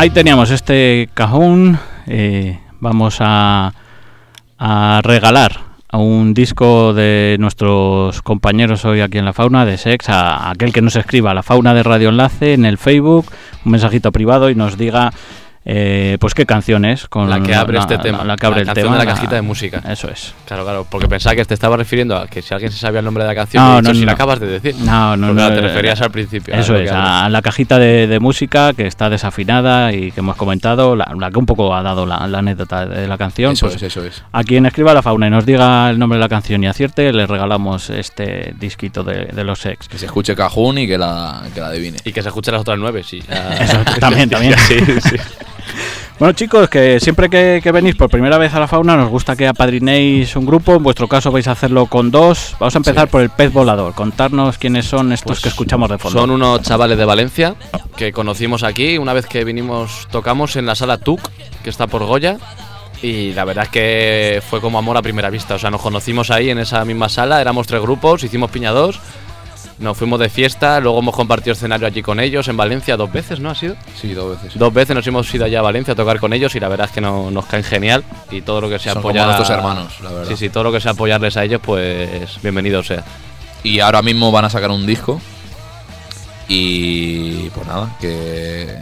ahí 0.01 0.09
teníamos 0.09 0.49
este 0.49 1.09
cajón. 1.13 1.77
eh, 2.07 2.59
vamos 2.79 3.17
a, 3.19 3.71
regalar 5.03 5.59
a 5.89 5.97
un 5.99 6.33
disco 6.33 6.93
de 6.95 7.37
nuestros 7.39 8.23
compañeros 8.23 8.83
hoy 8.83 9.01
aquí 9.01 9.19
en 9.19 9.25
la 9.25 9.33
fauna 9.33 9.63
de 9.63 9.77
Sex, 9.77 10.09
a, 10.09 10.37
a 10.37 10.51
aquel 10.51 10.73
que 10.73 10.81
nos 10.81 10.95
escriba 10.95 11.29
a 11.29 11.33
la 11.35 11.43
fauna 11.43 11.75
de 11.75 11.83
Radio 11.83 12.09
Enlace 12.09 12.53
en 12.53 12.65
el 12.65 12.79
Facebook, 12.79 13.27
un 13.63 13.73
mensajito 13.73 14.11
privado 14.11 14.49
y 14.49 14.55
nos 14.55 14.75
diga 14.75 15.13
eh, 15.63 16.17
pues 16.19 16.33
qué 16.33 16.45
canción 16.45 16.85
es 16.85 17.07
con 17.07 17.29
La 17.29 17.39
que 17.41 17.53
abre 17.53 17.77
este 17.77 17.97
la- 17.97 18.01
tema. 18.01 18.23
la 18.23 18.35
que 18.35 18.45
abre 18.47 18.61
el 18.61 18.65
canción 18.65 18.85
tema 18.87 18.97
de 18.97 19.05
la 19.05 19.11
cajita 19.13 19.35
de 19.35 19.41
música. 19.43 19.81
Eso 19.87 20.09
es. 20.09 20.33
Claro, 20.47 20.63
claro, 20.63 20.87
porque 20.89 21.07
pensaba 21.07 21.35
que 21.35 21.45
te 21.45 21.53
estaba 21.53 21.77
refiriendo 21.77 22.17
a 22.17 22.27
que 22.27 22.41
si 22.41 22.53
alguien 22.53 22.71
se 22.71 22.79
sabía 22.79 22.99
el 22.99 23.05
nombre 23.05 23.23
de 23.23 23.29
la 23.29 23.35
canción, 23.35 23.63
No, 23.63 23.77
dicho, 23.77 23.89
no, 23.89 23.93
si 23.93 23.99
no. 24.01 24.05
la 24.07 24.11
acabas 24.13 24.39
de 24.39 24.47
decir. 24.47 24.75
No, 24.83 25.15
no, 25.15 25.33
no. 25.33 25.47
te 25.49 25.59
eh, 25.59 25.61
referías 25.61 26.01
al 26.01 26.09
principio. 26.11 26.55
Eso 26.55 26.75
es, 26.75 26.91
a 26.91 27.29
la 27.29 27.41
cajita 27.43 27.77
de, 27.77 28.07
de 28.07 28.19
música 28.19 28.73
que 28.73 28.87
está 28.87 29.09
desafinada 29.09 29.93
y 29.93 30.11
que 30.11 30.21
hemos 30.21 30.35
comentado, 30.35 30.95
la, 30.95 31.11
la 31.17 31.29
que 31.29 31.37
un 31.37 31.45
poco 31.45 31.75
ha 31.75 31.83
dado 31.83 32.05
la, 32.05 32.27
la 32.27 32.39
anécdota 32.39 32.85
de 32.87 33.07
la 33.07 33.17
canción. 33.19 33.53
Eso 33.53 33.67
pues, 33.67 33.75
es, 33.77 33.83
eso 33.83 34.03
es. 34.03 34.23
A 34.31 34.43
quien 34.43 34.65
escriba 34.65 34.93
la 34.95 35.01
fauna 35.03 35.27
y 35.27 35.29
nos 35.29 35.45
diga 35.45 35.89
el 35.91 35.99
nombre 35.99 36.17
de 36.17 36.21
la 36.21 36.29
canción 36.29 36.63
y 36.63 36.67
acierte, 36.67 37.13
le 37.13 37.27
regalamos 37.27 37.89
este 37.91 38.55
disquito 38.59 39.03
de, 39.03 39.25
de 39.25 39.43
los 39.43 39.63
ex. 39.67 39.87
Que 39.87 39.97
se 39.99 40.07
escuche 40.07 40.35
Cajún 40.35 40.79
y 40.79 40.87
que 40.87 40.97
la, 40.97 41.43
que 41.53 41.59
la 41.61 41.67
adivine. 41.67 41.97
Y 42.03 42.11
que 42.13 42.21
se 42.23 42.29
escuchen 42.29 42.53
las 42.53 42.61
otras 42.61 42.79
nueve, 42.79 43.03
sí. 43.03 43.21
Eso, 43.59 43.77
también, 43.99 44.29
también. 44.29 44.55
sí, 44.57 44.75
sí. 45.01 45.15
Bueno 46.21 46.33
chicos, 46.33 46.69
que 46.69 46.99
siempre 46.99 47.31
que, 47.31 47.61
que 47.63 47.71
venís 47.71 47.95
por 47.95 48.07
primera 48.07 48.37
vez 48.37 48.53
a 48.53 48.59
la 48.59 48.67
fauna 48.67 48.95
nos 48.95 49.09
gusta 49.09 49.35
que 49.35 49.47
apadrinéis 49.47 50.35
un 50.35 50.45
grupo, 50.45 50.75
en 50.75 50.83
vuestro 50.83 51.07
caso 51.07 51.31
vais 51.31 51.47
a 51.47 51.53
hacerlo 51.53 51.87
con 51.87 52.11
dos. 52.11 52.55
Vamos 52.59 52.75
a 52.75 52.77
empezar 52.77 53.07
por 53.07 53.23
el 53.23 53.31
pez 53.31 53.51
volador, 53.51 53.95
contarnos 53.95 54.59
quiénes 54.59 54.85
son 54.85 55.13
estos 55.13 55.31
Pues 55.31 55.39
que 55.41 55.49
escuchamos 55.49 55.89
de 55.89 55.97
fondo. 55.97 56.19
Son 56.19 56.29
unos 56.29 56.61
chavales 56.61 56.99
de 56.99 57.05
Valencia 57.05 57.55
que 57.97 58.13
conocimos 58.13 58.61
aquí 58.61 58.99
una 58.99 59.13
vez 59.13 59.25
que 59.25 59.43
vinimos, 59.43 60.07
tocamos 60.11 60.55
en 60.57 60.67
la 60.67 60.75
sala 60.75 60.99
TUC, 60.99 61.27
que 61.63 61.71
está 61.71 61.87
por 61.87 62.05
Goya. 62.05 62.37
Y 63.01 63.33
la 63.33 63.43
verdad 63.43 63.63
es 63.63 63.69
que 63.71 64.43
fue 64.47 64.61
como 64.61 64.77
amor 64.77 64.97
a 64.97 65.01
primera 65.01 65.31
vista. 65.31 65.55
O 65.55 65.57
sea, 65.57 65.71
nos 65.71 65.81
conocimos 65.81 66.29
ahí 66.29 66.51
en 66.51 66.59
esa 66.59 66.85
misma 66.85 67.09
sala, 67.09 67.41
éramos 67.41 67.65
tres 67.65 67.81
grupos, 67.81 68.23
hicimos 68.23 68.51
piña 68.51 68.69
dos, 68.69 68.99
nos 69.81 69.97
fuimos 69.97 70.19
de 70.19 70.29
fiesta, 70.29 70.79
luego 70.79 70.99
hemos 70.99 71.15
compartido 71.15 71.53
escenario 71.53 71.87
allí 71.87 72.01
con 72.01 72.19
ellos 72.19 72.47
en 72.47 72.55
Valencia 72.55 72.95
dos 72.97 73.11
veces, 73.11 73.39
¿no 73.39 73.49
ha 73.49 73.55
sido? 73.55 73.75
Sí, 73.99 74.13
dos 74.13 74.41
veces. 74.41 74.57
Dos 74.57 74.73
veces 74.73 74.95
nos 74.95 75.05
hemos 75.07 75.33
ido 75.33 75.45
allá 75.45 75.59
a 75.59 75.63
Valencia 75.63 75.93
a 75.93 75.95
tocar 75.95 76.19
con 76.19 76.31
ellos 76.33 76.55
y 76.55 76.59
la 76.59 76.69
verdad 76.69 76.85
es 76.87 76.93
que 76.93 77.01
no- 77.01 77.29
nos 77.31 77.45
caen 77.47 77.63
genial 77.63 78.03
y 78.29 78.41
todo 78.41 78.61
lo 78.61 78.69
que 78.69 78.79
sea 78.79 78.93
Son 78.93 78.99
apoyar 79.01 79.25
nuestros 79.25 79.49
hermanos, 79.49 79.99
la 80.01 80.09
verdad. 80.11 80.29
Sí, 80.29 80.37
sí, 80.37 80.49
todo 80.49 80.63
lo 80.65 80.71
que 80.71 80.79
sea 80.79 80.91
apoyarles 80.91 81.35
a 81.37 81.43
ellos, 81.43 81.59
pues 81.63 82.41
bienvenido 82.41 82.81
sea. 82.83 83.03
Y 83.63 83.79
ahora 83.79 84.01
mismo 84.01 84.31
van 84.31 84.45
a 84.45 84.49
sacar 84.49 84.71
un 84.71 84.85
disco. 84.85 85.19
Y 86.47 87.49
pues 87.49 87.65
nada, 87.67 87.95
que, 87.99 88.75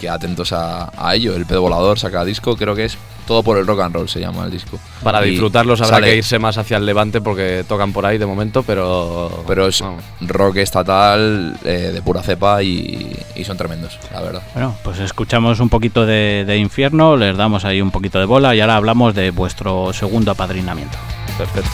que 0.00 0.08
atentos 0.08 0.52
a, 0.52 0.90
a 0.96 1.14
ello. 1.14 1.34
El 1.36 1.46
pedo 1.46 1.62
volador 1.62 1.98
saca 1.98 2.24
disco, 2.24 2.56
creo 2.56 2.74
que 2.74 2.86
es 2.86 2.96
todo 3.30 3.44
por 3.44 3.58
el 3.58 3.64
rock 3.64 3.78
and 3.82 3.94
roll 3.94 4.08
se 4.08 4.18
llama 4.18 4.44
el 4.44 4.50
disco. 4.50 4.76
Para 5.04 5.24
Y 5.24 5.30
disfrutarlos 5.30 5.80
habrá 5.80 5.98
sale- 5.98 6.08
que 6.08 6.16
irse 6.16 6.40
más 6.40 6.58
hacia 6.58 6.78
el 6.78 6.84
levante 6.84 7.20
porque 7.20 7.64
tocan 7.68 7.92
por 7.92 8.04
ahí 8.04 8.18
de 8.18 8.26
momento, 8.26 8.64
pero. 8.64 9.44
Pero 9.46 9.68
es 9.68 9.80
vamos. 9.80 10.02
rock 10.20 10.56
estatal 10.56 11.56
eh, 11.64 11.90
de 11.94 12.02
pura 12.02 12.22
cepa 12.24 12.60
y, 12.60 13.16
y 13.36 13.44
son 13.44 13.56
tremendos, 13.56 14.00
la 14.12 14.20
verdad. 14.20 14.42
Bueno, 14.52 14.74
pues 14.82 14.98
escuchamos 14.98 15.60
un 15.60 15.68
poquito 15.68 16.04
de, 16.06 16.44
de 16.44 16.56
infierno, 16.56 17.16
les 17.16 17.36
damos 17.36 17.64
ahí 17.64 17.80
un 17.80 17.92
poquito 17.92 18.18
de 18.18 18.24
bola 18.24 18.52
y 18.56 18.60
ahora 18.60 18.74
hablamos 18.74 19.14
de 19.14 19.30
vuestro 19.30 19.92
segundo 19.92 20.32
apadrinamiento. 20.32 20.98
Perfecto. 21.38 21.70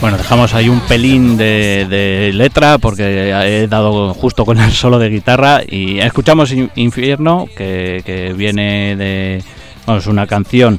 Bueno, 0.00 0.16
dejamos 0.16 0.54
ahí 0.54 0.68
un 0.70 0.80
pelín 0.80 1.36
de, 1.36 1.86
de 1.88 2.30
letra 2.32 2.78
porque 2.78 3.30
he 3.62 3.68
dado 3.68 4.14
justo 4.14 4.46
con 4.46 4.58
el 4.58 4.72
solo 4.72 4.98
de 4.98 5.10
guitarra 5.10 5.60
y 5.66 5.98
escuchamos 5.98 6.52
In- 6.52 6.70
Infierno 6.74 7.46
que, 7.54 8.02
que 8.06 8.32
viene 8.32 8.96
de, 8.96 9.44
vamos, 9.86 10.06
una 10.06 10.26
canción 10.26 10.78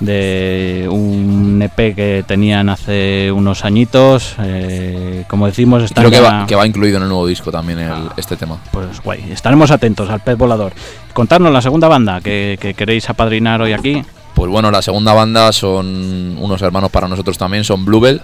de 0.00 0.88
un 0.90 1.60
EP 1.62 1.94
que 1.94 2.24
tenían 2.26 2.70
hace 2.70 3.30
unos 3.30 3.62
añitos. 3.66 4.36
eh, 4.42 5.24
como 5.28 5.44
decimos, 5.46 5.82
están 5.82 6.06
Creo 6.06 6.10
que 6.22 6.26
va, 6.26 6.46
que 6.46 6.54
va 6.56 6.66
incluido 6.66 6.96
en 6.96 7.02
el 7.02 7.08
nuevo 7.10 7.26
disco 7.26 7.52
también 7.52 7.78
el- 7.78 8.08
este 8.16 8.36
tema. 8.36 8.56
Pues 8.72 9.02
guay, 9.02 9.22
estaremos 9.30 9.70
atentos 9.70 10.08
al 10.08 10.20
pez 10.20 10.38
volador. 10.38 10.72
Contadnos 11.12 11.52
la 11.52 11.60
segunda 11.60 11.88
banda 11.88 12.22
que, 12.22 12.56
que 12.58 12.72
queréis 12.72 13.08
apadrinar 13.10 13.60
hoy 13.60 13.74
aquí. 13.74 14.02
Pues 14.34 14.50
bueno, 14.50 14.70
la 14.70 14.80
segunda 14.80 15.12
banda 15.12 15.52
son 15.52 16.38
unos 16.40 16.62
hermanos 16.62 16.90
para 16.90 17.06
nosotros 17.06 17.36
también, 17.36 17.64
son 17.64 17.84
Bluebell. 17.84 18.22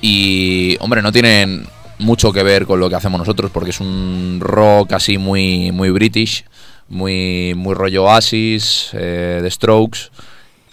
Y, 0.00 0.76
hombre, 0.80 1.02
no 1.02 1.12
tienen 1.12 1.66
mucho 1.98 2.32
que 2.32 2.42
ver 2.42 2.66
con 2.66 2.80
lo 2.80 2.88
que 2.88 2.96
hacemos 2.96 3.18
nosotros, 3.18 3.50
porque 3.50 3.70
es 3.70 3.80
un 3.80 4.38
rock 4.40 4.92
así 4.92 5.18
muy, 5.18 5.72
muy 5.72 5.90
british, 5.90 6.44
muy, 6.88 7.54
muy 7.56 7.74
rollo 7.74 8.04
Oasis, 8.04 8.90
eh, 8.92 9.40
The 9.42 9.50
Strokes. 9.50 10.10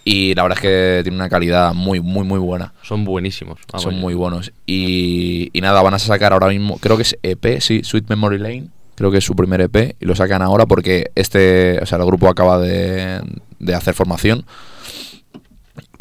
Y 0.06 0.36
la 0.36 0.44
verdad 0.44 0.58
es 0.58 0.62
que 0.62 1.00
tiene 1.04 1.16
una 1.16 1.30
calidad 1.30 1.74
muy, 1.74 2.02
muy, 2.02 2.26
muy 2.26 2.40
buena. 2.40 2.74
Son 2.82 3.06
buenísimos. 3.06 3.60
vamos. 3.72 3.84
Son 3.84 3.96
muy 3.96 4.14
buenos. 4.14 4.52
Y, 4.66 5.50
y 5.54 5.62
nada, 5.62 5.82
van 5.82 5.94
a 5.94 6.00
sacar 6.00 6.34
ahora 6.34 6.50
mismo, 6.50 6.78
creo 6.78 6.98
que 6.98 7.04
es 7.04 7.18
EP, 7.24 7.62
sí, 7.62 7.82
Sweet 7.84 8.10
Memory 8.10 8.38
Lane. 8.40 8.68
Creo 8.96 9.10
que 9.10 9.18
es 9.18 9.26
su 9.26 9.36
primer 9.36 9.60
EP 9.60 9.96
y 10.00 10.06
lo 10.06 10.16
sacan 10.16 10.44
ahora 10.44 10.68
porque 10.68 11.10
este, 11.16 11.80
o 11.82 11.86
sea, 11.88 11.98
el 11.98 12.06
grupo 12.06 12.28
acaba 12.28 12.60
de, 12.60 13.22
de 13.58 13.74
hacer 13.74 13.96
formación 13.96 14.46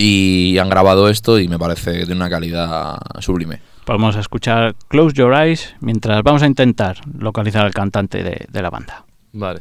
y 0.03 0.59
han 0.59 0.69
grabado 0.69 1.09
esto 1.09 1.39
y 1.39 1.47
me 1.47 1.59
parece 1.59 1.93
que 1.93 2.07
tiene 2.07 2.17
una 2.17 2.29
calidad 2.31 2.99
sublime. 3.21 3.61
Podemos 3.85 4.17
escuchar 4.17 4.75
Close 4.89 5.15
Your 5.15 5.35
Eyes 5.35 5.75
mientras 5.81 6.23
vamos 6.23 6.43
a 6.43 6.47
intentar 6.47 6.99
localizar 7.19 7.65
al 7.65 7.73
cantante 7.73 8.23
de, 8.23 8.47
de 8.51 8.63
la 8.63 8.71
banda. 8.71 9.05
Vale. 9.33 9.61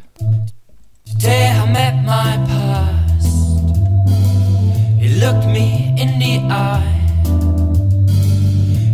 Today 1.06 1.52
I 1.52 1.72
met 1.72 1.96
my 2.04 2.38
past. 2.48 3.28
It 5.00 5.20
looked 5.20 5.46
me 5.48 5.94
in 5.98 6.20
the 6.20 6.40
eye. 6.54 6.98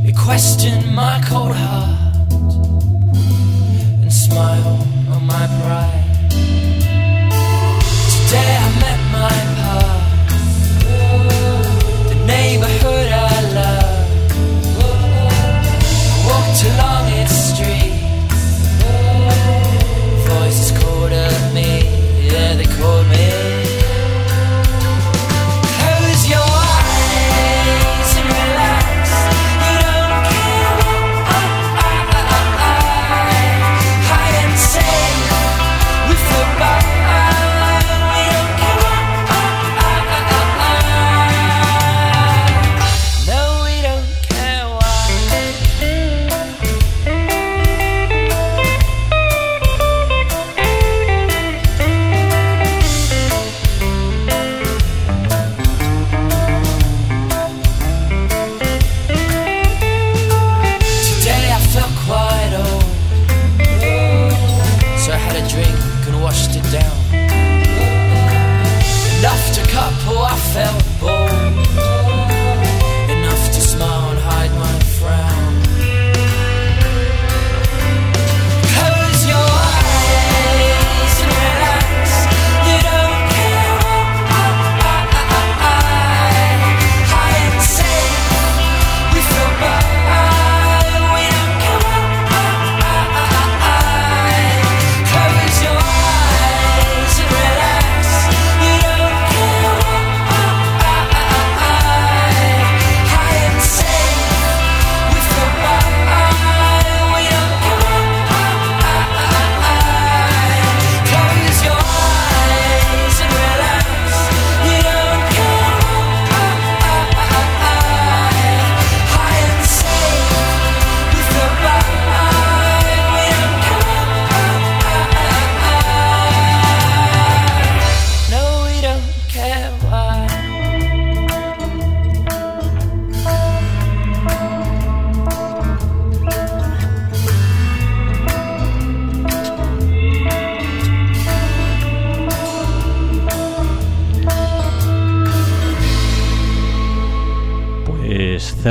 It 0.06 0.16
questioned 0.16 0.94
my 0.94 1.22
cold 1.30 1.56
heart 1.56 2.32
and 4.02 4.12
smiled 4.12 4.88
on 5.12 5.26
my 5.26 5.48
pride. 5.62 6.04
Today 8.28 8.58
I 8.60 8.67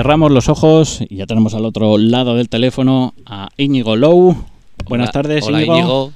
cerramos 0.07 0.31
los 0.31 0.49
ojos 0.49 1.01
y 1.09 1.17
ya 1.17 1.27
tenemos 1.27 1.53
al 1.55 1.65
otro 1.65 1.99
lado 1.99 2.37
del 2.37 2.49
teléfono 2.49 3.13
a 3.27 3.49
Íñigo 3.57 3.97
Low. 3.97 4.37
Buenas 4.85 5.07
Hola- 5.09 5.13
tardes, 5.13 5.45
hola, 5.45 5.59
Íñigo. 5.59 5.75
Íñigo. 5.77 6.13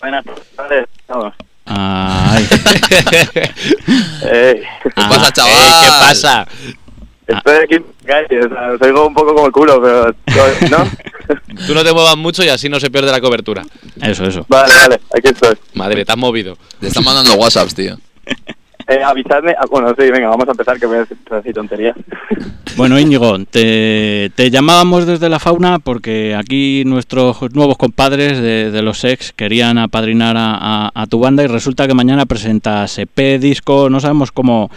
Buenas 0.00 0.24
tardes. 0.56 0.86
Vamos. 1.06 1.34
Ay, 1.66 2.48
Ey, 4.32 4.62
¿Qué 4.82 4.90
pasa, 4.94 5.30
chaval? 5.30 5.52
Ey, 5.52 5.82
¿Qué 5.82 5.88
pasa? 6.00 6.48
estoy 7.26 7.56
aquí 7.64 7.74
en 7.74 7.84
calle, 8.06 8.46
o 8.46 8.48
sea, 8.48 8.72
os 8.72 8.80
oigo 8.80 9.06
un 9.06 9.12
poco 9.12 9.34
como 9.34 9.44
el 9.46 9.52
culo, 9.52 9.82
pero 9.82 10.06
¿no? 10.70 10.90
Tú 11.66 11.74
no 11.74 11.84
te 11.84 11.92
muevas 11.92 12.16
mucho 12.16 12.42
y 12.42 12.48
así 12.48 12.70
no 12.70 12.80
se 12.80 12.90
pierde 12.90 13.12
la 13.12 13.20
cobertura. 13.20 13.62
eso, 14.00 14.24
eso. 14.24 14.46
Vale, 14.48 14.72
vale, 14.74 15.00
aquí 15.14 15.28
estoy. 15.28 15.54
Madre, 15.74 16.06
te 16.06 16.12
has 16.12 16.16
movido. 16.18 16.56
Te 16.80 16.86
están 16.86 17.04
mandando 17.04 17.34
WhatsApps, 17.34 17.74
tío. 17.74 17.98
Eh, 18.88 19.02
avisadme. 19.04 19.54
ah, 19.58 19.66
bueno, 19.70 19.88
sí, 19.98 20.10
venga, 20.10 20.28
vamos 20.30 20.48
a 20.48 20.52
empezar 20.52 20.78
que 20.80 20.86
voy 20.86 20.96
a 20.98 21.04
decir 21.04 21.54
tonterías. 21.54 21.96
Bueno, 22.76 22.96
Íñigo, 22.96 23.36
te, 23.50 24.30
te 24.36 24.50
llamábamos 24.50 25.04
desde 25.04 25.28
la 25.28 25.40
fauna 25.40 25.80
porque 25.80 26.36
aquí 26.36 26.84
nuestros 26.86 27.52
nuevos 27.52 27.76
compadres 27.76 28.38
de, 28.40 28.70
de 28.70 28.82
los 28.82 29.02
ex 29.02 29.32
querían 29.32 29.78
apadrinar 29.78 30.36
a, 30.36 30.54
a- 30.86 30.90
a 30.94 31.06
tu 31.08 31.18
banda 31.18 31.42
y 31.42 31.48
resulta 31.48 31.88
que 31.88 31.94
mañana 31.94 32.24
presentas 32.26 32.96
EP, 33.00 33.40
disco, 33.40 33.90
no 33.90 33.98
sabemos 33.98 34.30
cómo, 34.30 34.70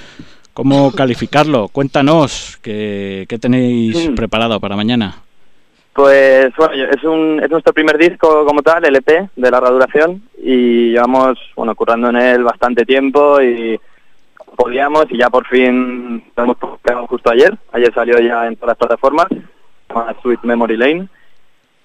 cómo 0.53 0.91
calificarlo. 0.95 1.67
Cuéntanos 1.67 2.57
qué, 2.63 3.25
qué 3.29 3.37
tenéis 3.37 4.09
Mm. 4.09 4.15
preparado 4.15 4.59
para 4.59 4.75
mañana. 4.75 5.17
Pues 5.93 6.47
bueno, 6.57 6.73
es, 6.73 7.03
un, 7.03 7.39
es 7.43 7.51
nuestro 7.51 7.71
primer 7.73 7.99
disco 7.99 8.45
como 8.47 8.63
tal, 8.63 8.83
el 8.85 8.95
EP 8.95 9.29
de 9.35 9.51
larga 9.51 9.69
duración, 9.69 10.23
y 10.41 10.91
llevamos, 10.91 11.37
bueno, 11.55 11.75
currando 11.75 12.09
en 12.09 12.15
él 12.15 12.43
bastante 12.43 12.83
tiempo 12.85 13.39
y 13.41 13.79
podíamos 14.55 15.05
y 15.09 15.17
ya 15.17 15.29
por 15.29 15.45
fin 15.47 16.23
lo 16.35 16.43
hemos 16.43 17.09
justo 17.09 17.31
ayer. 17.31 17.57
Ayer 17.71 17.93
salió 17.93 18.19
ya 18.19 18.47
en 18.47 18.55
todas 18.55 18.69
las 18.69 18.77
plataformas, 18.77 19.27
llama 19.89 20.15
Sweet 20.21 20.41
Memory 20.43 20.77
Lane. 20.77 21.07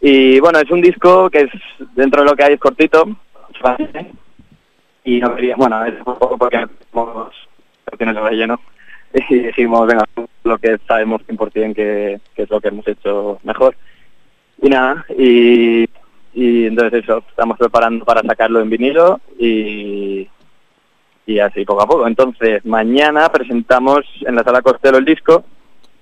Y 0.01 0.41
bueno, 0.41 0.59
es 0.59 0.71
un 0.71 0.81
disco 0.81 1.31
que 1.31 1.43
es, 1.43 1.51
dentro 1.95 2.23
de 2.23 2.31
lo 2.31 2.37
que 2.37 2.45
hay, 2.45 2.55
es 2.55 2.61
cortito, 2.61 3.07
y 5.05 5.21
no 5.21 5.35
quería, 5.35 5.57
bueno, 5.57 5.85
es 5.85 5.95
un 5.99 6.05
poco 6.05 6.37
porque 6.37 6.67
tenemos 6.91 7.33
canciones 7.85 8.15
de 8.15 8.21
relleno 8.21 8.61
y 9.31 9.39
dijimos, 9.39 9.87
venga, 9.87 10.05
lo 10.45 10.59
que 10.59 10.79
sabemos 10.87 11.23
100% 11.27 11.75
que, 11.75 12.21
que 12.35 12.43
es 12.43 12.51
lo 12.51 12.61
que 12.61 12.69
hemos 12.69 12.87
hecho 12.87 13.39
mejor. 13.45 13.77
Y 14.61 14.69
nada, 14.69 15.05
y, 15.17 15.89
y 16.35 16.67
entonces 16.67 17.05
eso, 17.05 17.23
estamos 17.29 17.59
preparando 17.59 18.05
para 18.05 18.23
sacarlo 18.23 18.61
en 18.61 18.71
vinilo 18.71 19.21
y, 19.39 20.29
y 21.27 21.39
así 21.41 21.65
poco 21.65 21.83
a 21.83 21.87
poco. 21.87 22.07
Entonces, 22.07 22.65
mañana 22.65 23.29
presentamos 23.31 24.01
en 24.27 24.35
la 24.37 24.45
sala 24.45 24.63
Costello 24.63 24.99
el 24.99 25.05
disco, 25.05 25.45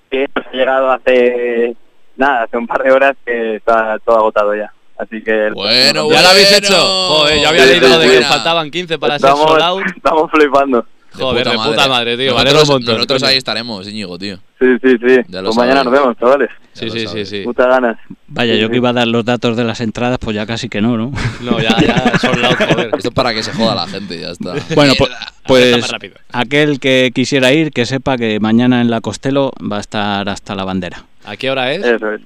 que 0.09 0.27
nos 0.35 0.45
ha 0.45 0.51
llegado 0.51 0.91
hace, 0.91 1.75
nada, 2.15 2.43
hace 2.43 2.57
un 2.57 2.67
par 2.67 2.83
de 2.83 2.91
horas 2.91 3.15
que 3.25 3.55
está 3.55 3.97
todo 4.05 4.17
agotado 4.17 4.55
ya. 4.55 4.71
Así 4.97 5.21
que... 5.21 5.49
Bueno, 5.53 6.09
¿Ya 6.09 6.21
lo 6.21 6.27
habéis 6.29 6.49
Bueno. 6.51 6.57
hecho? 6.67 6.77
Joder, 6.77 7.41
yo 7.41 7.49
había 7.49 7.63
Sí, 7.63 7.69
leído 7.79 7.87
sí, 8.01 8.07
de 8.07 8.17
que 8.17 8.23
faltaban 8.23 8.71
15 8.71 8.97
para 8.97 9.19
ser 9.19 9.29
estamos, 9.29 9.49
sold 9.51 9.61
out. 9.63 9.83
estamos 9.95 10.31
flipando. 10.31 10.85
Joder, 11.17 11.47
de 11.49 11.55
puta 11.57 11.87
madre, 11.87 12.17
tío. 12.17 12.33
Vale 12.35 12.49
un 12.51 12.55
Nosotros, 12.55 12.69
montón. 12.79 12.95
nosotros 12.95 13.23
ahí 13.23 13.37
estaremos, 13.37 13.87
Íñigo, 13.87 14.17
tío. 14.17 14.37
Sí, 14.59 14.67
sí, 14.83 14.95
sí. 15.05 15.17
Ya 15.27 15.41
Pues 15.41 15.55
mañana 15.57 15.83
nos 15.83 15.91
vemos, 15.93 16.17
chavales. 16.17 16.49
Sí, 16.75 16.89
sí, 16.89 17.07
sí, 17.07 17.25
sí. 17.25 17.43
Muchas 17.45 17.67
ganas. 17.67 17.97
Vaya, 18.27 18.55
yo 18.55 18.69
que 18.69 18.75
iba 18.75 18.89
a 18.89 18.93
dar 18.93 19.07
los 19.07 19.23
datos 19.23 19.55
de 19.55 19.63
las 19.63 19.79
entradas, 19.79 20.17
pues 20.19 20.35
ya 20.35 20.45
casi 20.45 20.67
que 20.67 20.81
no, 20.81 20.97
¿no? 20.97 21.11
No, 21.41 21.59
ya, 21.61 21.69
ya, 21.79 22.19
sold 22.19 22.43
out, 22.43 22.57
joder. 22.57 22.91
Esto 22.95 23.07
es 23.09 23.13
para 23.13 23.33
que 23.33 23.41
se 23.43 23.53
joda 23.53 23.75
la 23.75 23.87
gente, 23.87 24.19
ya 24.19 24.29
está. 24.31 24.53
Bueno, 24.75 24.93
pues, 24.97 25.09
pues 25.47 25.63
Está 25.67 25.77
más 25.79 25.91
rápido. 25.91 26.15
aquel 26.33 26.79
que 26.81 27.11
quisiera 27.15 27.53
ir, 27.53 27.71
que 27.71 27.85
sepa 27.85 28.17
que 28.17 28.39
mañana 28.41 28.81
en 28.81 28.89
la 28.91 28.99
Costello 28.99 29.51
va 29.71 29.77
a 29.77 29.79
estar 29.79 30.27
hasta 30.27 30.53
la 30.53 30.65
bandera. 30.65 31.03
¿A 31.25 31.37
qué 31.37 31.49
hora 31.49 31.71
es? 31.71 31.83
Eso 31.85 32.11
es. 32.11 32.21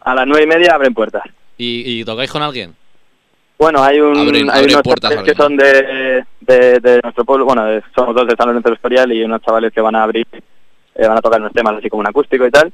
A 0.00 0.14
las 0.14 0.26
nueve 0.26 0.44
y 0.44 0.46
media 0.46 0.74
abren 0.74 0.94
puertas. 0.94 1.22
¿Y, 1.58 2.00
y 2.00 2.04
tocáis 2.04 2.30
con 2.30 2.42
alguien? 2.42 2.74
Bueno, 3.58 3.82
hay 3.84 4.00
un 4.00 4.14
Abren- 4.16 4.50
hay 4.50 4.60
abren 4.60 4.70
unos 4.76 4.82
puertas 4.82 5.10
chavales 5.10 5.30
que 5.30 5.36
son 5.36 5.54
de, 5.58 6.24
de, 6.40 6.80
de 6.80 7.00
nuestro 7.02 7.26
pueblo, 7.26 7.44
bueno, 7.44 7.64
somos 7.94 8.14
dos 8.14 8.26
de 8.26 8.34
San 8.34 8.46
Lorenzo 8.46 8.70
del 8.70 8.76
Escorial 8.76 9.12
y 9.12 9.22
unos 9.22 9.42
chavales 9.42 9.70
que 9.74 9.82
van 9.82 9.94
a 9.96 10.02
abrir, 10.04 10.26
eh, 10.94 11.06
van 11.06 11.18
a 11.18 11.20
tocar 11.20 11.38
unos 11.38 11.52
temas 11.52 11.74
así 11.76 11.90
como 11.90 12.00
un 12.00 12.06
acústico 12.06 12.46
y 12.46 12.50
tal, 12.50 12.72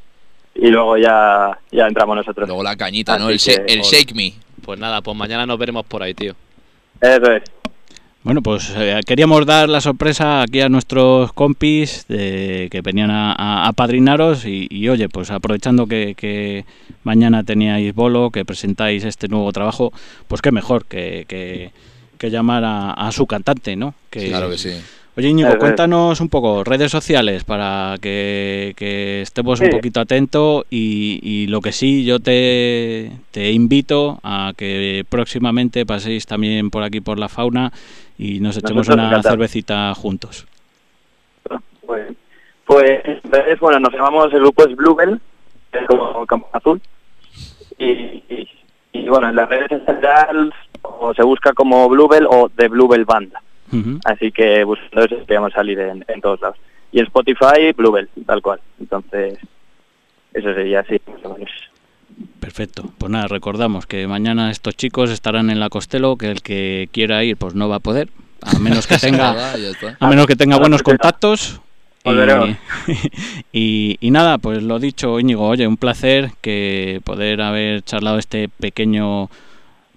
y 0.61 0.69
luego 0.69 0.97
ya 0.97 1.59
ya 1.71 1.87
entramos 1.87 2.17
nosotros. 2.17 2.49
Luego 2.49 2.63
la 2.63 2.77
cañita, 2.77 3.19
¿no? 3.19 3.29
El, 3.31 3.39
que- 3.41 3.65
el 3.69 3.81
shake 3.83 4.15
me. 4.15 4.33
Pues 4.63 4.79
nada, 4.79 5.01
pues 5.03 5.17
mañana 5.17 5.47
nos 5.47 5.59
veremos 5.59 5.85
por 5.87 6.03
ahí, 6.03 6.15
tío. 6.15 6.35
Eso 7.01 7.31
es. 7.33 7.43
Bueno, 8.25 8.43
pues 8.43 8.73
eh, 8.77 8.99
queríamos 9.07 9.47
dar 9.47 9.69
la 9.69 9.81
sorpresa 9.81 10.43
aquí 10.43 10.61
a 10.61 10.69
nuestros 10.69 11.33
compis 11.33 12.07
de, 12.09 12.67
que 12.73 12.81
venían 12.81 13.09
a, 13.13 13.33
a, 13.33 13.69
a 13.69 13.73
padrinaros 13.73 14.45
y, 14.47 14.67
y, 14.69 14.89
oye, 14.89 15.09
pues 15.09 15.31
aprovechando 15.31 15.87
que, 15.87 16.17
que 16.17 16.65
mañana 17.05 17.45
teníais 17.45 17.95
bolo, 17.95 18.31
que 18.31 18.45
presentáis 18.45 19.05
este 19.05 19.29
nuevo 19.29 19.53
trabajo, 19.53 19.93
pues 20.27 20.43
qué 20.43 20.51
mejor 20.51 20.87
que, 20.87 21.25
que, 21.29 21.71
que 22.19 22.31
llamar 22.31 22.65
a, 22.65 22.91
a 22.95 23.13
su 23.13 23.29
cantante, 23.29 23.77
¿no? 23.77 23.95
Que, 24.11 24.27
Claro 24.31 24.51
que 24.51 24.59
sí. 24.59 24.71
Oye, 25.19 25.29
Íñigo, 25.29 25.57
cuéntanos 25.59 26.21
un 26.21 26.29
poco, 26.29 26.63
redes 26.63 26.93
sociales, 26.93 27.43
para 27.43 27.95
que, 28.03 28.75
que 28.77 29.23
estemos 29.23 29.61
un 29.61 29.71
poquito 29.71 29.99
atentos 30.01 30.67
y, 30.69 31.21
y 31.23 31.47
lo 31.47 31.63
que 31.63 31.73
sí, 31.73 32.05
yo 32.05 32.21
te, 32.21 33.11
te 33.31 33.51
invito 33.51 34.21
a 34.23 34.53
que 34.55 35.07
próximamente 35.09 35.87
paséis 35.87 36.27
también 36.27 36.69
por 36.69 36.83
aquí 36.83 37.01
por 37.01 37.19
la 37.19 37.31
fauna 37.31 37.73
y 38.19 38.41
nos 38.41 38.59
echemos 38.59 38.89
una 38.89 39.23
cervecita 39.23 39.95
juntos. 39.95 40.47
Pues, 41.87 42.13
pues 42.67 43.01
bueno, 43.59 43.81
nos 43.81 43.95
llamamos, 43.95 44.31
el 44.35 44.41
grupo 44.41 44.67
es 44.67 44.77
Bluebell, 44.77 45.19
es 45.73 45.87
como 45.87 46.27
campo 46.27 46.49
azul, 46.53 46.79
y, 47.79 47.87
y, 47.91 48.49
y, 48.93 49.09
bueno, 49.09 49.31
en 49.31 49.37
las 49.37 49.49
redes 49.49 49.83
general 49.87 50.53
o 50.83 51.15
se 51.15 51.23
busca 51.23 51.55
como 51.55 51.89
Bluebell 51.89 52.27
o 52.29 52.51
The 52.51 52.69
Bluebell 52.69 53.07
Así 54.05 54.31
que 54.33 54.65
buscando 54.65 55.05
eso 55.05 55.17
podríamos 55.19 55.53
salir 55.53 55.79
en, 55.81 56.05
en 56.09 56.21
todos 56.21 56.41
lados. 56.41 56.57
Y 56.93 57.01
en 57.01 57.07
Spotify, 57.07 57.73
Bluebell, 57.77 58.09
tal 58.25 58.41
cual. 58.43 58.61
Entonces, 58.81 59.39
eso 60.33 60.55
sería 60.55 60.81
así, 60.81 61.01
más 61.07 61.25
o 61.25 61.35
menos. 61.35 61.51
Perfecto. 62.41 62.91
Pues 62.99 63.11
nada, 63.11 63.27
recordamos 63.27 63.87
que 63.87 64.07
mañana 64.07 64.51
estos 64.51 64.77
chicos 64.77 65.11
estarán 65.11 65.51
en 65.51 65.61
la 65.61 65.69
Costelo, 65.69 66.17
que 66.17 66.31
el 66.31 66.43
que 66.43 66.89
quiera 66.93 67.25
ir 67.25 67.37
pues 67.37 67.55
no 67.55 67.69
va 67.69 67.77
a 67.77 67.81
poder, 67.81 68.09
a 68.43 68.59
menos 68.59 68.87
que 68.87 68.99
tenga. 68.99 69.55
A 70.01 70.09
menos 70.09 70.27
que 70.27 70.37
tenga 70.37 70.59
buenos 70.59 70.83
contactos. 70.83 71.61
Y, 72.05 72.09
Volveremos. 72.09 72.51
y, 73.53 73.97
y 74.01 74.11
nada, 74.11 74.39
pues 74.39 74.63
lo 74.63 74.79
dicho, 74.79 75.19
Íñigo, 75.19 75.47
oye, 75.47 75.67
un 75.67 75.77
placer 75.77 76.31
que 76.41 77.01
poder 77.05 77.41
haber 77.43 77.83
charlado 77.83 78.19
este 78.19 78.49
pequeño 78.49 79.29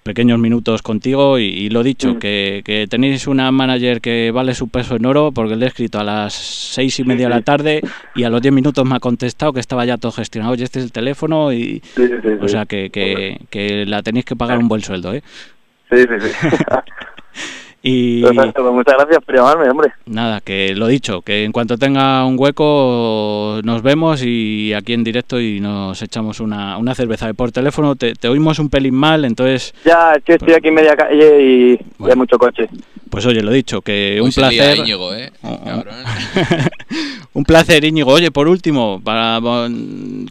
pequeños 0.03 0.39
minutos 0.39 0.81
contigo 0.81 1.37
y, 1.39 1.43
y 1.45 1.69
lo 1.69 1.83
dicho, 1.83 2.15
Mm. 2.15 2.19
que, 2.19 2.61
que 2.65 2.87
tenéis 2.89 3.27
una 3.27 3.51
manager 3.51 4.01
que 4.01 4.31
vale 4.31 4.53
su 4.55 4.67
peso 4.69 4.95
en 4.95 5.05
oro 5.05 5.31
porque 5.31 5.55
le 5.55 5.65
he 5.65 5.67
escrito 5.69 5.99
a 5.99 6.03
las 6.03 6.33
seis 6.33 6.99
y 6.99 7.03
media 7.03 7.27
de 7.27 7.35
la 7.35 7.41
tarde 7.41 7.81
y 8.15 8.23
a 8.23 8.29
los 8.29 8.41
diez 8.41 8.53
minutos 8.53 8.85
me 8.85 8.95
ha 8.95 8.99
contestado 8.99 9.53
que 9.53 9.59
estaba 9.59 9.85
ya 9.85 9.97
todo 9.97 10.11
gestionado, 10.11 10.53
oye, 10.53 10.63
este 10.63 10.79
es 10.79 10.85
el 10.85 10.91
teléfono 10.91 11.51
y... 11.53 11.81
Sí, 11.95 12.07
sí, 12.07 12.13
sí. 12.21 12.29
O 12.41 12.47
sea 12.47 12.65
que, 12.65 12.89
que, 12.89 13.39
que 13.49 13.85
la 13.85 14.01
tenéis 14.01 14.25
que 14.25 14.35
pagar 14.35 14.57
un 14.57 14.67
buen 14.67 14.81
sueldo, 14.81 15.13
¿eh? 15.13 15.21
Sí, 15.91 15.97
sí, 15.97 16.29
sí. 16.29 16.47
Y, 17.81 18.21
Perfecto, 18.23 18.61
pues 18.63 18.73
muchas 18.73 18.95
gracias 18.97 19.23
por 19.23 19.35
llamarme, 19.35 19.69
hombre. 19.69 19.93
Nada, 20.05 20.41
que 20.41 20.75
lo 20.75 20.87
dicho, 20.87 21.21
que 21.21 21.45
en 21.45 21.51
cuanto 21.51 21.77
tenga 21.77 22.25
un 22.25 22.35
hueco 22.37 23.61
nos 23.63 23.81
vemos 23.83 24.21
y 24.23 24.73
aquí 24.73 24.93
en 24.93 25.03
directo 25.03 25.39
y 25.39 25.59
nos 25.59 26.01
echamos 26.01 26.39
una, 26.39 26.77
una 26.77 26.95
cerveza. 26.95 27.31
Por 27.33 27.51
teléfono 27.51 27.95
te, 27.95 28.15
te 28.15 28.27
oímos 28.27 28.59
un 28.59 28.69
pelín 28.69 28.95
mal, 28.95 29.23
entonces, 29.23 29.73
Ya, 29.85 30.13
es 30.15 30.23
que 30.23 30.33
estoy 30.33 30.53
aquí 30.53 30.67
en 30.69 30.73
media 30.73 30.95
calle 30.95 31.41
y 31.41 31.59
y 31.59 31.79
Bueno. 31.97 32.13
hay 32.13 32.17
mucho 32.17 32.37
coche. 32.37 32.69
pues 33.09 33.25
oye, 33.25 33.41
lo 33.41 33.51
dicho, 33.51 33.81
que 33.81 34.19
Hoy 34.21 34.27
un 34.27 34.31
placer. 34.33 34.77
Íñigo, 34.77 35.13
¿eh? 35.13 35.31
Oh, 35.43 35.53
oh. 35.53 35.63
Cabrón. 35.65 35.95
un 37.33 37.43
placer, 37.43 37.83
Íñigo. 37.83 38.11
Oye, 38.11 38.31
por 38.31 38.47
último, 38.47 39.01
para, 39.03 39.39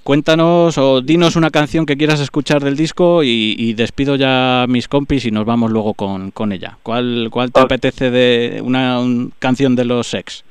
cuéntanos 0.05 0.79
o 0.79 1.01
dinos 1.01 1.37
una 1.37 1.51
canción 1.51 1.87
que 1.87 1.97
quieras 1.97 2.21
escuchar 2.21 2.63
del 2.63 2.77
disco 2.77 3.23
y, 3.23 3.55
y 3.59 3.75
despido 3.75 4.17
ya 4.17 4.63
a 4.63 4.67
mis 4.67 4.89
compis 4.89 5.25
y 5.25 5.31
nos 5.31 5.45
vamos 5.45 5.71
luego 5.71 5.95
con, 5.95 6.31
con 6.31 6.53
ella. 6.53 6.79
¿Cuál, 6.83 7.29
cuál 7.31 7.38
te 7.47 7.61
Ok. 7.61 7.65
apetece 7.67 8.11
de 8.11 8.61
una 8.63 9.01
un- 9.01 9.33
canción 9.39 9.75
de 9.77 9.85
los 9.85 10.07
Sex? 10.07 10.45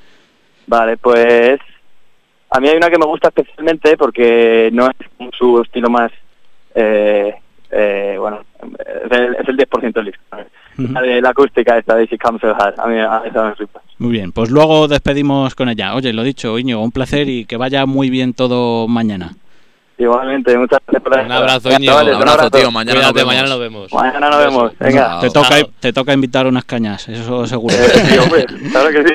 Vale, 0.67 0.97
pues 0.97 1.59
a 2.49 2.59
mí 2.59 2.67
hay 2.69 2.77
una 2.77 2.89
que 2.89 2.97
me 2.97 3.05
gusta 3.05 3.27
especialmente 3.29 3.97
porque 3.97 4.69
no 4.73 4.87
es 4.89 4.95
su 5.37 5.61
estilo 5.61 5.89
más, 5.89 6.11
eh, 6.75 7.33
eh, 7.71 8.15
bueno, 8.19 8.41
es 9.05 9.11
el, 9.11 9.35
es 9.35 9.47
el 9.47 9.57
10% 9.57 9.93
del 9.93 10.05
disco. 10.05 10.23
La, 10.77 11.01
de 11.01 11.21
la 11.21 11.29
acústica 11.29 11.75
esta 11.77 11.95
de 11.95 12.05
She 12.05 12.19
Comes 12.19 12.39
So 12.39 12.53
Hard, 12.55 12.79
a 12.79 12.85
mí 12.87 12.99
a 12.99 13.23
esa 13.25 13.45
me 13.49 13.55
flipa. 13.55 13.81
Muy 13.97 14.11
bien, 14.11 14.31
pues 14.31 14.51
luego 14.51 14.87
despedimos 14.87 15.55
con 15.55 15.69
ella. 15.69 15.95
Oye, 15.95 16.13
lo 16.13 16.21
dicho, 16.21 16.59
Íñigo, 16.59 16.83
un 16.83 16.91
placer 16.91 17.27
y 17.29 17.45
que 17.45 17.57
vaya 17.57 17.87
muy 17.87 18.11
bien 18.11 18.33
todo 18.35 18.87
mañana. 18.87 19.31
Igualmente, 19.99 20.55
muchas 20.57 20.79
gracias 20.85 21.01
por 21.03 21.19
Un 21.25 21.31
abrazo, 21.31 21.71
Íñigo. 21.71 21.95
Un 21.99 22.27
abrazo, 22.29 22.51
tío. 22.51 22.71
Mañana 22.71 22.99
nos 23.01 23.11
Cuídate, 23.11 23.19
vemos. 23.19 23.27
mañana 23.27 23.49
nos 23.49 23.59
vemos. 23.59 23.93
Mañana 23.93 24.29
nos 24.29 24.37
Un 24.37 24.43
vemos. 24.45 24.63
beso. 24.71 24.75
Venga. 24.79 25.19
Te 25.21 25.29
toca, 25.31 25.49
Chao. 25.59 25.69
te 25.79 25.93
toca 25.93 26.13
invitar 26.13 26.45
unas 26.47 26.65
cañas, 26.65 27.09
eso 27.09 27.45
seguro. 27.47 27.75
Eh, 27.75 27.89
sí, 28.05 28.17
hombre, 28.19 28.45
claro 28.71 28.89
que 28.91 29.03
sí. 29.07 29.13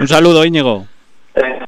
un 0.00 0.08
saludo, 0.08 0.44
Íñigo. 0.44 0.86
Eh. 1.34 1.58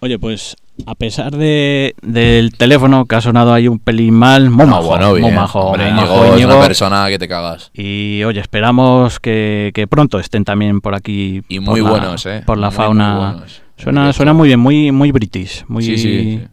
Oye, 0.00 0.18
pues 0.18 0.56
A 0.86 0.94
pesar 0.96 1.30
de, 1.30 1.94
del 2.02 2.52
teléfono 2.56 3.06
que 3.06 3.14
ha 3.14 3.20
sonado 3.20 3.54
ahí 3.54 3.68
un 3.68 3.78
pelín 3.78 4.12
mal, 4.14 4.50
muy 4.50 4.66
No, 4.66 4.72
majo, 4.72 4.86
bueno, 4.88 5.10
muy 5.10 5.20
bien. 5.20 5.34
majo, 5.34 5.60
Hombre, 5.60 5.90
muy 5.90 6.00
Íñigo 6.02 6.24
es 6.24 6.32
Íñigo. 6.34 6.56
una 6.56 6.66
persona 6.66 7.08
que 7.08 7.18
te 7.18 7.28
cagas. 7.28 7.70
Y 7.72 8.22
oye, 8.24 8.40
esperamos 8.40 9.20
que, 9.20 9.70
que 9.72 9.86
pronto 9.86 10.18
estén 10.18 10.44
también 10.44 10.80
por 10.80 10.94
aquí. 10.94 11.42
Y 11.48 11.60
por 11.60 11.70
muy 11.70 11.80
la- 11.80 11.90
buenos, 11.90 12.26
¿eh? 12.26 12.42
Por 12.44 12.58
la 12.58 12.68
Muy, 12.68 12.76
fauna. 12.76 13.36
Suena, 13.76 14.12
suena 14.12 14.32
muy 14.32 14.48
bien, 14.48 14.60
muy, 14.60 14.90
muy 14.92 15.10
british. 15.12 15.64
Muy, 15.68 15.82
Sí, 15.84 15.96
sí, 15.96 16.02
sí. 16.38 16.46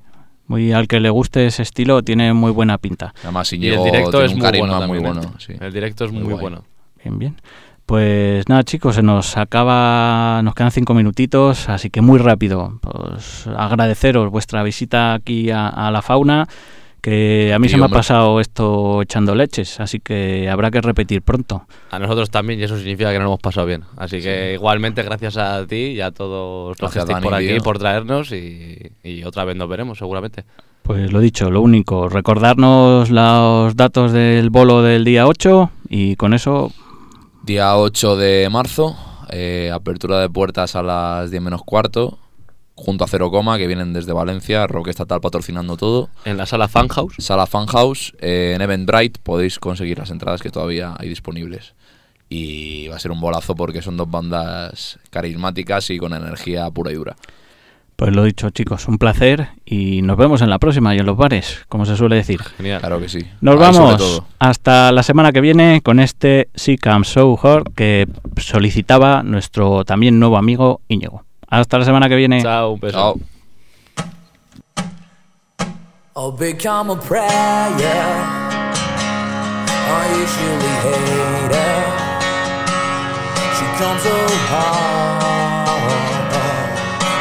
Muy 0.52 0.74
al 0.74 0.90
que 0.90 1.00
le 1.00 1.10
guste 1.10 1.48
ese 1.48 1.64
estilo, 1.64 2.04
tiene 2.04 2.34
muy 2.34 2.52
buena 2.52 2.78
pinta. 2.78 3.14
Además, 3.24 3.54
Y 3.54 3.68
el 3.68 3.82
directo 3.84 4.22
es 4.22 4.36
muy 4.36 4.42
bueno 4.60 4.86
muy 4.86 5.00
bueno. 5.00 5.22
¿eh? 5.22 5.28
sí. 5.38 5.54
El 5.60 5.72
directo 5.72 6.04
es 6.06 6.12
Muy 6.12 6.24
muy, 6.24 6.34
bueno. 6.34 6.66
Bien, 7.02 7.18
bien. 7.18 7.42
Pues 7.86 8.48
nada, 8.50 8.64
chicos, 8.64 8.96
se 8.96 9.02
nos 9.02 9.38
acaba, 9.38 10.42
nos 10.44 10.54
quedan 10.54 10.72
cinco 10.72 10.94
minutitos, 10.94 11.70
así 11.70 11.90
que 11.90 12.02
muy 12.02 12.20
rápido. 12.20 12.80
Pues 12.82 13.48
agradeceros 13.48 14.30
vuestra 14.30 14.62
visita 14.62 15.14
aquí 15.14 15.52
a, 15.52 15.70
a 15.70 15.90
la 15.90 16.02
fauna, 16.02 16.48
que 17.02 17.52
a 17.54 17.60
mí 17.60 17.68
Sí, 17.68 17.74
se 17.74 17.80
me 17.80 17.86
ha 17.86 17.90
pasado 17.90 18.40
esto 18.40 19.02
echando 19.02 19.36
leches, 19.36 19.80
así 19.80 20.00
que 20.00 20.50
habrá 20.50 20.72
que 20.72 20.82
repetir 20.82 21.22
pronto. 21.22 21.66
A 21.90 22.00
nosotros 22.00 22.30
también, 22.30 22.60
y 22.60 22.64
eso 22.64 22.78
significa 22.78 23.12
que 23.12 23.20
nos 23.20 23.26
hemos 23.26 23.40
pasado 23.40 23.66
bien. 23.68 23.84
Así 23.98 24.22
que 24.22 24.54
igualmente, 24.54 25.04
gracias 25.04 25.38
a 25.38 25.66
ti 25.66 25.76
y 25.76 26.02
a 26.02 26.12
todos 26.12 26.80
los 26.80 26.92
que 26.92 27.00
Dani, 27.00 27.22
por 27.22 27.34
aquí, 27.34 27.48
tío. 27.48 27.64
por 27.64 27.80
traernos 27.80 28.32
y, 28.32 28.92
y 29.04 29.24
otra 29.24 29.44
vez 29.44 29.56
nos 29.56 29.68
veremos, 29.68 29.98
seguramente. 29.98 30.46
Pues 30.84 31.12
lo 31.12 31.20
dicho, 31.20 31.52
lo 31.52 31.62
único, 31.62 32.10
recordarnos 32.10 33.10
los 33.10 33.76
datos 33.76 34.12
del 34.12 34.50
bolo 34.50 34.82
del 34.82 35.04
día 35.04 35.28
8 35.28 35.72
y 35.90 36.16
con 36.16 36.34
eso, 36.34 36.72
Día 37.44 37.76
8 37.76 38.18
de 38.18 38.50
marzo, 38.52 38.96
eh, 39.32 39.72
apertura 39.74 40.20
de 40.20 40.30
puertas 40.30 40.76
a 40.76 40.84
las 40.84 41.32
10 41.32 41.42
menos 41.42 41.62
cuarto, 41.64 42.20
junto 42.82 43.04
a 43.04 43.08
Cero 43.08 43.30
Coma, 43.30 43.58
que 43.58 43.68
vienen 43.68 43.94
desde 43.94 44.12
Valencia, 44.12 44.66
Rock 44.66 44.88
Estatal 44.88 45.22
patrocinando 45.22 45.78
todo. 45.78 46.10
En 46.26 46.38
la 46.38 46.46
sala 46.48 46.68
Fan 46.68 46.88
House. 46.88 47.14
Sala 47.20 47.46
Fan 47.46 47.68
House, 47.68 48.14
eh, 48.20 48.54
en 48.56 48.62
Eventbrite 48.62 49.20
podéis 49.22 49.60
conseguir 49.60 50.00
las 50.00 50.10
entradas 50.10 50.42
que 50.42 50.50
todavía 50.50 50.96
hay 50.98 51.08
disponibles. 51.08 51.76
Y 52.28 52.88
va 52.88 52.96
a 52.96 53.00
ser 53.00 53.12
un 53.12 53.22
bolazo 53.22 53.56
porque 53.56 53.82
son 53.82 53.98
dos 53.98 54.10
bandas 54.10 55.00
carismáticas 55.10 55.90
y 55.92 55.98
con 56.00 56.14
energía 56.14 56.70
pura 56.72 56.92
y 56.92 56.96
dura. 56.96 57.16
pues 57.98 58.16
lo 58.16 58.24
dicho, 58.24 58.50
chicos, 58.50 58.88
un 58.88 58.98
placer 58.98 59.50
y 59.64 60.02
nos 60.02 60.18
vemos 60.18 60.42
en 60.42 60.50
la 60.50 60.58
próxima 60.58 60.96
y 60.96 60.98
en 60.98 61.06
los 61.06 61.18
bares, 61.18 61.64
como 61.70 61.86
se 61.86 61.96
suele 61.96 62.16
decir. 62.16 62.42
Genial. 62.58 62.80
Claro 62.80 63.00
que 63.00 63.10
sí. 63.10 63.20
Nos 63.42 63.56
Ahí 63.56 63.62
vamos 63.62 64.24
hasta 64.40 64.92
la 64.92 65.04
semana 65.04 65.32
que 65.32 65.42
viene 65.42 65.82
con 65.84 66.00
este 66.00 66.50
Come 66.82 67.06
So 67.06 67.38
Hard 67.44 67.74
que 67.76 68.08
solicitaba 68.38 69.22
nuestro 69.22 69.86
también 69.86 70.20
nuevo 70.20 70.38
amigo 70.38 70.82
Íñigo. 70.88 71.26
Hasta 71.52 71.78
la 71.78 71.84
semana 71.84 72.08
que 72.08 72.16
viene. 72.16 72.42
Chao, 72.42 72.72
un 72.72 72.80
beso. 72.80 72.98
Chao. 72.98 73.20
I'll 76.16 76.32
become 76.32 76.90
a 76.90 76.96
prayer. 76.96 77.28
I 79.94 80.08
usually 80.16 80.74
hate 80.86 81.52
her. 81.52 81.84
She 83.58 83.66
comes 83.78 84.02
so 84.02 84.16
hard 84.48 85.28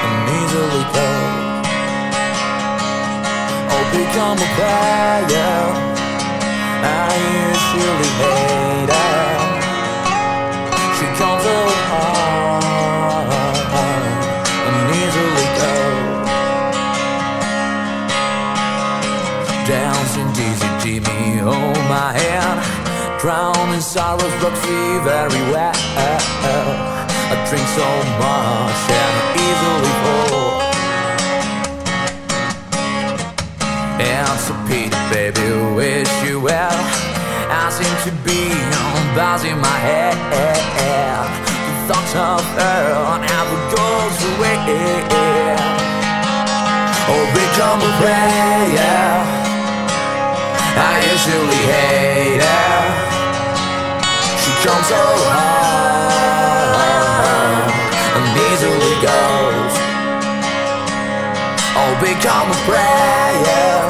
and 0.07 0.29
easily 0.39 0.85
cold. 0.95 1.67
I'll 3.73 3.91
become 3.91 4.39
a 4.39 4.49
prayer. 4.55 5.65
I 6.85 7.11
usually 7.51 8.11
hate 8.23 8.91
her. 8.95 9.10
Hold 21.51 21.85
my 21.89 22.13
hand 22.15 22.81
Drown 23.21 23.75
in 23.75 23.83
sorrows, 23.83 24.33
but 24.41 24.57
feel 24.65 25.01
very 25.05 25.43
well. 25.53 25.77
I 25.77 27.37
drink 27.51 27.69
so 27.77 27.85
much 28.17 28.81
and 28.97 29.17
easily 29.37 29.95
fall. 30.01 30.57
It's 34.01 34.49
a 34.49 34.57
pity, 34.65 34.97
baby, 35.13 35.53
wish 35.77 36.09
you 36.25 36.41
well. 36.41 36.73
I 37.53 37.69
seem 37.69 37.95
to 38.09 38.13
be 38.25 38.57
on 38.81 39.15
buzzing 39.15 39.61
my 39.61 39.79
head. 39.85 40.17
The 41.67 41.93
thoughts 41.93 42.15
of 42.17 42.41
her 42.57 43.21
never 43.21 43.59
goes 43.77 44.17
away 44.33 44.57
or 47.13 47.25
become 47.37 47.81
a 47.85 47.93
prayer. 48.01 49.40
I 50.77 51.03
usually 51.13 51.63
hate 51.73 52.43
her. 52.43 52.79
She 54.43 54.53
comes 54.65 54.87
so 54.87 55.03
hard 55.35 56.11
and 58.17 58.27
easily 58.49 58.95
goes. 59.03 59.75
Or 61.81 61.91
become 62.01 62.49
a 62.51 62.59
prayer. 62.69 63.81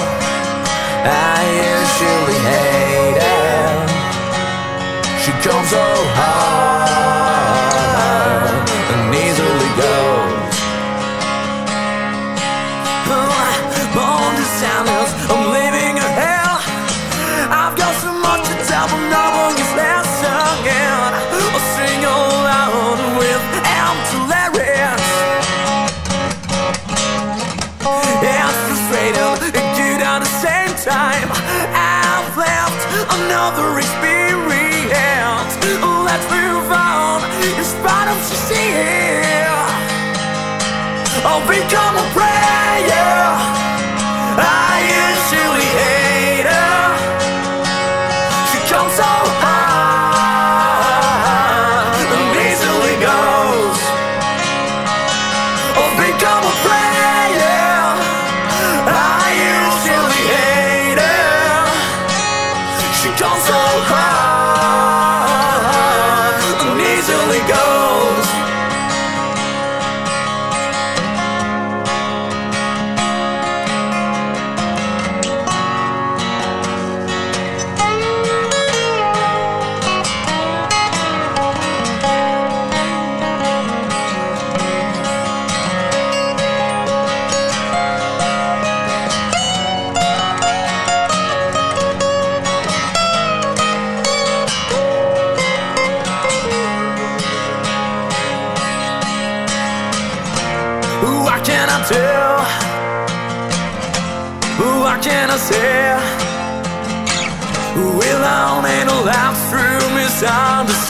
I 1.03 1.41
usually 1.77 2.41
hate 2.51 3.19
her. 3.25 3.87
She 5.23 5.33
comes 5.45 5.69
so 5.71 5.85
hard 6.17 6.40
time. 30.85 31.29
I've 31.77 32.37
left 32.37 32.81
another 33.13 33.79
experience. 33.79 35.53
Let's 36.09 36.27
move 36.33 36.73
on 36.73 37.21
in 37.59 37.65
spite 37.65 38.09
of 38.09 38.19
sincere. 38.25 39.45
I'll 41.23 41.47
become 41.47 41.97
a 41.97 42.07
prayer. 42.15 43.30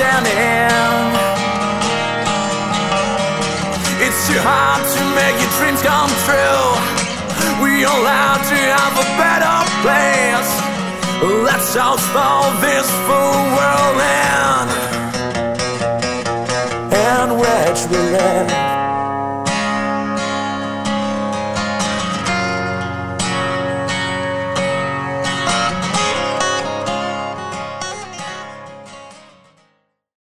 Misunderstanding. 0.01 0.71
It's 4.01 4.27
too 4.29 4.41
hard 4.41 4.83
to 4.97 5.01
make 5.15 5.37
your 5.41 5.53
dreams 5.59 5.83
come 5.83 6.11
true. 6.25 6.69
We 7.63 7.85
all 7.85 8.05
have 8.05 8.41
to 8.49 8.57
have 8.57 8.95
a 8.97 9.07
better 9.21 9.57
place. 9.85 10.51
Let's 11.45 11.77
all 11.77 11.99
for 11.99 12.51
this 12.65 12.89
full 13.07 13.41
world 13.57 14.01
and 14.01 14.69
and 16.93 17.31
which 17.39 17.81
we 17.91 17.99
live. 18.17 18.70